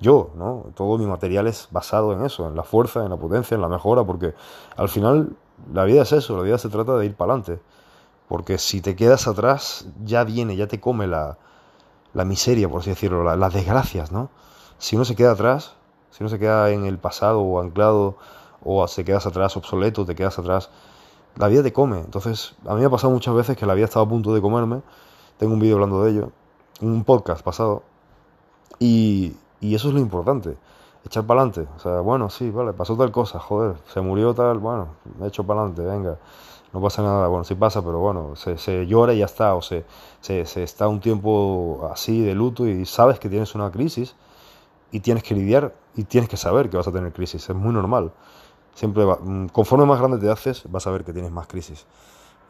yo, 0.00 0.30
¿no? 0.34 0.66
Todo 0.74 0.98
mi 0.98 1.06
material 1.06 1.46
es 1.46 1.68
basado 1.70 2.12
en 2.12 2.24
eso, 2.24 2.48
en 2.48 2.56
la 2.56 2.62
fuerza, 2.62 3.04
en 3.04 3.10
la 3.10 3.16
potencia, 3.16 3.54
en 3.54 3.60
la 3.60 3.68
mejora, 3.68 4.04
porque 4.04 4.34
al 4.76 4.88
final 4.88 5.30
la 5.72 5.84
vida 5.84 6.02
es 6.02 6.12
eso, 6.12 6.36
la 6.36 6.42
vida 6.42 6.58
se 6.58 6.68
trata 6.68 6.96
de 6.96 7.06
ir 7.06 7.14
para 7.14 7.34
adelante. 7.34 7.62
Porque 8.30 8.58
si 8.58 8.80
te 8.80 8.94
quedas 8.94 9.26
atrás, 9.26 9.88
ya 10.04 10.22
viene, 10.22 10.54
ya 10.54 10.68
te 10.68 10.78
come 10.78 11.08
la, 11.08 11.36
la 12.14 12.24
miseria, 12.24 12.68
por 12.68 12.80
así 12.80 12.90
decirlo, 12.90 13.24
las 13.24 13.52
desgracias, 13.52 14.12
¿no? 14.12 14.30
Si 14.78 14.94
uno 14.94 15.04
se 15.04 15.16
queda 15.16 15.32
atrás, 15.32 15.74
si 16.12 16.22
uno 16.22 16.30
se 16.30 16.38
queda 16.38 16.70
en 16.70 16.86
el 16.86 16.96
pasado 16.96 17.40
o 17.40 17.60
anclado, 17.60 18.18
o 18.64 18.86
se 18.86 19.04
quedas 19.04 19.26
atrás 19.26 19.56
obsoleto, 19.56 20.04
te 20.06 20.14
quedas 20.14 20.38
atrás, 20.38 20.70
la 21.34 21.48
vida 21.48 21.64
te 21.64 21.72
come. 21.72 21.98
Entonces, 21.98 22.54
a 22.68 22.74
mí 22.74 22.80
me 22.82 22.86
ha 22.86 22.90
pasado 22.90 23.12
muchas 23.12 23.34
veces 23.34 23.56
que 23.56 23.66
la 23.66 23.74
vida 23.74 23.86
estaba 23.86 24.06
a 24.06 24.08
punto 24.08 24.32
de 24.32 24.40
comerme. 24.40 24.82
Tengo 25.36 25.54
un 25.54 25.58
vídeo 25.58 25.74
hablando 25.74 26.04
de 26.04 26.12
ello, 26.12 26.30
un 26.82 27.02
podcast 27.02 27.42
pasado. 27.42 27.82
Y, 28.78 29.34
y 29.60 29.74
eso 29.74 29.88
es 29.88 29.94
lo 29.94 29.98
importante, 29.98 30.56
echar 31.04 31.26
para 31.26 31.40
adelante. 31.40 31.68
O 31.74 31.80
sea, 31.80 31.98
bueno, 31.98 32.30
sí, 32.30 32.48
vale, 32.52 32.74
pasó 32.74 32.96
tal 32.96 33.10
cosa, 33.10 33.40
joder, 33.40 33.74
se 33.92 34.00
murió 34.00 34.34
tal, 34.34 34.58
bueno, 34.58 34.90
me 35.18 35.26
echo 35.26 35.42
para 35.42 35.62
adelante, 35.62 35.82
venga, 35.82 36.18
no 36.72 36.80
pasa 36.80 37.02
nada, 37.02 37.26
bueno, 37.28 37.44
sí 37.44 37.54
pasa, 37.54 37.82
pero 37.82 37.98
bueno, 37.98 38.36
se, 38.36 38.56
se 38.58 38.86
llora 38.86 39.12
y 39.12 39.18
ya 39.18 39.24
está, 39.24 39.54
o 39.54 39.62
se, 39.62 39.84
se, 40.20 40.46
se 40.46 40.62
está 40.62 40.86
un 40.88 41.00
tiempo 41.00 41.88
así 41.92 42.22
de 42.22 42.34
luto 42.34 42.66
y 42.66 42.86
sabes 42.86 43.18
que 43.18 43.28
tienes 43.28 43.54
una 43.54 43.70
crisis 43.70 44.14
y 44.92 45.00
tienes 45.00 45.22
que 45.22 45.34
lidiar 45.34 45.74
y 45.96 46.04
tienes 46.04 46.30
que 46.30 46.36
saber 46.36 46.70
que 46.70 46.76
vas 46.76 46.86
a 46.86 46.92
tener 46.92 47.12
crisis, 47.12 47.48
es 47.48 47.56
muy 47.56 47.72
normal. 47.72 48.12
Siempre 48.74 49.04
va, 49.04 49.16
mm, 49.16 49.48
conforme 49.48 49.84
más 49.84 49.98
grande 49.98 50.18
te 50.18 50.30
haces, 50.30 50.62
vas 50.70 50.86
a 50.86 50.90
ver 50.90 51.04
que 51.04 51.12
tienes 51.12 51.32
más 51.32 51.46
crisis. 51.46 51.86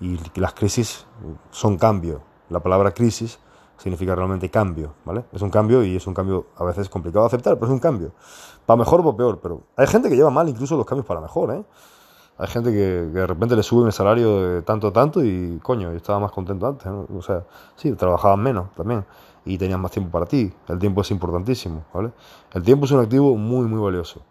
Y 0.00 0.18
las 0.38 0.54
crisis 0.54 1.06
son 1.50 1.76
cambio. 1.76 2.22
La 2.48 2.60
palabra 2.60 2.92
crisis 2.92 3.38
significa 3.76 4.14
realmente 4.14 4.50
cambio, 4.50 4.94
¿vale? 5.04 5.24
Es 5.32 5.42
un 5.42 5.50
cambio 5.50 5.82
y 5.82 5.96
es 5.96 6.06
un 6.06 6.14
cambio 6.14 6.46
a 6.56 6.64
veces 6.64 6.88
complicado 6.88 7.24
de 7.24 7.28
aceptar, 7.28 7.54
pero 7.54 7.66
es 7.66 7.72
un 7.72 7.78
cambio. 7.78 8.12
Para 8.66 8.78
mejor 8.78 9.00
o 9.00 9.04
para 9.04 9.16
peor, 9.16 9.40
pero 9.40 9.62
hay 9.76 9.86
gente 9.86 10.08
que 10.08 10.16
lleva 10.16 10.30
mal 10.30 10.48
incluso 10.48 10.76
los 10.76 10.84
cambios 10.84 11.06
para 11.06 11.20
mejor, 11.20 11.54
¿eh? 11.54 11.64
Hay 12.40 12.48
gente 12.48 12.72
que, 12.72 12.78
de 12.78 13.26
repente 13.26 13.54
le 13.54 13.62
suben 13.62 13.88
el 13.88 13.92
salario 13.92 14.40
de 14.40 14.62
tanto 14.62 14.88
a 14.88 14.92
tanto 14.94 15.22
y, 15.22 15.58
coño, 15.62 15.90
yo 15.90 15.96
estaba 15.96 16.18
más 16.20 16.32
contento 16.32 16.66
antes, 16.66 16.86
¿no? 16.86 17.06
O 17.14 17.20
sea, 17.20 17.44
sí, 17.76 17.92
trabajaban 17.92 18.40
menos 18.40 18.72
también 18.74 19.04
y 19.44 19.58
tenían 19.58 19.78
más 19.82 19.90
tiempo 19.90 20.10
para 20.10 20.24
ti. 20.24 20.50
El 20.66 20.78
tiempo 20.78 21.02
es 21.02 21.10
importantísimo, 21.10 21.84
¿vale? 21.92 22.12
El 22.54 22.62
tiempo 22.62 22.86
es 22.86 22.92
un 22.92 23.00
activo 23.00 23.36
muy, 23.36 23.66
muy 23.66 23.78
valioso. 23.78 24.22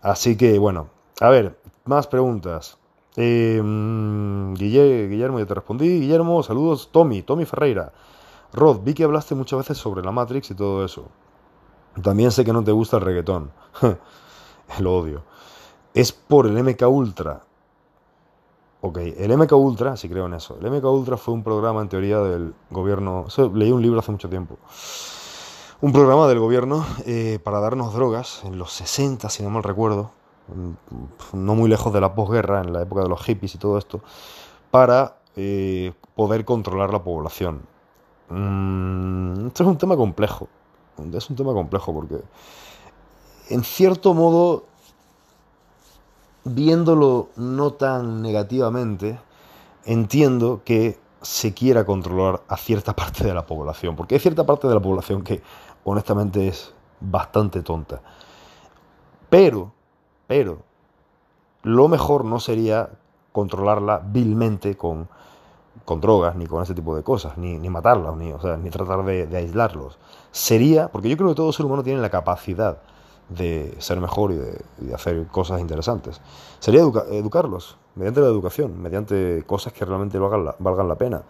Así 0.00 0.34
que, 0.34 0.58
bueno, 0.58 0.88
a 1.20 1.28
ver, 1.28 1.60
más 1.84 2.06
preguntas. 2.06 2.78
Eh, 3.16 3.60
mm, 3.62 4.54
Guillermo, 4.54 5.38
ya 5.40 5.46
te 5.46 5.54
respondí. 5.54 6.00
Guillermo, 6.00 6.42
saludos. 6.42 6.88
Tommy, 6.90 7.20
Tommy 7.20 7.44
Ferreira. 7.44 7.92
Rod, 8.54 8.80
vi 8.82 8.94
que 8.94 9.04
hablaste 9.04 9.34
muchas 9.34 9.58
veces 9.58 9.76
sobre 9.76 10.02
la 10.02 10.10
Matrix 10.10 10.52
y 10.52 10.54
todo 10.54 10.86
eso. 10.86 11.08
También 12.02 12.30
sé 12.30 12.46
que 12.46 12.52
no 12.54 12.64
te 12.64 12.72
gusta 12.72 12.96
el 12.96 13.02
reggaetón. 13.02 13.50
Lo 14.80 14.96
odio. 14.96 15.22
Es 15.92 16.12
por 16.12 16.46
el 16.46 16.62
MK 16.62 16.82
Ultra. 16.88 17.42
Ok, 18.82 18.98
el 18.98 19.36
MK 19.36 19.52
Ultra, 19.52 19.96
sí 19.96 20.08
creo 20.08 20.26
en 20.26 20.34
eso. 20.34 20.56
El 20.60 20.70
MK 20.70 20.84
Ultra 20.84 21.16
fue 21.16 21.34
un 21.34 21.42
programa 21.42 21.82
en 21.82 21.88
teoría 21.88 22.18
del 22.20 22.54
gobierno. 22.70 23.26
leí 23.54 23.72
un 23.72 23.82
libro 23.82 23.98
hace 23.98 24.12
mucho 24.12 24.28
tiempo. 24.28 24.56
Un 25.80 25.92
programa 25.92 26.28
del 26.28 26.38
gobierno 26.38 26.86
eh, 27.06 27.40
para 27.42 27.58
darnos 27.60 27.92
drogas 27.92 28.42
en 28.44 28.58
los 28.58 28.72
60, 28.72 29.28
si 29.30 29.42
no 29.42 29.50
mal 29.50 29.62
recuerdo. 29.62 30.12
No 31.32 31.54
muy 31.54 31.68
lejos 31.68 31.92
de 31.92 32.00
la 32.00 32.14
posguerra, 32.14 32.60
en 32.60 32.72
la 32.72 32.82
época 32.82 33.02
de 33.02 33.08
los 33.08 33.22
hippies 33.22 33.54
y 33.54 33.58
todo 33.58 33.76
esto. 33.76 34.00
Para 34.70 35.16
eh, 35.36 35.92
poder 36.14 36.44
controlar 36.44 36.92
la 36.92 37.02
población. 37.02 37.62
Mm, 38.28 39.48
esto 39.48 39.62
es 39.64 39.68
un 39.68 39.78
tema 39.78 39.96
complejo. 39.96 40.48
Es 41.12 41.30
un 41.30 41.36
tema 41.36 41.52
complejo 41.52 41.92
porque, 41.92 42.20
en 43.48 43.64
cierto 43.64 44.14
modo, 44.14 44.64
viéndolo 46.44 47.28
no 47.36 47.72
tan 47.72 48.22
negativamente, 48.22 49.18
entiendo 49.84 50.62
que 50.64 50.98
se 51.22 51.52
quiera 51.52 51.84
controlar 51.84 52.42
a 52.48 52.56
cierta 52.56 52.94
parte 52.96 53.24
de 53.24 53.34
la 53.34 53.46
población, 53.46 53.96
porque 53.96 54.14
hay 54.14 54.20
cierta 54.20 54.44
parte 54.44 54.68
de 54.68 54.74
la 54.74 54.80
población 54.80 55.22
que 55.22 55.42
honestamente 55.84 56.48
es 56.48 56.72
bastante 57.00 57.62
tonta. 57.62 58.00
Pero, 59.28 59.72
pero, 60.26 60.58
lo 61.62 61.88
mejor 61.88 62.24
no 62.24 62.40
sería 62.40 62.90
controlarla 63.32 64.02
vilmente 64.04 64.76
con, 64.76 65.08
con 65.84 66.00
drogas, 66.00 66.34
ni 66.34 66.46
con 66.46 66.62
ese 66.62 66.74
tipo 66.74 66.96
de 66.96 67.02
cosas, 67.02 67.38
ni, 67.38 67.58
ni 67.58 67.68
ni, 67.68 68.32
o 68.32 68.40
sea, 68.40 68.56
ni 68.56 68.70
tratar 68.70 69.04
de, 69.04 69.26
de 69.26 69.36
aislarlos. 69.36 69.98
Sería, 70.32 70.88
porque 70.88 71.08
yo 71.08 71.16
creo 71.16 71.28
que 71.28 71.34
todo 71.36 71.52
ser 71.52 71.66
humano 71.66 71.84
tiene 71.84 72.00
la 72.00 72.10
capacidad 72.10 72.78
de 73.30 73.74
ser 73.78 74.00
mejor 74.00 74.32
y 74.32 74.36
de, 74.36 74.94
hacer 74.94 75.26
cosas 75.28 75.60
interesantes. 75.60 76.20
Sería 76.58 76.82
educarlos, 76.82 77.78
mediante 77.94 78.20
la 78.20 78.26
educación, 78.26 78.80
mediante 78.82 79.42
cosas 79.46 79.72
que 79.72 79.84
realmente 79.84 80.18
valgan 80.18 80.44
la, 80.44 80.56
valgan 80.58 80.88
la 80.88 80.96
pena. 80.96 81.22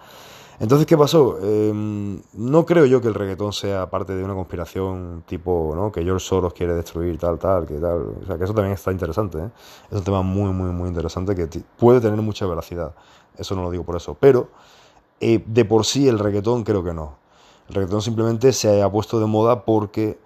Entonces, 0.59 0.87
¿qué 0.87 0.97
pasó? 0.99 1.39
Em, 1.43 2.21
no 2.35 2.67
creo 2.67 2.85
yo 2.85 3.01
que 3.01 3.09
el 3.09 3.15
reggaetón 3.15 3.51
sea 3.55 3.89
parte 3.89 4.15
de 4.15 4.23
una 4.23 4.35
conspiración 4.35 5.25
tipo, 5.27 5.73
¿no? 5.75 5.91
Que 5.91 6.03
George 6.03 6.27
Soros 6.27 6.53
quiere 6.53 6.75
destruir 6.75 7.19
tal, 7.19 7.39
tal, 7.39 7.67
que 7.67 7.77
tal. 7.77 8.15
O 8.23 8.27
sea, 8.27 8.37
que 8.37 8.45
eso 8.45 8.53
también 8.53 8.75
está 8.75 8.93
interesante, 8.93 9.39
¿eh? 9.39 9.49
Es 9.91 9.97
un 9.97 10.05
tema 10.05 10.21
muy, 10.21 10.53
muy, 10.53 10.71
muy 10.71 10.89
interesante 10.89 11.35
que 11.35 11.49
puede 11.79 12.03
tener 12.03 12.21
mucha 12.21 12.47
veracidad. 12.47 12.95
Eso 13.39 13.55
no 13.55 13.63
lo 13.63 13.71
digo 13.71 13.85
por 13.85 13.97
eso. 13.97 14.15
Pero, 14.21 14.49
eh, 15.19 15.43
de 15.47 15.65
por 15.65 15.87
sí, 15.87 16.09
el 16.09 16.19
reggaetón 16.19 16.63
creo 16.63 16.85
que 16.85 16.93
no. 16.93 17.15
El 17.71 17.77
reggaetón 17.77 18.03
simplemente 18.03 18.53
se 18.53 18.83
ha 18.83 18.93
puesto 18.93 19.19
de 19.19 19.25
moda 19.25 19.65
porque 19.65 20.19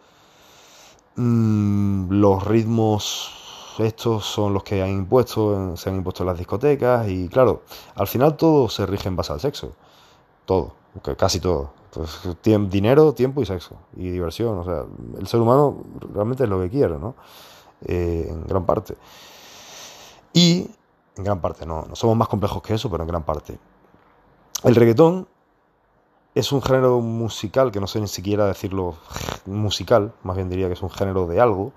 Mm, 1.17 2.11
los 2.11 2.45
ritmos 2.45 3.45
estos 3.79 4.25
son 4.25 4.55
los 4.55 4.63
que 4.63 4.83
han 4.83 4.91
impuesto, 4.91 5.77
se 5.77 5.91
han 5.91 5.97
impuesto 5.97 6.23
en 6.23 6.29
las 6.29 6.39
discotecas 6.39 7.09
y 7.09 7.29
claro, 7.29 7.63
al 7.97 8.07
final 8.07 8.37
todo 8.37 8.69
se 8.69 8.87
rige 8.87 9.09
en 9.09 9.17
base 9.17 9.33
al 9.33 9.41
sexo. 9.41 9.73
Todo, 10.45 10.75
casi 11.17 11.41
todo. 11.41 11.73
dinero, 12.71 13.15
tiempo 13.15 13.41
y 13.43 13.47
sexo. 13.47 13.77
Y 13.97 14.11
diversión. 14.11 14.59
O 14.59 14.65
sea, 14.65 14.85
el 15.19 15.27
ser 15.27 15.41
humano 15.41 15.83
realmente 16.13 16.45
es 16.45 16.51
lo 16.51 16.61
que 16.61 16.71
quiere, 16.71 16.99
¿no? 16.99 17.15
Eh, 17.87 18.27
en 18.29 18.47
gran 18.47 18.67
parte. 18.67 18.97
Y, 20.33 20.69
en 21.17 21.25
gran 21.25 21.41
parte, 21.41 21.65
no, 21.65 21.83
no 21.89 21.97
somos 21.97 22.17
más 22.17 22.29
complejos 22.29 22.63
que 22.63 22.75
eso, 22.75 22.91
pero 22.91 23.05
en 23.05 23.09
gran 23.09 23.23
parte. 23.23 23.59
El 24.65 24.75
reggaetón 24.75 25.27
es 26.35 26.51
un 26.53 26.63
género 26.63 27.01
musical, 27.01 27.71
que 27.71 27.81
no 27.81 27.87
sé 27.87 28.01
ni 28.01 28.09
siquiera 28.09 28.47
decirlo 28.47 28.95
musical, 29.47 30.13
más 30.23 30.37
bien 30.37 30.49
diría 30.49 30.67
que 30.67 30.73
es 30.73 30.83
un 30.83 30.91
género 30.91 31.27
de 31.27 31.41
algo, 31.41 31.73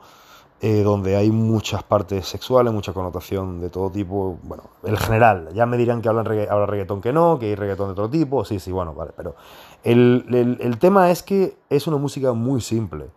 eh, 0.59 0.81
donde 0.81 1.15
hay 1.15 1.29
muchas 1.29 1.83
partes 1.83 2.27
sexuales, 2.27 2.73
mucha 2.73 2.91
connotación 2.91 3.61
de 3.61 3.69
todo 3.69 3.91
tipo. 3.91 4.39
Bueno, 4.41 4.63
el 4.83 4.97
general, 4.97 5.49
ya 5.53 5.67
me 5.67 5.77
dirán 5.77 6.01
que 6.01 6.09
hablan 6.09 6.25
habla 6.49 6.65
reggaetón 6.65 7.01
que 7.01 7.13
no, 7.13 7.37
que 7.37 7.47
hay 7.47 7.55
reggaetón 7.55 7.87
de 7.87 7.91
otro 7.91 8.09
tipo, 8.09 8.43
sí, 8.43 8.59
sí, 8.59 8.71
bueno, 8.71 8.93
vale, 8.93 9.11
pero 9.15 9.35
el, 9.83 10.25
el 10.59 10.79
tema 10.79 11.11
es 11.11 11.21
que 11.21 11.57
es 11.69 11.85
una 11.85 11.97
música 11.97 12.33
muy 12.33 12.61
simple, 12.61 13.11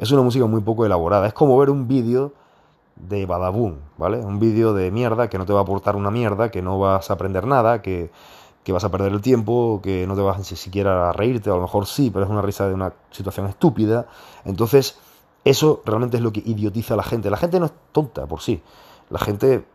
es 0.00 0.10
una 0.10 0.22
música 0.22 0.46
muy 0.46 0.62
poco 0.62 0.84
elaborada, 0.84 1.28
es 1.28 1.34
como 1.34 1.56
ver 1.56 1.70
un 1.70 1.86
vídeo 1.86 2.32
de 2.96 3.26
Badaboom, 3.26 3.76
¿vale? 3.96 4.18
Un 4.18 4.38
vídeo 4.38 4.72
de 4.72 4.90
mierda 4.90 5.28
que 5.28 5.38
no 5.38 5.46
te 5.46 5.52
va 5.52 5.60
a 5.60 5.62
aportar 5.62 5.94
una 5.96 6.10
mierda, 6.10 6.50
que 6.50 6.62
no 6.62 6.78
vas 6.78 7.10
a 7.10 7.14
aprender 7.14 7.46
nada, 7.46 7.82
que 7.82 8.10
que 8.64 8.72
vas 8.72 8.82
a 8.82 8.90
perder 8.90 9.12
el 9.12 9.20
tiempo, 9.20 9.80
que 9.82 10.06
no 10.06 10.16
te 10.16 10.22
vas 10.22 10.38
ni 10.38 10.44
siquiera 10.56 11.10
a 11.10 11.12
reírte, 11.12 11.50
a 11.50 11.54
lo 11.54 11.60
mejor 11.60 11.86
sí, 11.86 12.10
pero 12.10 12.24
es 12.24 12.30
una 12.30 12.40
risa 12.40 12.66
de 12.66 12.74
una 12.74 12.94
situación 13.10 13.46
estúpida. 13.46 14.06
Entonces, 14.46 14.98
eso 15.44 15.82
realmente 15.84 16.16
es 16.16 16.22
lo 16.22 16.32
que 16.32 16.42
idiotiza 16.44 16.94
a 16.94 16.96
la 16.96 17.02
gente. 17.02 17.28
La 17.28 17.36
gente 17.36 17.60
no 17.60 17.66
es 17.66 17.72
tonta 17.92 18.26
por 18.26 18.40
sí. 18.40 18.62
La 19.10 19.18
gente, 19.18 19.66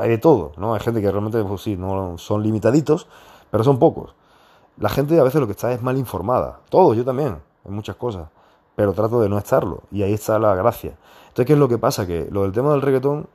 hay 0.00 0.08
de 0.08 0.18
todo, 0.18 0.52
¿no? 0.56 0.74
Hay 0.74 0.80
gente 0.80 1.00
que 1.00 1.10
realmente, 1.10 1.42
pues 1.42 1.62
sí, 1.62 1.76
no 1.76 2.16
son 2.16 2.44
limitaditos, 2.44 3.08
pero 3.50 3.64
son 3.64 3.80
pocos. 3.80 4.14
La 4.78 4.88
gente 4.88 5.18
a 5.18 5.24
veces 5.24 5.40
lo 5.40 5.46
que 5.46 5.52
está 5.52 5.72
es 5.72 5.82
mal 5.82 5.98
informada. 5.98 6.60
Todos, 6.68 6.96
yo 6.96 7.04
también, 7.04 7.38
en 7.64 7.74
muchas 7.74 7.96
cosas. 7.96 8.28
Pero 8.76 8.92
trato 8.92 9.20
de 9.20 9.28
no 9.28 9.36
estarlo. 9.36 9.82
Y 9.90 10.04
ahí 10.04 10.12
está 10.12 10.38
la 10.38 10.54
gracia. 10.54 10.96
Entonces, 11.24 11.46
¿qué 11.46 11.52
es 11.54 11.58
lo 11.58 11.68
que 11.68 11.78
pasa? 11.78 12.06
Que 12.06 12.28
lo 12.30 12.42
del 12.42 12.52
tema 12.52 12.70
del 12.70 12.82
reggaetón 12.82 13.26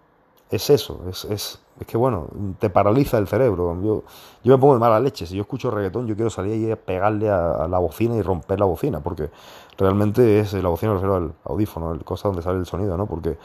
es 0.50 0.70
eso, 0.70 1.02
es, 1.10 1.26
es, 1.26 1.60
es, 1.80 1.88
que 1.88 1.98
bueno, 1.98 2.28
te 2.60 2.70
paraliza 2.70 3.18
el 3.18 3.28
cerebro. 3.28 3.78
Yo, 3.82 4.04
yo 4.44 4.54
me 4.54 4.58
pongo 4.58 4.74
de 4.74 4.80
mala 4.80 5.00
leche, 5.00 5.26
si 5.26 5.36
yo 5.36 5.42
escucho 5.42 5.70
reggaetón 5.70 6.08
yo 6.08 6.16
quiero 6.16 6.30
salir 6.30 6.70
y 6.70 6.76
pegarle 6.76 7.30
a, 7.30 7.68
la 7.68 7.80
bocina 7.80 8.16
y 8.16 8.22
romper 8.22 8.60
la 8.60 8.66
bocina, 8.66 9.02
porque 9.02 9.30
realmente 9.78 10.40
es 10.40 10.54
la 10.54 10.70
bocina, 10.70 10.94
refiero 10.94 11.16
al 11.16 11.34
audífono, 11.44 11.94
el 11.94 12.04
cosa 12.04 12.30
donde 12.30 12.42
sale 12.42 12.60
el 12.60 12.66
sonido, 12.66 12.96
¿no? 12.98 13.08
Porque 13.08 13.38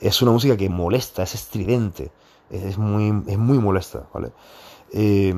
es 0.00 0.22
una 0.22 0.32
música 0.32 0.56
que 0.56 0.68
molesta, 0.68 1.22
es 1.22 1.34
estridente, 1.34 2.10
es 2.50 2.78
muy, 2.78 3.24
es 3.26 3.38
muy 3.38 3.58
molesta, 3.58 4.04
¿vale? 4.12 4.32
Eh, 4.92 5.34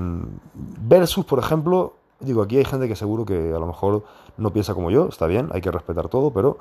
versus, 0.54 1.24
por 1.24 1.40
ejemplo, 1.40 1.94
digo, 2.20 2.42
aquí 2.42 2.58
hay 2.58 2.64
gente 2.64 2.86
que 2.86 2.94
seguro 2.94 3.24
que 3.24 3.52
a 3.52 3.58
lo 3.58 3.66
mejor 3.66 4.04
no 4.36 4.52
piensa 4.52 4.74
como 4.74 4.90
yo, 4.90 5.08
está 5.08 5.26
bien, 5.26 5.48
hay 5.52 5.60
que 5.60 5.70
respetar 5.70 6.08
todo, 6.08 6.32
pero 6.32 6.58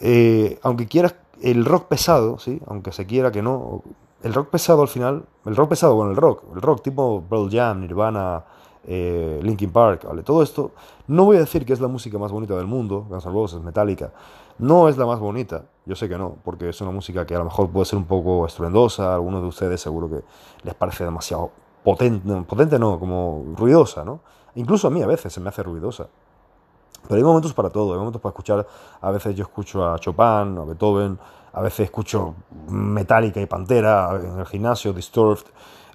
eh, 0.00 0.58
aunque 0.62 0.86
quieras 0.86 1.14
el 1.42 1.64
rock 1.64 1.86
pesado, 1.88 2.38
¿sí? 2.38 2.60
aunque 2.66 2.92
se 2.92 3.06
quiera 3.06 3.30
que 3.30 3.42
no, 3.42 3.82
el 4.22 4.32
rock 4.32 4.48
pesado 4.48 4.82
al 4.82 4.88
final, 4.88 5.24
el 5.44 5.56
rock 5.56 5.70
pesado 5.70 5.96
con 5.96 6.10
el 6.10 6.16
rock, 6.16 6.44
el 6.54 6.62
rock 6.62 6.82
tipo 6.82 7.22
Pearl 7.28 7.50
Jam, 7.50 7.80
Nirvana, 7.80 8.44
eh, 8.86 9.40
Linkin 9.42 9.70
Park, 9.70 10.04
¿vale? 10.06 10.22
todo 10.22 10.42
esto, 10.42 10.72
no 11.08 11.24
voy 11.24 11.36
a 11.36 11.40
decir 11.40 11.64
que 11.64 11.72
es 11.72 11.80
la 11.80 11.88
música 11.88 12.18
más 12.18 12.32
bonita 12.32 12.56
del 12.56 12.66
mundo, 12.66 13.06
Guns 13.08 13.26
N' 13.26 13.32
Roses, 13.32 13.60
Metallica, 13.60 14.12
no 14.58 14.88
es 14.88 14.96
la 14.96 15.06
más 15.06 15.18
bonita, 15.18 15.64
yo 15.84 15.94
sé 15.94 16.08
que 16.08 16.16
no, 16.16 16.36
porque 16.44 16.68
es 16.68 16.80
una 16.80 16.90
música 16.90 17.26
que 17.26 17.34
a 17.34 17.38
lo 17.38 17.44
mejor 17.44 17.68
puede 17.70 17.86
ser 17.86 17.98
un 17.98 18.06
poco 18.06 18.46
estruendosa, 18.46 19.12
a 19.12 19.14
algunos 19.14 19.42
de 19.42 19.48
ustedes 19.48 19.80
seguro 19.80 20.08
que 20.08 20.22
les 20.62 20.74
parece 20.74 21.04
demasiado 21.04 21.50
potente, 21.82 22.42
potente 22.42 22.78
no, 22.78 22.98
como 22.98 23.44
ruidosa, 23.56 24.04
¿no? 24.04 24.20
Incluso 24.54 24.88
a 24.88 24.90
mí 24.90 25.02
a 25.02 25.06
veces 25.06 25.32
se 25.32 25.40
me 25.40 25.48
hace 25.48 25.62
ruidosa. 25.62 26.08
Pero 27.08 27.16
hay 27.16 27.22
momentos 27.22 27.52
para 27.52 27.70
todo, 27.70 27.92
hay 27.92 27.98
momentos 27.98 28.20
para 28.20 28.30
escuchar, 28.30 28.66
a 29.00 29.10
veces 29.10 29.34
yo 29.34 29.42
escucho 29.44 29.86
a 29.86 29.98
Chopin, 29.98 30.58
a 30.58 30.64
Beethoven, 30.66 31.18
a 31.52 31.60
veces 31.60 31.80
escucho 31.80 32.34
Metallica 32.68 33.40
y 33.40 33.46
Pantera 33.46 34.18
en 34.20 34.40
el 34.40 34.46
gimnasio, 34.46 34.92
Disturbed, 34.92 35.44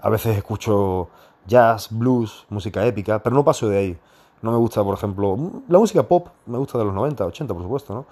a 0.01 0.09
veces 0.09 0.37
escucho 0.37 1.09
jazz, 1.45 1.89
blues, 1.91 2.45
música 2.49 2.85
épica, 2.85 3.19
pero 3.19 3.35
no 3.35 3.43
paso 3.43 3.67
de 3.67 3.77
ahí. 3.77 3.99
No 4.41 4.51
me 4.51 4.57
gusta, 4.57 4.81
por 4.83 4.93
ejemplo, 4.93 5.37
la 5.67 5.79
música 5.79 6.03
pop, 6.03 6.29
me 6.45 6.57
gusta 6.57 6.77
de 6.77 6.85
los 6.85 6.93
90, 6.93 7.25
80, 7.25 7.53
por 7.53 7.63
supuesto, 7.63 7.93
¿no? 7.93 8.05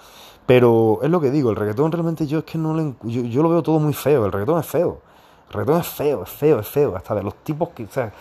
Pero 0.45 0.99
es 1.01 1.09
lo 1.09 1.21
que 1.21 1.31
digo, 1.31 1.49
el 1.49 1.55
reggaetón 1.55 1.91
realmente 1.91 2.27
yo 2.27 2.39
es 2.39 2.43
que 2.43 2.57
no 2.57 2.73
le, 2.73 2.95
yo, 3.03 3.21
yo 3.21 3.43
lo 3.43 3.49
veo 3.49 3.63
todo 3.63 3.79
muy 3.79 3.93
feo, 3.93 4.25
el 4.25 4.31
reggaetón 4.31 4.59
es 4.59 4.65
feo. 4.65 4.99
El 5.47 5.53
reggaetón 5.53 5.79
es 5.79 5.87
feo, 5.87 6.23
es 6.23 6.29
feo, 6.29 6.59
es 6.59 6.67
feo, 6.67 6.95
hasta 6.97 7.15
de 7.15 7.23
los 7.23 7.35
tipos 7.35 7.69
que, 7.69 7.85
o 7.85 7.89
sea, 7.89 8.11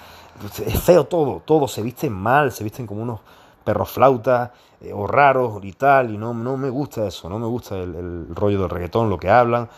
es 0.64 0.80
feo 0.80 1.04
todo, 1.04 1.42
todo, 1.44 1.66
se 1.66 1.82
visten 1.82 2.12
mal, 2.12 2.52
se 2.52 2.62
visten 2.62 2.86
como 2.86 3.02
unos 3.02 3.20
perros 3.66 3.90
flautas 3.90 4.52
eh, 4.80 4.92
o 4.94 5.06
raros 5.08 5.62
y 5.64 5.72
tal, 5.72 6.14
y 6.14 6.16
no, 6.16 6.32
no 6.32 6.56
me 6.56 6.70
gusta 6.70 7.06
eso, 7.06 7.28
no 7.28 7.38
me 7.38 7.46
gusta 7.46 7.76
el, 7.76 8.28
rollo 8.34 8.60
del 8.60 8.70
reggaetón, 8.70 9.10
lo 9.10 9.18
que 9.18 9.28
hablan. 9.28 9.68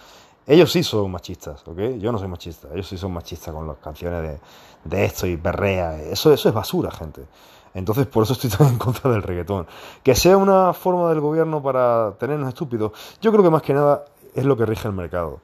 Ellos 0.46 0.70
sí 0.70 0.82
son 0.82 1.10
machistas, 1.10 1.66
¿ok? 1.66 1.78
Yo 1.98 2.12
no 2.12 2.18
soy 2.18 2.28
machista, 2.28 2.68
ellos 2.72 2.86
sí 2.86 2.96
son 2.96 3.12
machistas 3.12 3.54
con 3.54 3.66
las 3.66 3.78
canciones 3.78 4.22
de, 4.22 4.40
de 4.84 5.04
esto 5.04 5.26
y 5.26 5.36
perrea. 5.36 6.00
Eso, 6.00 6.32
eso 6.32 6.48
es 6.48 6.54
basura, 6.54 6.90
gente. 6.90 7.26
Entonces, 7.74 8.06
por 8.06 8.24
eso 8.24 8.34
estoy 8.34 8.50
tan 8.56 8.68
en 8.68 8.78
contra 8.78 9.10
del 9.10 9.22
reggaetón. 9.22 9.66
Que 10.02 10.14
sea 10.14 10.36
una 10.36 10.72
forma 10.74 11.08
del 11.08 11.20
gobierno 11.20 11.62
para 11.62 12.12
tenernos 12.18 12.48
estúpidos, 12.48 12.92
yo 13.20 13.32
creo 13.32 13.42
que 13.42 13.50
más 13.50 13.62
que 13.62 13.74
nada 13.74 14.04
es 14.34 14.44
lo 14.44 14.56
que 14.56 14.66
rige 14.66 14.86
el 14.88 14.94
mercado. 14.94 15.40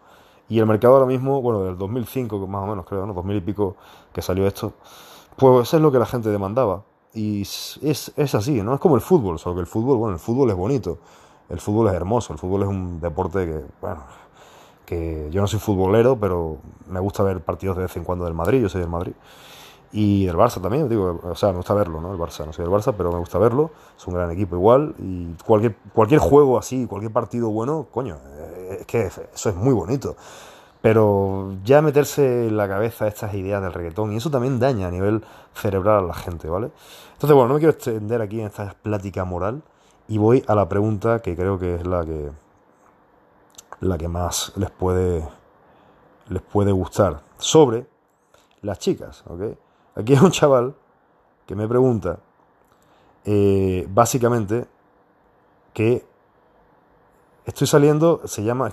Y 0.48 0.58
el 0.58 0.66
mercado 0.66 0.94
ahora 0.94 1.06
mismo, 1.06 1.40
bueno, 1.40 1.64
del 1.64 1.78
2005, 1.78 2.46
más 2.46 2.62
o 2.62 2.66
menos 2.66 2.84
creo, 2.86 3.06
¿no? 3.06 3.14
2000 3.14 3.36
y 3.36 3.40
pico 3.40 3.76
que 4.12 4.20
salió 4.20 4.46
esto, 4.46 4.74
pues 5.36 5.68
eso 5.68 5.76
es 5.78 5.82
lo 5.82 5.90
que 5.90 5.98
la 5.98 6.06
gente 6.06 6.28
demandaba. 6.28 6.82
Y 7.14 7.42
es, 7.42 8.12
es 8.16 8.34
así, 8.34 8.60
¿no? 8.62 8.74
Es 8.74 8.80
como 8.80 8.96
el 8.96 9.00
fútbol, 9.00 9.38
solo 9.38 9.54
que 9.54 9.60
el 9.60 9.66
fútbol, 9.66 9.98
bueno, 9.98 10.14
el 10.14 10.20
fútbol 10.20 10.50
es 10.50 10.56
bonito, 10.56 10.98
el 11.48 11.60
fútbol 11.60 11.88
es 11.88 11.94
hermoso, 11.94 12.32
el 12.32 12.38
fútbol 12.38 12.62
es 12.62 12.68
un 12.68 13.00
deporte 13.00 13.46
que, 13.46 13.64
bueno, 13.80 14.02
que 14.84 15.28
yo 15.30 15.40
no 15.40 15.46
soy 15.46 15.60
futbolero, 15.60 16.18
pero 16.18 16.58
me 16.88 17.00
gusta 17.00 17.22
ver 17.22 17.40
partidos 17.40 17.76
de 17.76 17.82
vez 17.84 17.96
en 17.96 18.04
cuando 18.04 18.24
del 18.24 18.34
Madrid, 18.34 18.60
yo 18.62 18.68
soy 18.68 18.80
del 18.80 18.90
Madrid. 18.90 19.12
Y 19.92 20.26
del 20.26 20.34
Barça 20.34 20.60
también, 20.60 20.88
digo, 20.88 21.20
o 21.22 21.36
sea, 21.36 21.50
me 21.50 21.58
gusta 21.58 21.72
verlo, 21.72 22.00
¿no? 22.00 22.12
El 22.12 22.18
Barça, 22.18 22.44
no 22.44 22.52
soy 22.52 22.64
del 22.64 22.74
Barça, 22.74 22.92
pero 22.96 23.12
me 23.12 23.18
gusta 23.20 23.38
verlo, 23.38 23.70
es 23.96 24.04
un 24.08 24.14
gran 24.14 24.28
equipo 24.32 24.56
igual. 24.56 24.94
Y 24.98 25.34
cualquier, 25.44 25.76
cualquier 25.92 26.18
juego 26.18 26.58
así, 26.58 26.86
cualquier 26.86 27.12
partido 27.12 27.48
bueno, 27.50 27.86
coño, 27.92 28.16
eh, 28.26 28.78
es 28.80 28.86
que 28.86 29.02
eso 29.06 29.48
es 29.48 29.54
muy 29.54 29.72
bonito. 29.72 30.16
Pero 30.84 31.54
ya 31.64 31.80
meterse 31.80 32.46
en 32.46 32.58
la 32.58 32.68
cabeza 32.68 33.08
estas 33.08 33.32
ideas 33.32 33.62
del 33.62 33.72
reggaetón, 33.72 34.12
y 34.12 34.16
eso 34.16 34.28
también 34.28 34.60
daña 34.60 34.88
a 34.88 34.90
nivel 34.90 35.24
cerebral 35.54 36.04
a 36.04 36.06
la 36.08 36.12
gente, 36.12 36.46
¿vale? 36.50 36.72
Entonces, 37.14 37.34
bueno, 37.34 37.48
no 37.48 37.54
me 37.54 37.60
quiero 37.60 37.72
extender 37.72 38.20
aquí 38.20 38.38
en 38.38 38.48
esta 38.48 38.76
plática 38.82 39.24
moral, 39.24 39.62
y 40.08 40.18
voy 40.18 40.44
a 40.46 40.54
la 40.54 40.68
pregunta 40.68 41.20
que 41.20 41.34
creo 41.34 41.58
que 41.58 41.76
es 41.76 41.86
la 41.86 42.04
que 42.04 42.30
la 43.80 43.96
que 43.96 44.08
más 44.08 44.52
les 44.56 44.70
puede, 44.70 45.26
les 46.28 46.42
puede 46.42 46.70
gustar. 46.72 47.22
Sobre 47.38 47.86
las 48.60 48.78
chicas, 48.78 49.24
¿ok? 49.26 49.56
Aquí 49.96 50.14
hay 50.14 50.22
un 50.22 50.32
chaval 50.32 50.74
que 51.46 51.56
me 51.56 51.66
pregunta, 51.66 52.18
eh, 53.24 53.86
básicamente, 53.88 54.66
que 55.72 56.04
estoy 57.44 57.66
saliendo, 57.66 58.22
se 58.24 58.42
llama, 58.42 58.70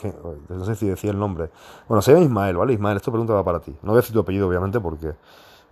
no 0.50 0.66
sé 0.66 0.76
si 0.76 0.88
decía 0.88 1.12
el 1.12 1.20
nombre, 1.20 1.50
bueno, 1.88 2.02
se 2.02 2.12
llama 2.12 2.24
Ismael, 2.24 2.58
¿vale? 2.58 2.74
Ismael, 2.74 2.98
esto 2.98 3.12
pregunta 3.12 3.34
va 3.34 3.44
para 3.44 3.60
ti. 3.60 3.72
No 3.82 3.92
voy 3.92 3.98
a 3.98 4.02
decir 4.02 4.14
tu 4.14 4.20
apellido, 4.20 4.48
obviamente, 4.48 4.80
porque 4.80 5.14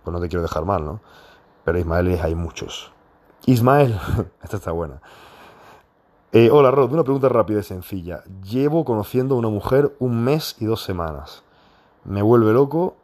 pues 0.04 0.12
no 0.12 0.20
te 0.20 0.28
quiero 0.28 0.42
dejar 0.42 0.64
mal, 0.64 0.84
¿no? 0.84 1.00
Pero 1.64 1.78
Ismael 1.78 2.18
hay 2.22 2.34
muchos. 2.34 2.92
Ismael, 3.46 3.98
esta 4.42 4.56
está 4.56 4.72
buena. 4.72 5.00
Eh, 6.32 6.48
hola 6.52 6.70
Rod, 6.70 6.92
una 6.92 7.02
pregunta 7.02 7.28
rápida 7.28 7.60
y 7.60 7.64
sencilla. 7.64 8.22
Llevo 8.44 8.84
conociendo 8.84 9.34
a 9.34 9.38
una 9.38 9.48
mujer 9.48 9.96
un 9.98 10.22
mes 10.22 10.56
y 10.60 10.66
dos 10.66 10.82
semanas. 10.82 11.42
Me 12.04 12.22
vuelve 12.22 12.52
loco 12.52 12.96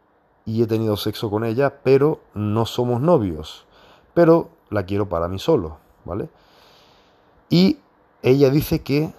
y 0.45 0.63
he 0.63 0.67
tenido 0.67 0.95
sexo 0.95 1.29
con 1.29 1.43
ella, 1.43 1.81
pero 1.83 2.21
no 2.33 2.65
somos 2.65 3.01
novios. 3.01 3.65
Pero 4.13 4.49
la 4.69 4.85
quiero 4.85 5.09
para 5.09 5.27
mí 5.27 5.39
solo, 5.39 5.77
¿vale? 6.05 6.29
Y 7.49 7.79
ella 8.21 8.49
dice 8.49 8.81
que 8.81 9.13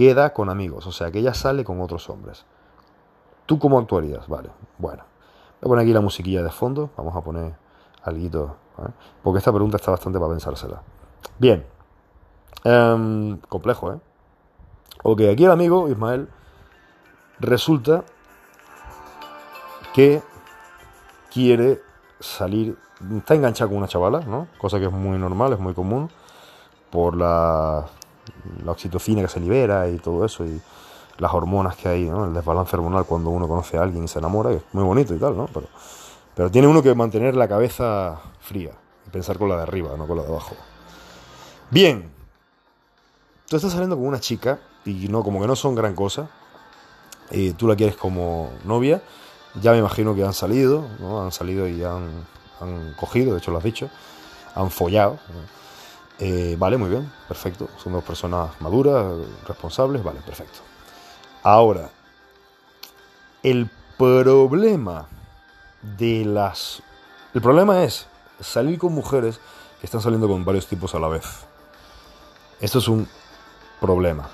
queda 0.00 0.32
con 0.32 0.48
amigos, 0.48 0.86
o 0.86 0.92
sea, 0.92 1.10
que 1.10 1.18
ella 1.18 1.34
sale 1.34 1.62
con 1.62 1.80
otros 1.80 2.08
hombres. 2.08 2.46
¿Tú 3.44 3.58
cómo 3.58 3.78
actuarías? 3.78 4.28
Vale, 4.28 4.50
bueno. 4.78 5.04
Voy 5.60 5.66
a 5.66 5.68
poner 5.68 5.82
aquí 5.82 5.92
la 5.92 6.00
musiquilla 6.00 6.42
de 6.42 6.50
fondo, 6.50 6.90
vamos 6.96 7.14
a 7.14 7.20
poner 7.20 7.54
algo, 8.02 8.56
porque 9.22 9.38
esta 9.38 9.52
pregunta 9.52 9.76
está 9.76 9.90
bastante 9.90 10.18
para 10.18 10.30
pensársela. 10.30 10.80
Bien, 11.38 11.66
Em, 12.64 13.38
complejo, 13.48 13.92
¿eh? 13.92 13.98
Ok, 15.02 15.22
aquí 15.32 15.44
el 15.44 15.50
amigo 15.50 15.88
Ismael 15.88 16.28
resulta 17.38 18.04
que 19.94 20.22
quiere 21.32 21.80
salir, 22.20 22.76
está 23.16 23.34
enganchado 23.34 23.70
con 23.70 23.78
una 23.78 23.88
chavala, 23.88 24.20
¿no? 24.20 24.48
Cosa 24.58 24.78
que 24.78 24.86
es 24.86 24.92
muy 24.92 25.16
normal, 25.16 25.54
es 25.54 25.58
muy 25.58 25.72
común, 25.72 26.10
por 26.90 27.16
la, 27.16 27.86
la 28.64 28.72
oxitocina 28.72 29.22
que 29.22 29.28
se 29.28 29.40
libera 29.40 29.88
y 29.88 29.98
todo 29.98 30.24
eso, 30.24 30.44
y 30.44 30.60
las 31.18 31.32
hormonas 31.34 31.76
que 31.76 31.88
hay, 31.88 32.04
¿no? 32.08 32.24
El 32.24 32.34
desbalance 32.34 32.76
hormonal 32.76 33.04
cuando 33.04 33.30
uno 33.30 33.46
conoce 33.46 33.76
a 33.76 33.82
alguien 33.82 34.04
y 34.04 34.08
se 34.08 34.18
enamora, 34.18 34.52
es 34.52 34.62
muy 34.72 34.84
bonito 34.84 35.14
y 35.14 35.18
tal, 35.18 35.36
¿no? 35.36 35.46
Pero, 35.46 35.66
pero 36.34 36.50
tiene 36.50 36.66
uno 36.66 36.82
que 36.82 36.94
mantener 36.94 37.36
la 37.36 37.48
cabeza 37.48 38.20
fría 38.40 38.72
y 39.06 39.10
pensar 39.10 39.38
con 39.38 39.48
la 39.48 39.56
de 39.56 39.62
arriba, 39.62 39.96
no 39.96 40.06
con 40.06 40.16
la 40.16 40.22
de 40.22 40.28
abajo. 40.28 40.56
Bien, 41.70 42.10
tú 43.48 43.56
estás 43.56 43.72
saliendo 43.72 43.96
con 43.96 44.06
una 44.06 44.20
chica 44.20 44.60
y 44.84 45.08
no, 45.08 45.22
como 45.22 45.40
que 45.40 45.46
no 45.46 45.56
son 45.56 45.74
gran 45.74 45.94
cosa, 45.94 46.30
y 47.30 47.52
tú 47.52 47.68
la 47.68 47.76
quieres 47.76 47.96
como 47.96 48.50
novia, 48.64 49.02
ya 49.60 49.72
me 49.72 49.78
imagino 49.78 50.14
que 50.14 50.24
han 50.24 50.32
salido, 50.32 50.84
¿no? 51.00 51.22
Han 51.22 51.32
salido 51.32 51.68
y 51.68 51.82
han, 51.84 52.26
han 52.60 52.94
cogido, 52.94 53.32
de 53.32 53.38
hecho 53.38 53.50
lo 53.50 53.58
has 53.58 53.64
dicho, 53.64 53.90
han 54.54 54.70
follado. 54.70 55.18
Eh, 56.20 56.54
vale, 56.58 56.76
muy 56.76 56.90
bien, 56.90 57.10
perfecto. 57.26 57.68
Son 57.82 57.92
dos 57.92 58.04
personas 58.04 58.50
maduras, 58.60 59.06
responsables, 59.48 60.04
vale, 60.04 60.20
perfecto. 60.20 60.60
Ahora, 61.42 61.88
el 63.42 63.70
problema 63.96 65.08
de 65.82 66.24
las... 66.26 66.82
El 67.32 67.40
problema 67.40 67.84
es 67.84 68.06
salir 68.38 68.78
con 68.78 68.92
mujeres 68.92 69.40
que 69.80 69.86
están 69.86 70.02
saliendo 70.02 70.28
con 70.28 70.44
varios 70.44 70.66
tipos 70.66 70.94
a 70.94 70.98
la 70.98 71.08
vez. 71.08 71.24
Esto 72.60 72.80
es 72.80 72.88
un 72.88 73.08
problema. 73.80 74.28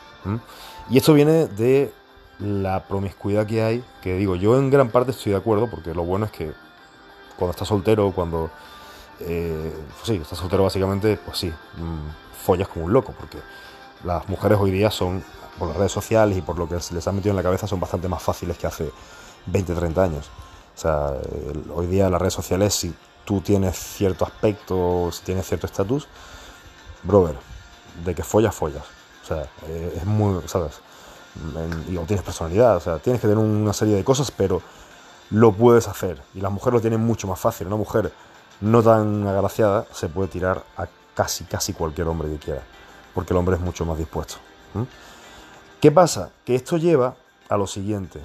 Y 0.91 0.99
esto 0.99 1.15
viene 1.15 1.47
de 1.47 1.93
la 2.41 2.85
promiscuidad 2.89 3.47
que 3.47 3.63
hay, 3.63 3.85
que 4.03 4.17
digo, 4.17 4.35
yo 4.35 4.59
en 4.59 4.71
gran 4.71 4.91
parte 4.91 5.13
estoy 5.13 5.33
de 5.33 5.39
acuerdo, 5.39 5.71
porque 5.71 5.95
lo 5.95 6.03
bueno 6.03 6.27
es 6.27 6.33
que 6.33 6.53
cuando 7.37 7.53
estás 7.53 7.69
soltero, 7.69 8.11
cuando... 8.13 8.51
Eh, 9.21 9.73
pues 9.89 10.03
sí, 10.05 10.15
estás 10.17 10.39
soltero 10.39 10.65
básicamente, 10.65 11.17
pues 11.17 11.39
sí, 11.39 11.49
mm, 11.49 12.45
follas 12.45 12.69
como 12.69 12.85
un 12.85 12.93
loco, 12.93 13.15
porque 13.19 13.39
las 14.05 14.29
mujeres 14.29 14.59
hoy 14.61 14.71
día 14.71 14.91
son, 14.91 15.25
por 15.59 15.69
las 15.69 15.77
redes 15.77 15.93
sociales 15.93 16.37
y 16.37 16.43
por 16.43 16.59
lo 16.59 16.69
que 16.69 16.75
les 16.75 17.09
ha 17.09 17.13
metido 17.13 17.31
en 17.31 17.37
la 17.37 17.43
cabeza, 17.43 17.67
son 17.67 17.81
bastante 17.81 18.09
más 18.09 18.23
fáciles 18.23 18.59
que 18.59 18.67
hace 18.67 18.91
20, 19.47 19.75
30 19.75 20.03
años. 20.03 20.31
O 20.77 20.79
sea, 20.79 21.15
hoy 21.75 21.87
día 21.87 22.11
las 22.11 22.21
redes 22.21 22.35
sociales, 22.35 22.75
si 22.75 22.95
tú 23.25 23.41
tienes 23.41 23.77
cierto 23.77 24.25
aspecto, 24.25 25.11
si 25.13 25.25
tienes 25.25 25.47
cierto 25.47 25.67
estatus, 25.67 26.07
brother, 27.03 27.37
de 28.05 28.15
que 28.15 28.23
follas, 28.23 28.55
follas. 28.55 28.85
O 29.25 29.27
sea, 29.27 29.49
eh, 29.69 29.95
es 29.97 30.05
muy, 30.05 30.47
¿sabes? 30.47 30.81
y 31.91 31.97
o 31.97 32.03
tienes 32.03 32.25
personalidad, 32.25 32.77
o 32.77 32.81
sea, 32.81 32.99
tienes 32.99 33.21
que 33.21 33.29
tener 33.29 33.43
una 33.43 33.73
serie 33.73 33.95
de 33.95 34.05
cosas, 34.05 34.31
pero 34.31 34.63
lo 35.31 35.53
puedes 35.53 35.89
hacer. 35.89 36.23
Y 36.35 36.41
las 36.41 36.53
mujeres 36.53 36.75
lo 36.75 36.81
tienen 36.81 37.01
mucho 37.01 37.27
más 37.27 37.39
fácil. 37.39 37.67
Una 37.67 37.77
mujer 37.77 38.13
no 38.61 38.83
tan 38.83 39.27
agraciada 39.27 39.87
se 39.93 40.09
puede 40.09 40.29
tirar 40.29 40.65
a 40.77 40.87
casi, 41.15 41.45
casi 41.45 41.73
cualquier 41.73 42.09
hombre 42.09 42.29
que 42.31 42.39
quiera, 42.39 42.63
porque 43.15 43.33
el 43.33 43.39
hombre 43.39 43.57
es 43.57 43.63
mucho 43.63 43.85
más 43.85 43.99
dispuesto. 43.99 44.37
¿Qué 45.81 45.91
pasa? 45.93 46.31
Que 46.45 46.55
esto 46.55 46.77
lleva 46.77 47.17
a 47.49 47.57
lo 47.57 47.67
siguiente, 47.67 48.21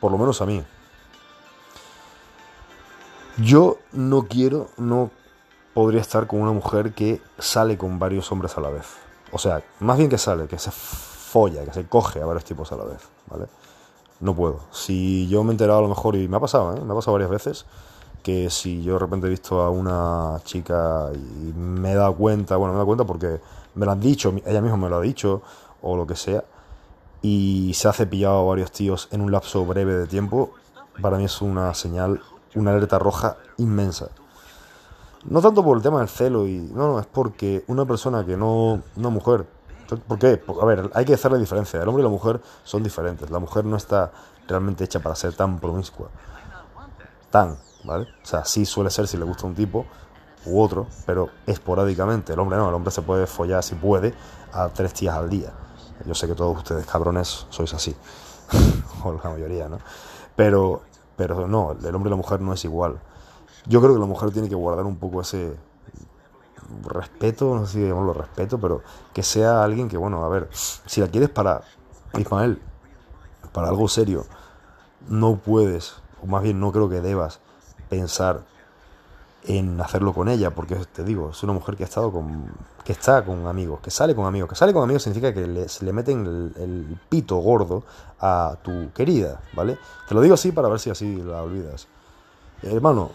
por 0.00 0.12
lo 0.12 0.18
menos 0.18 0.40
a 0.42 0.46
mí. 0.46 0.64
Yo 3.38 3.78
no 3.92 4.26
quiero, 4.26 4.68
no 4.76 5.10
podría 5.74 6.00
estar 6.00 6.26
con 6.26 6.40
una 6.40 6.52
mujer 6.52 6.92
que 6.92 7.22
sale 7.38 7.78
con 7.78 7.98
varios 7.98 8.30
hombres 8.32 8.56
a 8.58 8.60
la 8.60 8.70
vez. 8.70 8.86
O 9.30 9.38
sea, 9.38 9.62
más 9.80 9.96
bien 9.98 10.10
que 10.10 10.18
sale, 10.18 10.48
que 10.48 10.58
se 10.58 10.70
folla, 10.70 11.64
que 11.64 11.72
se 11.72 11.86
coge 11.86 12.20
a 12.20 12.26
varios 12.26 12.44
tipos 12.44 12.72
a 12.72 12.76
la 12.76 12.84
vez, 12.84 13.00
¿vale? 13.26 13.46
No 14.20 14.34
puedo. 14.34 14.60
Si 14.72 15.28
yo 15.28 15.44
me 15.44 15.50
he 15.50 15.52
enterado 15.52 15.78
a 15.78 15.82
lo 15.82 15.88
mejor, 15.88 16.16
y 16.16 16.26
me 16.26 16.36
ha 16.36 16.40
pasado, 16.40 16.74
¿eh? 16.76 16.80
Me 16.80 16.92
ha 16.92 16.96
pasado 16.96 17.12
varias 17.12 17.30
veces, 17.30 17.64
que 18.22 18.50
si 18.50 18.82
yo 18.82 18.94
de 18.94 18.98
repente 18.98 19.26
he 19.26 19.30
visto 19.30 19.60
a 19.60 19.70
una 19.70 20.40
chica 20.44 21.10
y 21.14 21.52
me 21.52 21.92
he 21.92 21.94
dado 21.94 22.14
cuenta, 22.14 22.56
bueno, 22.56 22.72
me 22.72 22.76
he 22.76 22.78
dado 22.78 22.86
cuenta 22.86 23.04
porque 23.04 23.40
me 23.74 23.86
lo 23.86 23.92
han 23.92 24.00
dicho, 24.00 24.34
ella 24.44 24.60
misma 24.60 24.76
me 24.76 24.88
lo 24.88 24.96
ha 24.96 25.00
dicho, 25.00 25.42
o 25.82 25.96
lo 25.96 26.06
que 26.06 26.16
sea, 26.16 26.44
y 27.22 27.72
se 27.74 27.88
ha 27.88 27.92
cepillado 27.92 28.40
a 28.40 28.42
varios 28.44 28.72
tíos 28.72 29.08
en 29.10 29.20
un 29.20 29.32
lapso 29.32 29.64
breve 29.64 29.94
de 29.94 30.06
tiempo, 30.06 30.52
para 31.00 31.16
mí 31.18 31.24
es 31.24 31.40
una 31.40 31.72
señal, 31.74 32.20
una 32.54 32.72
alerta 32.72 32.98
roja 32.98 33.36
inmensa. 33.56 34.08
No 35.24 35.40
tanto 35.40 35.64
por 35.64 35.76
el 35.76 35.82
tema 35.82 35.98
del 35.98 36.08
celo 36.08 36.46
y. 36.46 36.58
No, 36.58 36.92
no, 36.92 37.00
es 37.00 37.06
porque 37.06 37.64
una 37.66 37.84
persona 37.84 38.24
que 38.24 38.36
no. 38.36 38.80
Una 38.96 39.08
mujer. 39.08 39.46
¿Por 40.06 40.18
qué? 40.18 40.40
A 40.60 40.64
ver, 40.64 40.90
hay 40.94 41.04
que 41.04 41.14
hacer 41.14 41.32
la 41.32 41.38
diferencia. 41.38 41.80
El 41.82 41.88
hombre 41.88 42.02
y 42.02 42.04
la 42.04 42.10
mujer 42.10 42.40
son 42.62 42.82
diferentes. 42.82 43.30
La 43.30 43.38
mujer 43.38 43.64
no 43.64 43.76
está 43.76 44.12
realmente 44.46 44.84
hecha 44.84 45.00
para 45.00 45.14
ser 45.14 45.34
tan 45.34 45.58
promiscua. 45.58 46.08
Tan, 47.30 47.56
¿vale? 47.84 48.08
O 48.22 48.26
sea, 48.26 48.44
sí 48.44 48.66
suele 48.66 48.90
ser 48.90 49.06
si 49.06 49.16
le 49.16 49.24
gusta 49.24 49.46
un 49.46 49.54
tipo, 49.54 49.86
u 50.46 50.60
otro, 50.60 50.86
pero 51.06 51.30
esporádicamente. 51.46 52.32
El 52.32 52.38
hombre 52.38 52.58
no, 52.58 52.68
el 52.68 52.74
hombre 52.74 52.90
se 52.90 53.02
puede 53.02 53.26
follar 53.26 53.62
si 53.62 53.74
puede 53.74 54.14
a 54.52 54.68
tres 54.68 54.94
tías 54.94 55.16
al 55.16 55.28
día. 55.28 55.52
Yo 56.04 56.14
sé 56.14 56.26
que 56.26 56.34
todos 56.34 56.56
ustedes 56.56 56.86
cabrones 56.86 57.46
sois 57.50 57.74
así, 57.74 57.94
o 59.04 59.12
la 59.12 59.30
mayoría, 59.30 59.68
¿no? 59.68 59.78
Pero, 60.36 60.82
pero 61.16 61.48
no, 61.48 61.72
el 61.72 61.94
hombre 61.94 62.08
y 62.08 62.10
la 62.10 62.16
mujer 62.16 62.40
no 62.40 62.52
es 62.52 62.64
igual. 62.64 63.00
Yo 63.66 63.80
creo 63.80 63.94
que 63.94 64.00
la 64.00 64.06
mujer 64.06 64.30
tiene 64.30 64.48
que 64.48 64.54
guardar 64.54 64.86
un 64.86 64.96
poco 64.96 65.20
ese 65.20 65.56
respeto, 66.84 67.54
no 67.54 67.66
sé 67.66 67.72
si 67.74 67.88
llamarlo 67.88 68.12
respeto, 68.12 68.58
pero 68.58 68.82
que 69.12 69.22
sea 69.22 69.64
alguien 69.64 69.88
que, 69.88 69.96
bueno, 69.96 70.24
a 70.24 70.28
ver, 70.28 70.48
si 70.52 71.00
la 71.00 71.08
quieres 71.08 71.30
para 71.30 71.62
Ismael, 72.16 72.62
para 73.52 73.68
algo 73.68 73.88
serio, 73.88 74.26
no 75.08 75.36
puedes, 75.36 75.96
o 76.22 76.26
más 76.26 76.42
bien 76.42 76.60
no 76.60 76.70
creo 76.72 76.88
que 76.88 77.00
debas 77.00 77.40
pensar 77.88 78.42
en 79.44 79.80
hacerlo 79.80 80.12
con 80.12 80.28
ella, 80.28 80.50
porque 80.50 80.74
te 80.74 81.04
digo, 81.04 81.30
es 81.30 81.42
una 81.42 81.52
mujer 81.52 81.76
que 81.76 81.84
ha 81.84 81.86
estado 81.86 82.10
con, 82.10 82.52
que 82.84 82.92
está 82.92 83.24
con 83.24 83.46
amigos, 83.46 83.80
que 83.80 83.90
sale 83.90 84.14
con 84.14 84.26
amigos, 84.26 84.50
que 84.50 84.56
sale 84.56 84.72
con 84.72 84.82
amigos 84.82 85.02
significa 85.02 85.32
que 85.32 85.46
le, 85.46 85.68
se 85.68 85.84
le 85.84 85.92
meten 85.92 86.52
el, 86.56 86.98
pito 87.08 87.36
gordo 87.36 87.84
a 88.20 88.56
tu 88.62 88.92
querida, 88.92 89.40
¿vale? 89.54 89.78
Te 90.08 90.14
lo 90.14 90.20
digo 90.20 90.34
así 90.34 90.52
para 90.52 90.68
ver 90.68 90.80
si 90.80 90.90
así 90.90 91.22
la 91.22 91.42
olvidas. 91.42 91.86
Hermano, 92.62 93.10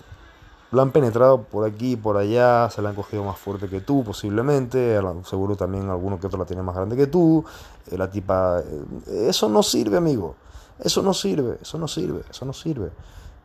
la 0.72 0.82
han 0.82 0.92
penetrado 0.92 1.44
por 1.44 1.68
aquí 1.68 1.96
por 1.98 2.18
allá, 2.18 2.70
se 2.70 2.82
la 2.82 2.90
han 2.90 2.96
cogido 2.96 3.24
más 3.24 3.38
fuerte 3.38 3.68
que 3.68 3.82
tú 3.82 4.04
posiblemente, 4.04 5.00
seguro 5.26 5.56
también 5.56 5.90
alguno 5.90 6.20
que 6.20 6.28
otro 6.28 6.40
la 6.40 6.46
tiene 6.46 6.64
más 6.64 6.76
grande 6.76 6.96
que 6.96 7.08
tú, 7.08 7.44
eh, 7.92 7.98
la 7.98 8.10
tipa... 8.10 8.60
Eh, 8.60 9.28
eso 9.30 9.50
no 9.50 9.62
sirve, 9.62 9.98
amigo. 9.98 10.36
Eso 10.80 11.04
no 11.04 11.14
sirve, 11.14 11.60
eso 11.62 11.78
no 11.78 11.88
sirve, 11.88 12.24
eso 12.30 12.46
no 12.46 12.54
sirve. 12.54 12.90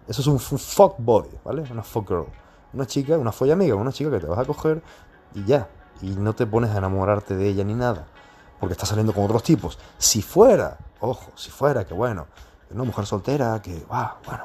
Eso 0.09 0.23
es 0.23 0.27
un 0.27 0.39
fuck 0.39 0.97
body, 0.99 1.29
¿vale? 1.45 1.65
Una 1.71 1.83
fuck 1.83 2.09
girl. 2.09 2.27
Una 2.73 2.87
chica, 2.87 3.19
una 3.19 3.31
folla 3.31 3.53
amiga, 3.53 3.75
una 3.75 3.93
chica 3.93 4.11
que 4.11 4.21
te 4.21 4.27
vas 4.27 4.39
a 4.39 4.45
coger 4.45 4.83
y 5.35 5.45
ya. 5.45 5.69
Y 6.01 6.11
no 6.11 6.35
te 6.35 6.47
pones 6.47 6.71
a 6.71 6.79
enamorarte 6.79 7.37
de 7.37 7.49
ella 7.49 7.63
ni 7.63 7.75
nada. 7.75 8.07
Porque 8.59 8.73
está 8.73 8.87
saliendo 8.87 9.13
con 9.13 9.25
otros 9.25 9.43
tipos. 9.43 9.79
Si 9.99 10.23
fuera, 10.23 10.79
ojo, 11.01 11.31
si 11.35 11.51
fuera 11.51 11.87
que 11.87 11.95
bueno, 11.95 12.27
una 12.71 12.85
mujer 12.85 13.07
soltera 13.07 13.61
que, 13.63 13.85
va, 13.91 14.19
bueno, 14.25 14.45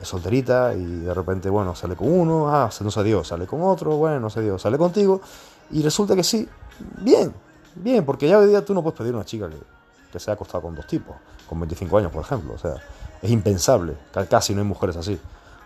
es 0.00 0.08
solterita 0.08 0.74
y 0.74 0.84
de 0.84 1.14
repente, 1.14 1.50
bueno, 1.50 1.74
sale 1.74 1.96
con 1.96 2.10
uno, 2.10 2.54
ah, 2.54 2.70
no 2.80 2.90
se 2.90 3.02
dio, 3.02 3.24
sale 3.24 3.46
con 3.46 3.62
otro, 3.62 3.96
bueno, 3.96 4.20
no 4.20 4.30
se 4.30 4.42
dio, 4.42 4.58
sale 4.58 4.78
contigo. 4.78 5.20
Y 5.70 5.82
resulta 5.82 6.14
que 6.14 6.22
sí, 6.22 6.48
bien, 7.00 7.34
bien, 7.74 8.04
porque 8.04 8.28
ya 8.28 8.38
hoy 8.38 8.48
día 8.48 8.64
tú 8.64 8.74
no 8.74 8.82
puedes 8.82 8.98
pedir 8.98 9.14
una 9.14 9.24
chica 9.24 9.48
que, 9.48 9.58
que 10.12 10.20
se 10.20 10.30
haya 10.30 10.34
acostado 10.34 10.62
con 10.62 10.74
dos 10.74 10.86
tipos, 10.86 11.16
con 11.48 11.60
25 11.60 11.98
años, 11.98 12.12
por 12.12 12.22
ejemplo. 12.22 12.54
O 12.54 12.58
sea, 12.58 12.76
es 13.22 13.30
impensable, 13.30 13.96
casi 14.28 14.54
no 14.54 14.60
hay 14.60 14.66
mujeres 14.66 14.96
así. 14.96 15.18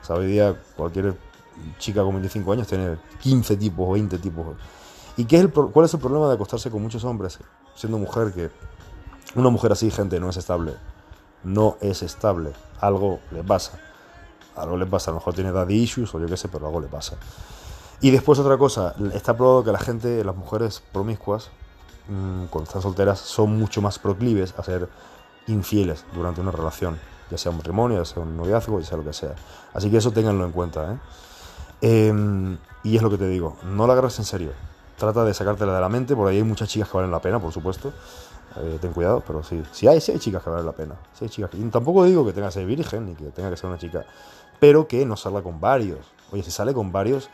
O 0.03 0.05
sea, 0.05 0.16
hoy 0.16 0.26
día 0.26 0.57
cualquier 0.76 1.16
chica 1.78 2.03
con 2.03 2.12
25 2.14 2.53
años 2.53 2.66
tiene 2.66 2.97
15 3.20 3.57
tipos 3.57 3.89
o 3.89 3.93
20 3.93 4.18
tipos. 4.18 4.47
¿Y 5.16 5.24
qué 5.24 5.37
es 5.37 5.43
el, 5.43 5.51
cuál 5.51 5.87
es 5.87 5.95
el 5.95 6.01
problema 6.01 6.28
de 6.28 6.35
acostarse 6.35 6.70
con 6.70 6.83
muchos 6.83 7.05
hombres 7.05 7.39
siendo 7.74 7.99
mujer 7.99 8.33
que 8.33 8.51
una 9.35 9.51
mujer 9.51 9.72
así, 9.72 9.91
gente, 9.91 10.18
no 10.20 10.30
es 10.30 10.37
estable? 10.37 10.74
No 11.45 11.76
es 11.80 12.03
estable. 12.03 12.53
Algo 12.80 13.20
le 13.30 13.43
pasa. 13.43 13.78
Algo 14.57 14.76
le 14.76 14.87
pasa. 14.87 15.11
A 15.11 15.14
lo 15.14 15.20
mejor 15.20 15.35
tiene 15.35 15.53
daddy 15.53 15.74
issues 15.74 16.14
o 16.14 16.20
yo 16.20 16.26
qué 16.26 16.37
sé, 16.37 16.49
pero 16.49 16.66
algo 16.66 16.80
le 16.80 16.89
pasa. 16.89 17.16
Y 18.01 18.11
después 18.11 18.39
otra 18.39 18.59
cosa, 18.59 18.95
está 19.14 19.37
probado 19.37 19.62
que 19.62 19.72
la 19.72 19.78
gente, 19.78 20.24
las 20.24 20.35
mujeres 20.35 20.83
promiscuas, 20.93 21.51
mm, 22.09 22.47
cuando 22.47 22.64
están 22.64 22.83
solteras, 22.83 23.20
son 23.20 23.57
mucho 23.57 23.80
más 23.80 23.99
proclives 23.99 24.55
a 24.59 24.62
ser 24.64 24.89
infieles 25.47 26.05
durante 26.14 26.40
una 26.40 26.51
relación, 26.51 26.99
ya 27.30 27.38
sea 27.38 27.51
un 27.51 27.59
matrimonio, 27.59 27.99
ya 27.99 28.05
sea 28.05 28.22
un 28.22 28.36
noviazgo, 28.36 28.80
ya 28.80 28.86
sea 28.86 28.99
lo 28.99 29.05
que 29.05 29.12
sea. 29.12 29.34
Así 29.74 29.90
que 29.90 29.97
eso 29.97 30.11
ténganlo 30.11 30.45
en 30.45 30.53
cuenta. 30.53 30.93
¿eh? 30.93 32.09
Em, 32.09 32.59
y 32.84 32.97
es 32.97 33.03
lo 33.03 33.11
que 33.11 33.18
te 33.18 33.28
digo, 33.28 33.57
no 33.64 33.86
la 33.86 33.93
agarres 33.95 34.18
en 34.18 34.24
serio. 34.24 34.53
Trata 34.97 35.24
de 35.24 35.34
sacártela 35.34 35.74
de 35.74 35.80
la 35.80 35.88
mente, 35.88 36.14
por 36.14 36.28
ahí 36.28 36.36
hay 36.36 36.43
muchas 36.43 36.68
chicas 36.68 36.88
que 36.88 36.97
valen 36.97 37.11
la 37.11 37.20
pena, 37.20 37.40
por 37.40 37.53
supuesto. 37.53 37.93
Eh, 38.57 38.78
ten 38.80 38.93
cuidado, 38.93 39.22
pero 39.26 39.43
sí, 39.43 39.62
sí 39.72 39.88
hay, 39.88 40.01
sí 40.01 40.12
hay 40.12 40.18
chicas 40.18 40.43
que 40.43 40.51
valen 40.51 40.66
la 40.66 40.72
pena. 40.72 40.95
Sí 41.14 41.24
hay 41.24 41.30
chicas 41.30 41.51
que, 41.51 41.57
tampoco 41.70 42.05
digo 42.05 42.24
que 42.24 42.32
tenga 42.32 42.49
que 42.49 42.53
ser 42.53 42.66
virgen 42.66 43.07
ni 43.07 43.14
que 43.14 43.24
tenga 43.30 43.51
que 43.51 43.57
ser 43.57 43.68
una 43.68 43.78
chica, 43.78 44.05
pero 44.61 44.86
que 44.86 45.05
no 45.07 45.16
salga 45.16 45.43
con 45.43 45.61
varios. 45.61 46.07
Oye, 46.30 46.43
si 46.43 46.51
sale 46.51 46.72
con 46.74 46.93
varios, 46.93 47.30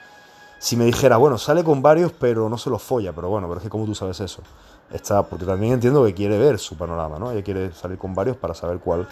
si 0.59 0.77
me 0.77 0.85
dijera, 0.85 1.17
bueno, 1.17 1.39
sale 1.39 1.63
con 1.63 1.83
varios, 1.83 2.13
pero 2.13 2.49
no 2.49 2.59
se 2.59 2.71
los 2.71 2.83
folla, 2.83 3.13
pero 3.13 3.29
bueno, 3.29 3.49
pero 3.49 3.59
es 3.59 3.65
que 3.65 3.71
como 3.71 3.85
tú 3.85 3.95
sabes 3.95 4.21
eso. 4.21 4.43
Está, 4.91 5.23
porque 5.23 5.45
también 5.45 5.75
entiendo 5.75 6.05
que 6.05 6.15
quiere 6.15 6.39
ver 6.39 6.59
su 6.59 6.77
panorama, 6.77 7.19
¿no? 7.19 7.31
Ella 7.31 7.43
quiere 7.43 7.73
salir 7.73 7.99
con 7.99 8.15
varios 8.15 8.37
para 8.37 8.55
saber 8.55 8.79
cuál, 8.79 9.07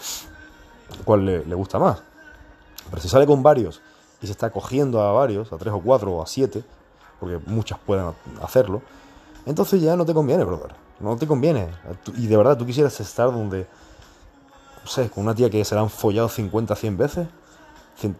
cuál 1.05 1.25
le, 1.25 1.45
le 1.45 1.55
gusta 1.55 1.77
más. 1.77 2.01
Pero 2.89 3.01
si 3.01 3.07
sale 3.09 3.27
con 3.27 3.43
varios 3.43 3.81
y 4.21 4.25
se 4.25 4.31
está 4.31 4.49
cogiendo 4.49 5.01
a 5.01 5.11
varios, 5.11 5.51
a 5.53 5.57
tres 5.57 5.73
o 5.73 5.79
cuatro 5.79 6.13
o 6.13 6.23
a 6.23 6.27
siete, 6.27 6.63
porque 7.19 7.39
muchas 7.45 7.77
pueden 7.79 8.13
hacerlo, 8.41 8.81
entonces 9.45 9.81
ya 9.81 9.95
no 9.95 10.05
te 10.05 10.13
conviene, 10.13 10.43
brother. 10.43 10.75
No 10.99 11.15
te 11.15 11.27
conviene. 11.27 11.69
Y 12.17 12.27
de 12.27 12.37
verdad, 12.37 12.57
tú 12.57 12.65
quisieras 12.65 12.99
estar 12.99 13.31
donde, 13.31 13.67
no 14.83 14.89
sé, 14.89 15.09
con 15.09 15.23
una 15.23 15.35
tía 15.35 15.49
que 15.49 15.63
se 15.63 15.75
la 15.75 15.81
han 15.81 15.89
follado 15.89 16.27
50, 16.27 16.75
100 16.75 16.97
veces. 16.97 17.27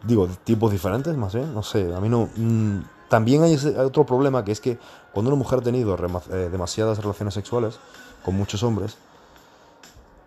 Digo, 0.03 0.27
tipos 0.43 0.71
diferentes, 0.71 1.15
más 1.17 1.33
bien, 1.33 1.53
no 1.53 1.63
sé. 1.63 1.93
A 1.93 1.99
mí 1.99 2.09
no. 2.09 2.29
Mm, 2.35 2.81
también 3.09 3.43
hay, 3.43 3.55
otro 3.77 4.05
problema 4.05 4.43
que 4.43 4.51
es 4.51 4.61
que 4.61 4.77
cuando 5.13 5.29
una 5.29 5.37
mujer 5.37 5.59
ha 5.59 5.61
tenido 5.61 5.95
eh, 5.95 6.49
demasiadas 6.51 6.99
relaciones 6.99 7.33
sexuales 7.33 7.79
con 8.23 8.35
muchos 8.35 8.63
hombres, 8.63 8.97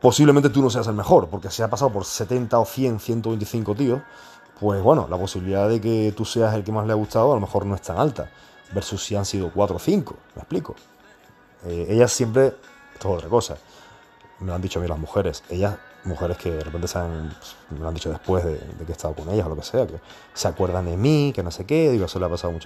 posiblemente 0.00 0.48
tú 0.48 0.62
no 0.62 0.70
seas 0.70 0.86
el 0.86 0.94
mejor, 0.94 1.28
porque 1.28 1.50
se 1.50 1.62
ha 1.62 1.68
pasado 1.68 1.92
por 1.92 2.04
70 2.04 2.58
o 2.58 2.64
100, 2.64 3.00
125 3.00 3.74
tíos 3.74 4.00
pues 4.60 4.82
bueno, 4.82 5.08
la 5.08 5.16
posibilidad 5.16 5.68
de 5.68 5.80
que 5.80 6.12
tú 6.14 6.26
seas 6.26 6.54
el 6.54 6.62
que 6.62 6.70
más 6.70 6.86
le 6.86 6.92
ha 6.92 6.96
gustado 6.96 7.32
a 7.32 7.34
lo 7.34 7.40
mejor 7.40 7.64
no 7.64 7.74
es 7.74 7.80
tan 7.80 7.98
alta, 7.98 8.30
versus 8.72 9.02
si 9.02 9.16
han 9.16 9.24
sido 9.24 9.50
cuatro 9.50 9.76
o 9.76 9.78
cinco, 9.78 10.16
me 10.34 10.42
explico. 10.42 10.76
Eh, 11.64 11.86
ellas 11.88 12.12
siempre, 12.12 12.54
esto 12.92 13.08
es 13.08 13.16
otra 13.16 13.28
cosa, 13.30 13.56
me 14.38 14.46
lo 14.46 14.54
han 14.54 14.60
dicho 14.60 14.78
a 14.78 14.82
mí 14.82 14.88
las 14.88 14.98
mujeres, 14.98 15.42
ellas, 15.48 15.78
mujeres 16.04 16.36
que 16.38 16.50
de 16.50 16.60
repente 16.60 16.88
se 16.88 16.98
han, 16.98 17.32
me 17.70 17.78
lo 17.78 17.88
han 17.88 17.94
dicho 17.94 18.10
después 18.10 18.44
de, 18.44 18.58
que 18.58 18.88
he 18.88 18.92
estado 18.92 19.14
con 19.14 19.28
ellas 19.28 19.46
o 19.46 19.50
lo 19.50 19.56
que 19.56 19.62
sea, 19.62 19.86
que 19.86 20.00
se 20.32 20.48
acuerdan 20.48 20.86
de 20.86 20.96
mí, 20.96 21.32
que 21.34 21.42
no 21.42 21.50
sé 21.50 21.66
qué, 21.66 21.90
digo, 21.90 22.06
eso 22.06 22.18
le 22.18 22.26
ha 22.26 22.28
pasado 22.28 22.52
a 22.52 22.56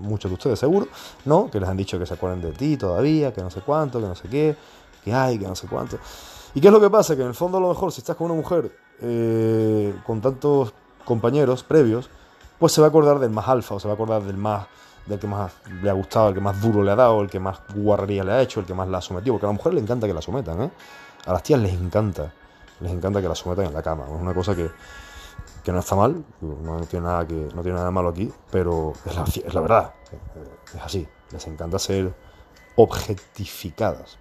muchos 0.00 0.30
de 0.30 0.34
ustedes 0.34 0.58
seguro, 0.58 0.88
¿no? 1.24 1.50
Que 1.50 1.60
les 1.60 1.68
han 1.68 1.76
dicho 1.76 1.98
que 1.98 2.06
se 2.06 2.14
acuerdan 2.14 2.40
de 2.40 2.52
ti 2.52 2.76
todavía, 2.76 3.32
que 3.32 3.42
no 3.42 3.50
sé 3.50 3.60
cuánto, 3.60 4.00
que 4.00 4.06
no 4.06 4.14
sé 4.14 4.28
qué, 4.28 4.56
que 5.04 5.12
hay, 5.12 5.38
que 5.38 5.46
no 5.46 5.54
sé 5.54 5.66
cuánto. 5.68 5.98
¿Y 6.54 6.60
qué 6.60 6.66
es 6.66 6.72
lo 6.72 6.80
que 6.80 6.90
pasa? 6.90 7.16
Que 7.16 7.22
en 7.22 7.28
el 7.28 7.34
fondo 7.34 7.58
a 7.58 7.60
lo 7.60 7.68
mejor 7.68 7.92
si 7.92 8.00
estás 8.00 8.16
con 8.16 8.30
una 8.30 8.40
mujer 8.40 8.76
eh, 9.00 9.94
con 10.04 10.20
tantos 10.20 10.72
compañeros 11.04 11.62
previos, 11.62 12.10
pues 12.58 12.72
se 12.72 12.80
va 12.80 12.88
a 12.88 12.90
acordar 12.90 13.18
del 13.18 13.30
más 13.30 13.48
alfa, 13.48 13.74
o 13.76 13.80
se 13.80 13.88
va 13.88 13.92
a 13.92 13.94
acordar 13.94 14.22
del 14.22 14.36
más 14.36 14.66
del 15.06 15.18
que 15.18 15.26
más 15.26 15.52
le 15.82 15.90
ha 15.90 15.92
gustado, 15.92 16.28
el 16.28 16.34
que 16.34 16.40
más 16.40 16.60
duro 16.60 16.82
le 16.82 16.90
ha 16.90 16.96
dado, 16.96 17.22
el 17.22 17.28
que 17.28 17.40
más 17.40 17.60
guarrería 17.74 18.22
le 18.24 18.32
ha 18.32 18.42
hecho, 18.42 18.60
el 18.60 18.66
que 18.66 18.74
más 18.74 18.88
la 18.88 18.98
ha 18.98 19.00
sometido, 19.00 19.34
porque 19.34 19.46
a 19.46 19.48
la 19.48 19.54
mujer 19.54 19.74
le 19.74 19.80
encanta 19.80 20.06
que 20.06 20.14
la 20.14 20.22
sometan, 20.22 20.62
¿eh? 20.62 20.70
A 21.26 21.32
las 21.32 21.42
tías 21.42 21.60
les 21.60 21.72
encanta, 21.72 22.32
les 22.80 22.92
encanta 22.92 23.20
que 23.20 23.28
la 23.28 23.34
sometan 23.34 23.66
en 23.66 23.74
la 23.74 23.82
cama, 23.82 24.04
es 24.04 24.10
una 24.10 24.34
cosa 24.34 24.54
que, 24.54 24.70
que 25.62 25.72
no 25.72 25.78
está 25.78 25.94
mal, 25.94 26.24
no 26.40 26.80
tiene 26.86 27.06
nada 27.06 27.26
que 27.26 27.48
no 27.54 27.62
tiene 27.62 27.78
nada 27.78 27.90
malo 27.90 28.08
aquí, 28.08 28.32
pero 28.50 28.92
es 29.04 29.14
la, 29.14 29.24
es 29.24 29.54
la 29.54 29.60
verdad, 29.60 29.94
es 30.74 30.80
así, 30.82 31.06
les 31.30 31.46
encanta 31.46 31.78
ser 31.78 32.12
objetificadas, 32.76 34.18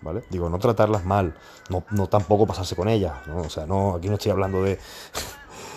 ¿vale? 0.00 0.24
Digo, 0.30 0.48
no 0.48 0.58
tratarlas 0.58 1.04
mal, 1.04 1.36
no, 1.68 1.84
no 1.90 2.08
tampoco 2.08 2.46
pasarse 2.46 2.74
con 2.74 2.88
ellas, 2.88 3.26
¿no? 3.26 3.42
O 3.42 3.50
sea, 3.50 3.66
no, 3.66 3.94
aquí 3.94 4.08
no 4.08 4.14
estoy 4.14 4.32
hablando 4.32 4.62
de 4.62 4.78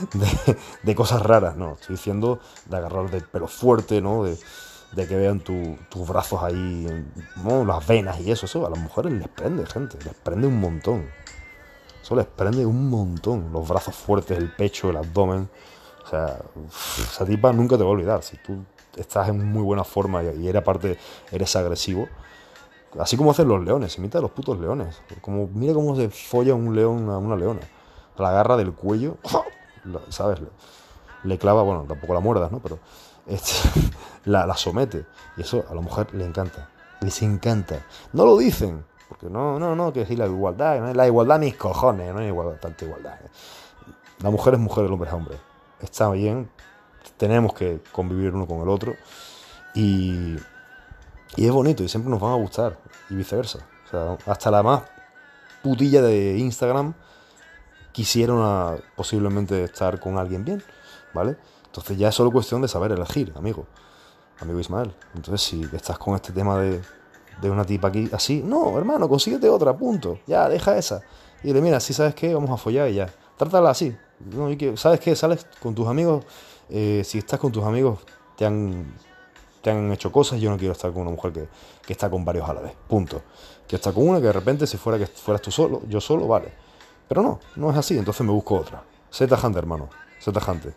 de, 0.83 0.95
cosas 0.95 1.21
raras, 1.21 1.55
no. 1.55 1.73
Estoy 1.73 1.95
diciendo 1.95 2.39
de 2.65 2.77
agarrar 2.77 3.09
del 3.09 3.23
pelo 3.23 3.47
fuerte, 3.47 4.01
¿no? 4.01 4.23
De, 4.23 4.37
que 4.95 5.15
vean 5.15 5.39
tus 5.39 6.07
brazos 6.07 6.43
ahí, 6.43 7.05
¿no? 7.43 7.65
las 7.65 7.85
venas 7.85 8.19
y 8.19 8.31
eso. 8.31 8.45
Eso 8.45 8.65
a 8.65 8.69
las 8.69 8.79
mujeres 8.79 9.11
les 9.13 9.27
prende, 9.27 9.65
gente. 9.65 9.97
Les 10.05 10.13
prende 10.13 10.47
un 10.47 10.59
montón. 10.59 11.09
Eso 12.01 12.15
les 12.15 12.25
prende 12.25 12.65
un 12.65 12.89
montón. 12.89 13.51
Los 13.51 13.67
brazos 13.67 13.95
fuertes, 13.95 14.37
el 14.37 14.51
pecho, 14.55 14.89
el 14.89 14.97
abdomen. 14.97 15.49
O 16.05 16.07
sea, 16.07 16.39
esa 16.99 17.25
tipa 17.25 17.51
nunca 17.53 17.77
te 17.77 17.83
va 17.83 17.89
a 17.89 17.93
olvidar. 17.93 18.23
Si 18.23 18.37
tú 18.37 18.63
estás 18.95 19.29
en 19.29 19.43
muy 19.43 19.63
buena 19.63 19.83
forma 19.83 20.23
y, 20.23 20.47
eres 20.47 20.61
aparte 20.61 20.97
eres 21.31 21.55
agresivo, 21.55 22.07
así 22.99 23.17
como 23.17 23.31
hacen 23.31 23.47
los 23.47 23.63
leones, 23.63 23.97
imita 23.97 24.19
a 24.19 24.21
los 24.21 24.31
putos 24.31 24.59
leones. 24.59 25.01
Como, 25.21 25.47
mira 25.47 25.73
cómo 25.73 25.95
se 25.95 26.09
folla 26.09 26.53
un 26.53 26.75
león 26.75 27.09
a 27.09 27.17
una 27.17 27.35
leona. 27.35 27.61
La 28.17 28.29
agarra 28.29 28.57
del 28.57 28.73
cuello 28.73 29.17
¿sabes? 30.09 30.39
Le 31.23 31.37
clava, 31.37 31.63
bueno, 31.63 31.85
tampoco 31.87 32.13
la 32.13 32.19
muerdas, 32.19 32.51
¿no? 32.51 32.59
Pero 32.59 32.79
este, 33.27 33.53
la, 34.25 34.55
somete. 34.55 35.05
Y 35.37 35.41
eso 35.41 35.65
a 35.69 35.73
la 35.73 35.81
mujer 35.81 36.13
le 36.13 36.25
encanta. 36.25 36.69
Les 37.01 37.21
encanta. 37.21 37.79
No 38.13 38.25
lo 38.25 38.37
dicen, 38.37 38.85
porque 39.09 39.29
no, 39.29 39.59
no, 39.59 39.75
no, 39.75 39.91
que 39.91 40.01
decir 40.01 40.19
la 40.19 40.25
igualdad, 40.25 40.79
¿no? 40.79 40.93
la 40.93 41.07
igualdad 41.07 41.39
mis 41.39 41.55
cojones, 41.55 42.13
no 42.13 42.19
hay 42.19 42.27
igualdad, 42.27 42.59
tanta 42.59 42.85
igualdad. 42.85 43.19
La 44.19 44.29
mujer 44.29 44.53
es 44.53 44.59
mujer, 44.59 44.85
el 44.85 44.93
hombre 44.93 45.09
es 45.09 45.13
hombre. 45.13 45.37
Está 45.81 46.09
bien, 46.11 46.49
tenemos 47.17 47.53
que 47.53 47.81
convivir 47.91 48.33
uno 48.33 48.47
con 48.47 48.61
el 48.61 48.69
otro. 48.69 48.95
Y, 49.75 50.35
y 51.35 51.45
es 51.45 51.51
bonito 51.51 51.83
y 51.83 51.89
siempre 51.89 52.09
nos 52.09 52.21
van 52.21 52.31
a 52.31 52.35
gustar. 52.35 52.77
Y 53.09 53.15
viceversa. 53.15 53.59
Hasta 54.25 54.49
la 54.49 54.63
más 54.63 54.83
putilla 55.61 56.01
de 56.01 56.37
Instagram 56.37 56.93
quisiera 57.91 58.75
posiblemente 58.95 59.63
estar 59.63 59.99
con 59.99 60.17
alguien 60.17 60.43
bien, 60.43 60.63
¿vale? 61.13 61.37
Entonces 61.65 61.97
ya 61.97 62.09
es 62.09 62.15
solo 62.15 62.31
cuestión 62.31 62.61
de 62.61 62.67
saber 62.67 62.91
elegir, 62.91 63.31
amigo. 63.35 63.65
Amigo 64.43 64.59
Ismael. 64.59 64.93
Entonces, 65.15 65.41
si 65.41 65.63
estás 65.73 65.97
con 65.97 66.15
este 66.15 66.31
tema 66.31 66.59
de, 66.59 66.81
de 67.41 67.49
una 67.49 67.65
tipa 67.65 67.87
aquí 67.87 68.09
así, 68.13 68.41
no, 68.43 68.77
hermano, 68.77 69.09
consíguete 69.09 69.49
otra, 69.49 69.75
punto. 69.75 70.19
Ya, 70.27 70.47
deja 70.47 70.77
esa. 70.77 71.01
Y 71.43 71.47
dile, 71.47 71.61
mira, 71.61 71.79
si 71.79 71.93
sabes 71.93 72.15
qué, 72.15 72.33
vamos 72.33 72.49
a 72.51 72.57
follar 72.57 72.89
y 72.89 72.95
ya. 72.95 73.09
Trátala 73.37 73.71
así. 73.71 73.95
No, 74.19 74.49
y 74.49 74.55
que, 74.57 74.77
¿Sabes 74.77 74.99
qué? 74.99 75.15
Sales 75.15 75.45
con 75.61 75.73
tus 75.75 75.87
amigos. 75.87 76.23
eh, 76.69 77.01
si 77.03 77.17
estás 77.17 77.39
con 77.39 77.51
tus 77.51 77.63
amigos, 77.63 77.99
te 78.37 78.45
han, 78.45 78.93
te 79.61 79.71
han 79.71 79.91
hecho 79.91 80.11
cosas. 80.11 80.39
Yo 80.39 80.49
no 80.49 80.57
quiero 80.57 80.71
estar 80.73 80.93
con 80.93 81.01
una 81.01 81.11
mujer 81.11 81.33
que, 81.33 81.47
que 81.85 81.93
está 81.93 82.09
con 82.09 82.23
varios 82.23 82.47
a 82.47 82.53
la 82.53 82.61
vez. 82.61 82.73
Punto. 82.87 83.21
Quiero 83.67 83.77
estar 83.77 83.93
con 83.93 84.07
una 84.07 84.19
que 84.19 84.27
de 84.27 84.33
repente, 84.33 84.67
si 84.67 84.77
fuera 84.77 84.97
que 84.97 85.07
fueras 85.07 85.41
tú 85.41 85.51
solo, 85.51 85.81
yo 85.89 85.99
solo, 85.99 86.27
vale. 86.27 86.53
Pero 87.07 87.21
no, 87.21 87.39
no 87.57 87.71
es 87.71 87.77
así. 87.77 87.97
Entonces 87.97 88.25
me 88.25 88.31
busco 88.31 88.55
otra. 88.55 88.83
Sé 89.09 89.27
tajante, 89.27 89.59
hermano. 89.59 89.89
Sé 90.19 90.31
tajante. 90.31 90.73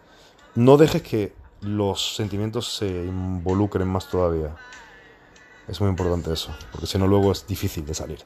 No 0.57 0.77
dejes 0.77 1.03
que 1.03 1.35
los 1.67 2.15
sentimientos 2.17 2.77
se 2.77 2.87
involucren 2.87 3.89
más 3.89 4.09
todavía. 4.09 4.57
Es 5.69 5.81
muy 5.81 5.91
importante 5.91 6.33
eso, 6.33 6.55
porque 6.71 6.87
si 6.87 6.97
no 6.97 7.07
luego 7.07 7.33
es 7.33 7.47
difícil 7.47 7.85
de 7.85 7.95
salir. 7.95 8.21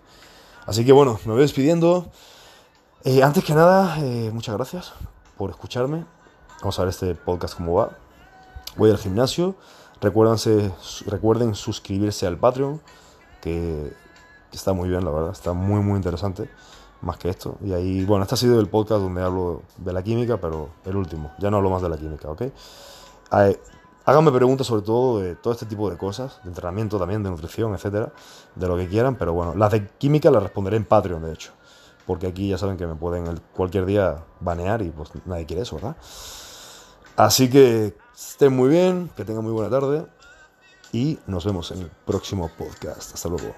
Así 0.66 0.84
que 0.84 0.92
bueno, 0.92 1.18
me 1.24 1.32
voy 1.32 1.42
despidiendo. 1.42 2.10
Eh, 3.04 3.22
antes 3.22 3.42
que 3.42 3.54
nada, 3.54 3.98
eh, 3.98 4.30
muchas 4.32 4.54
gracias 4.54 4.92
por 5.38 5.50
escucharme. 5.50 6.04
Vamos 6.60 6.78
a 6.78 6.82
ver 6.82 6.90
este 6.90 7.14
podcast 7.14 7.56
cómo 7.56 7.74
va. 7.74 7.96
Voy 8.76 8.90
al 8.90 8.98
gimnasio. 8.98 9.54
Recuerden 10.02 11.54
suscribirse 11.54 12.26
al 12.26 12.38
Patreon, 12.38 12.80
que 13.40 13.92
está 14.52 14.72
muy 14.74 14.88
bien, 14.90 15.04
la 15.04 15.10
verdad. 15.10 15.32
Está 15.32 15.54
muy, 15.54 15.80
muy 15.80 15.96
interesante. 15.96 16.50
Más 17.00 17.16
que 17.16 17.30
esto. 17.30 17.56
Y 17.64 17.72
ahí, 17.72 18.04
bueno, 18.04 18.24
este 18.24 18.34
ha 18.34 18.38
sido 18.38 18.60
el 18.60 18.68
podcast 18.68 19.00
donde 19.00 19.22
hablo 19.22 19.62
de 19.78 19.92
la 19.94 20.02
química, 20.02 20.38
pero 20.38 20.68
el 20.84 20.96
último. 20.96 21.32
Ya 21.38 21.50
no 21.50 21.56
hablo 21.56 21.70
más 21.70 21.80
de 21.80 21.88
la 21.88 21.96
química, 21.96 22.30
¿ok? 22.30 22.42
Háganme 23.30 24.32
preguntas 24.32 24.66
sobre 24.66 24.82
todo 24.82 25.20
de 25.20 25.36
todo 25.36 25.52
este 25.52 25.66
tipo 25.66 25.88
de 25.90 25.96
cosas, 25.96 26.40
de 26.42 26.48
entrenamiento 26.48 26.98
también, 26.98 27.22
de 27.22 27.30
nutrición, 27.30 27.74
etcétera, 27.74 28.12
de 28.54 28.66
lo 28.66 28.76
que 28.76 28.88
quieran, 28.88 29.14
pero 29.16 29.32
bueno, 29.32 29.54
las 29.54 29.70
de 29.70 29.86
química 29.86 30.30
las 30.30 30.42
responderé 30.42 30.76
en 30.78 30.84
Patreon, 30.84 31.22
de 31.22 31.32
hecho, 31.32 31.52
porque 32.06 32.26
aquí 32.26 32.48
ya 32.48 32.58
saben 32.58 32.76
que 32.76 32.86
me 32.86 32.96
pueden 32.96 33.40
cualquier 33.54 33.86
día 33.86 34.24
banear 34.40 34.82
y 34.82 34.90
pues 34.90 35.10
nadie 35.26 35.46
quiere 35.46 35.62
eso, 35.62 35.76
¿verdad? 35.76 35.96
Así 37.16 37.50
que 37.50 37.94
estén 38.16 38.56
muy 38.56 38.68
bien, 38.68 39.10
que 39.16 39.24
tengan 39.24 39.44
muy 39.44 39.52
buena 39.52 39.70
tarde 39.70 40.06
y 40.92 41.18
nos 41.26 41.44
vemos 41.44 41.70
en 41.70 41.82
el 41.82 41.90
próximo 42.04 42.50
podcast. 42.56 43.14
Hasta 43.14 43.28
luego. 43.28 43.54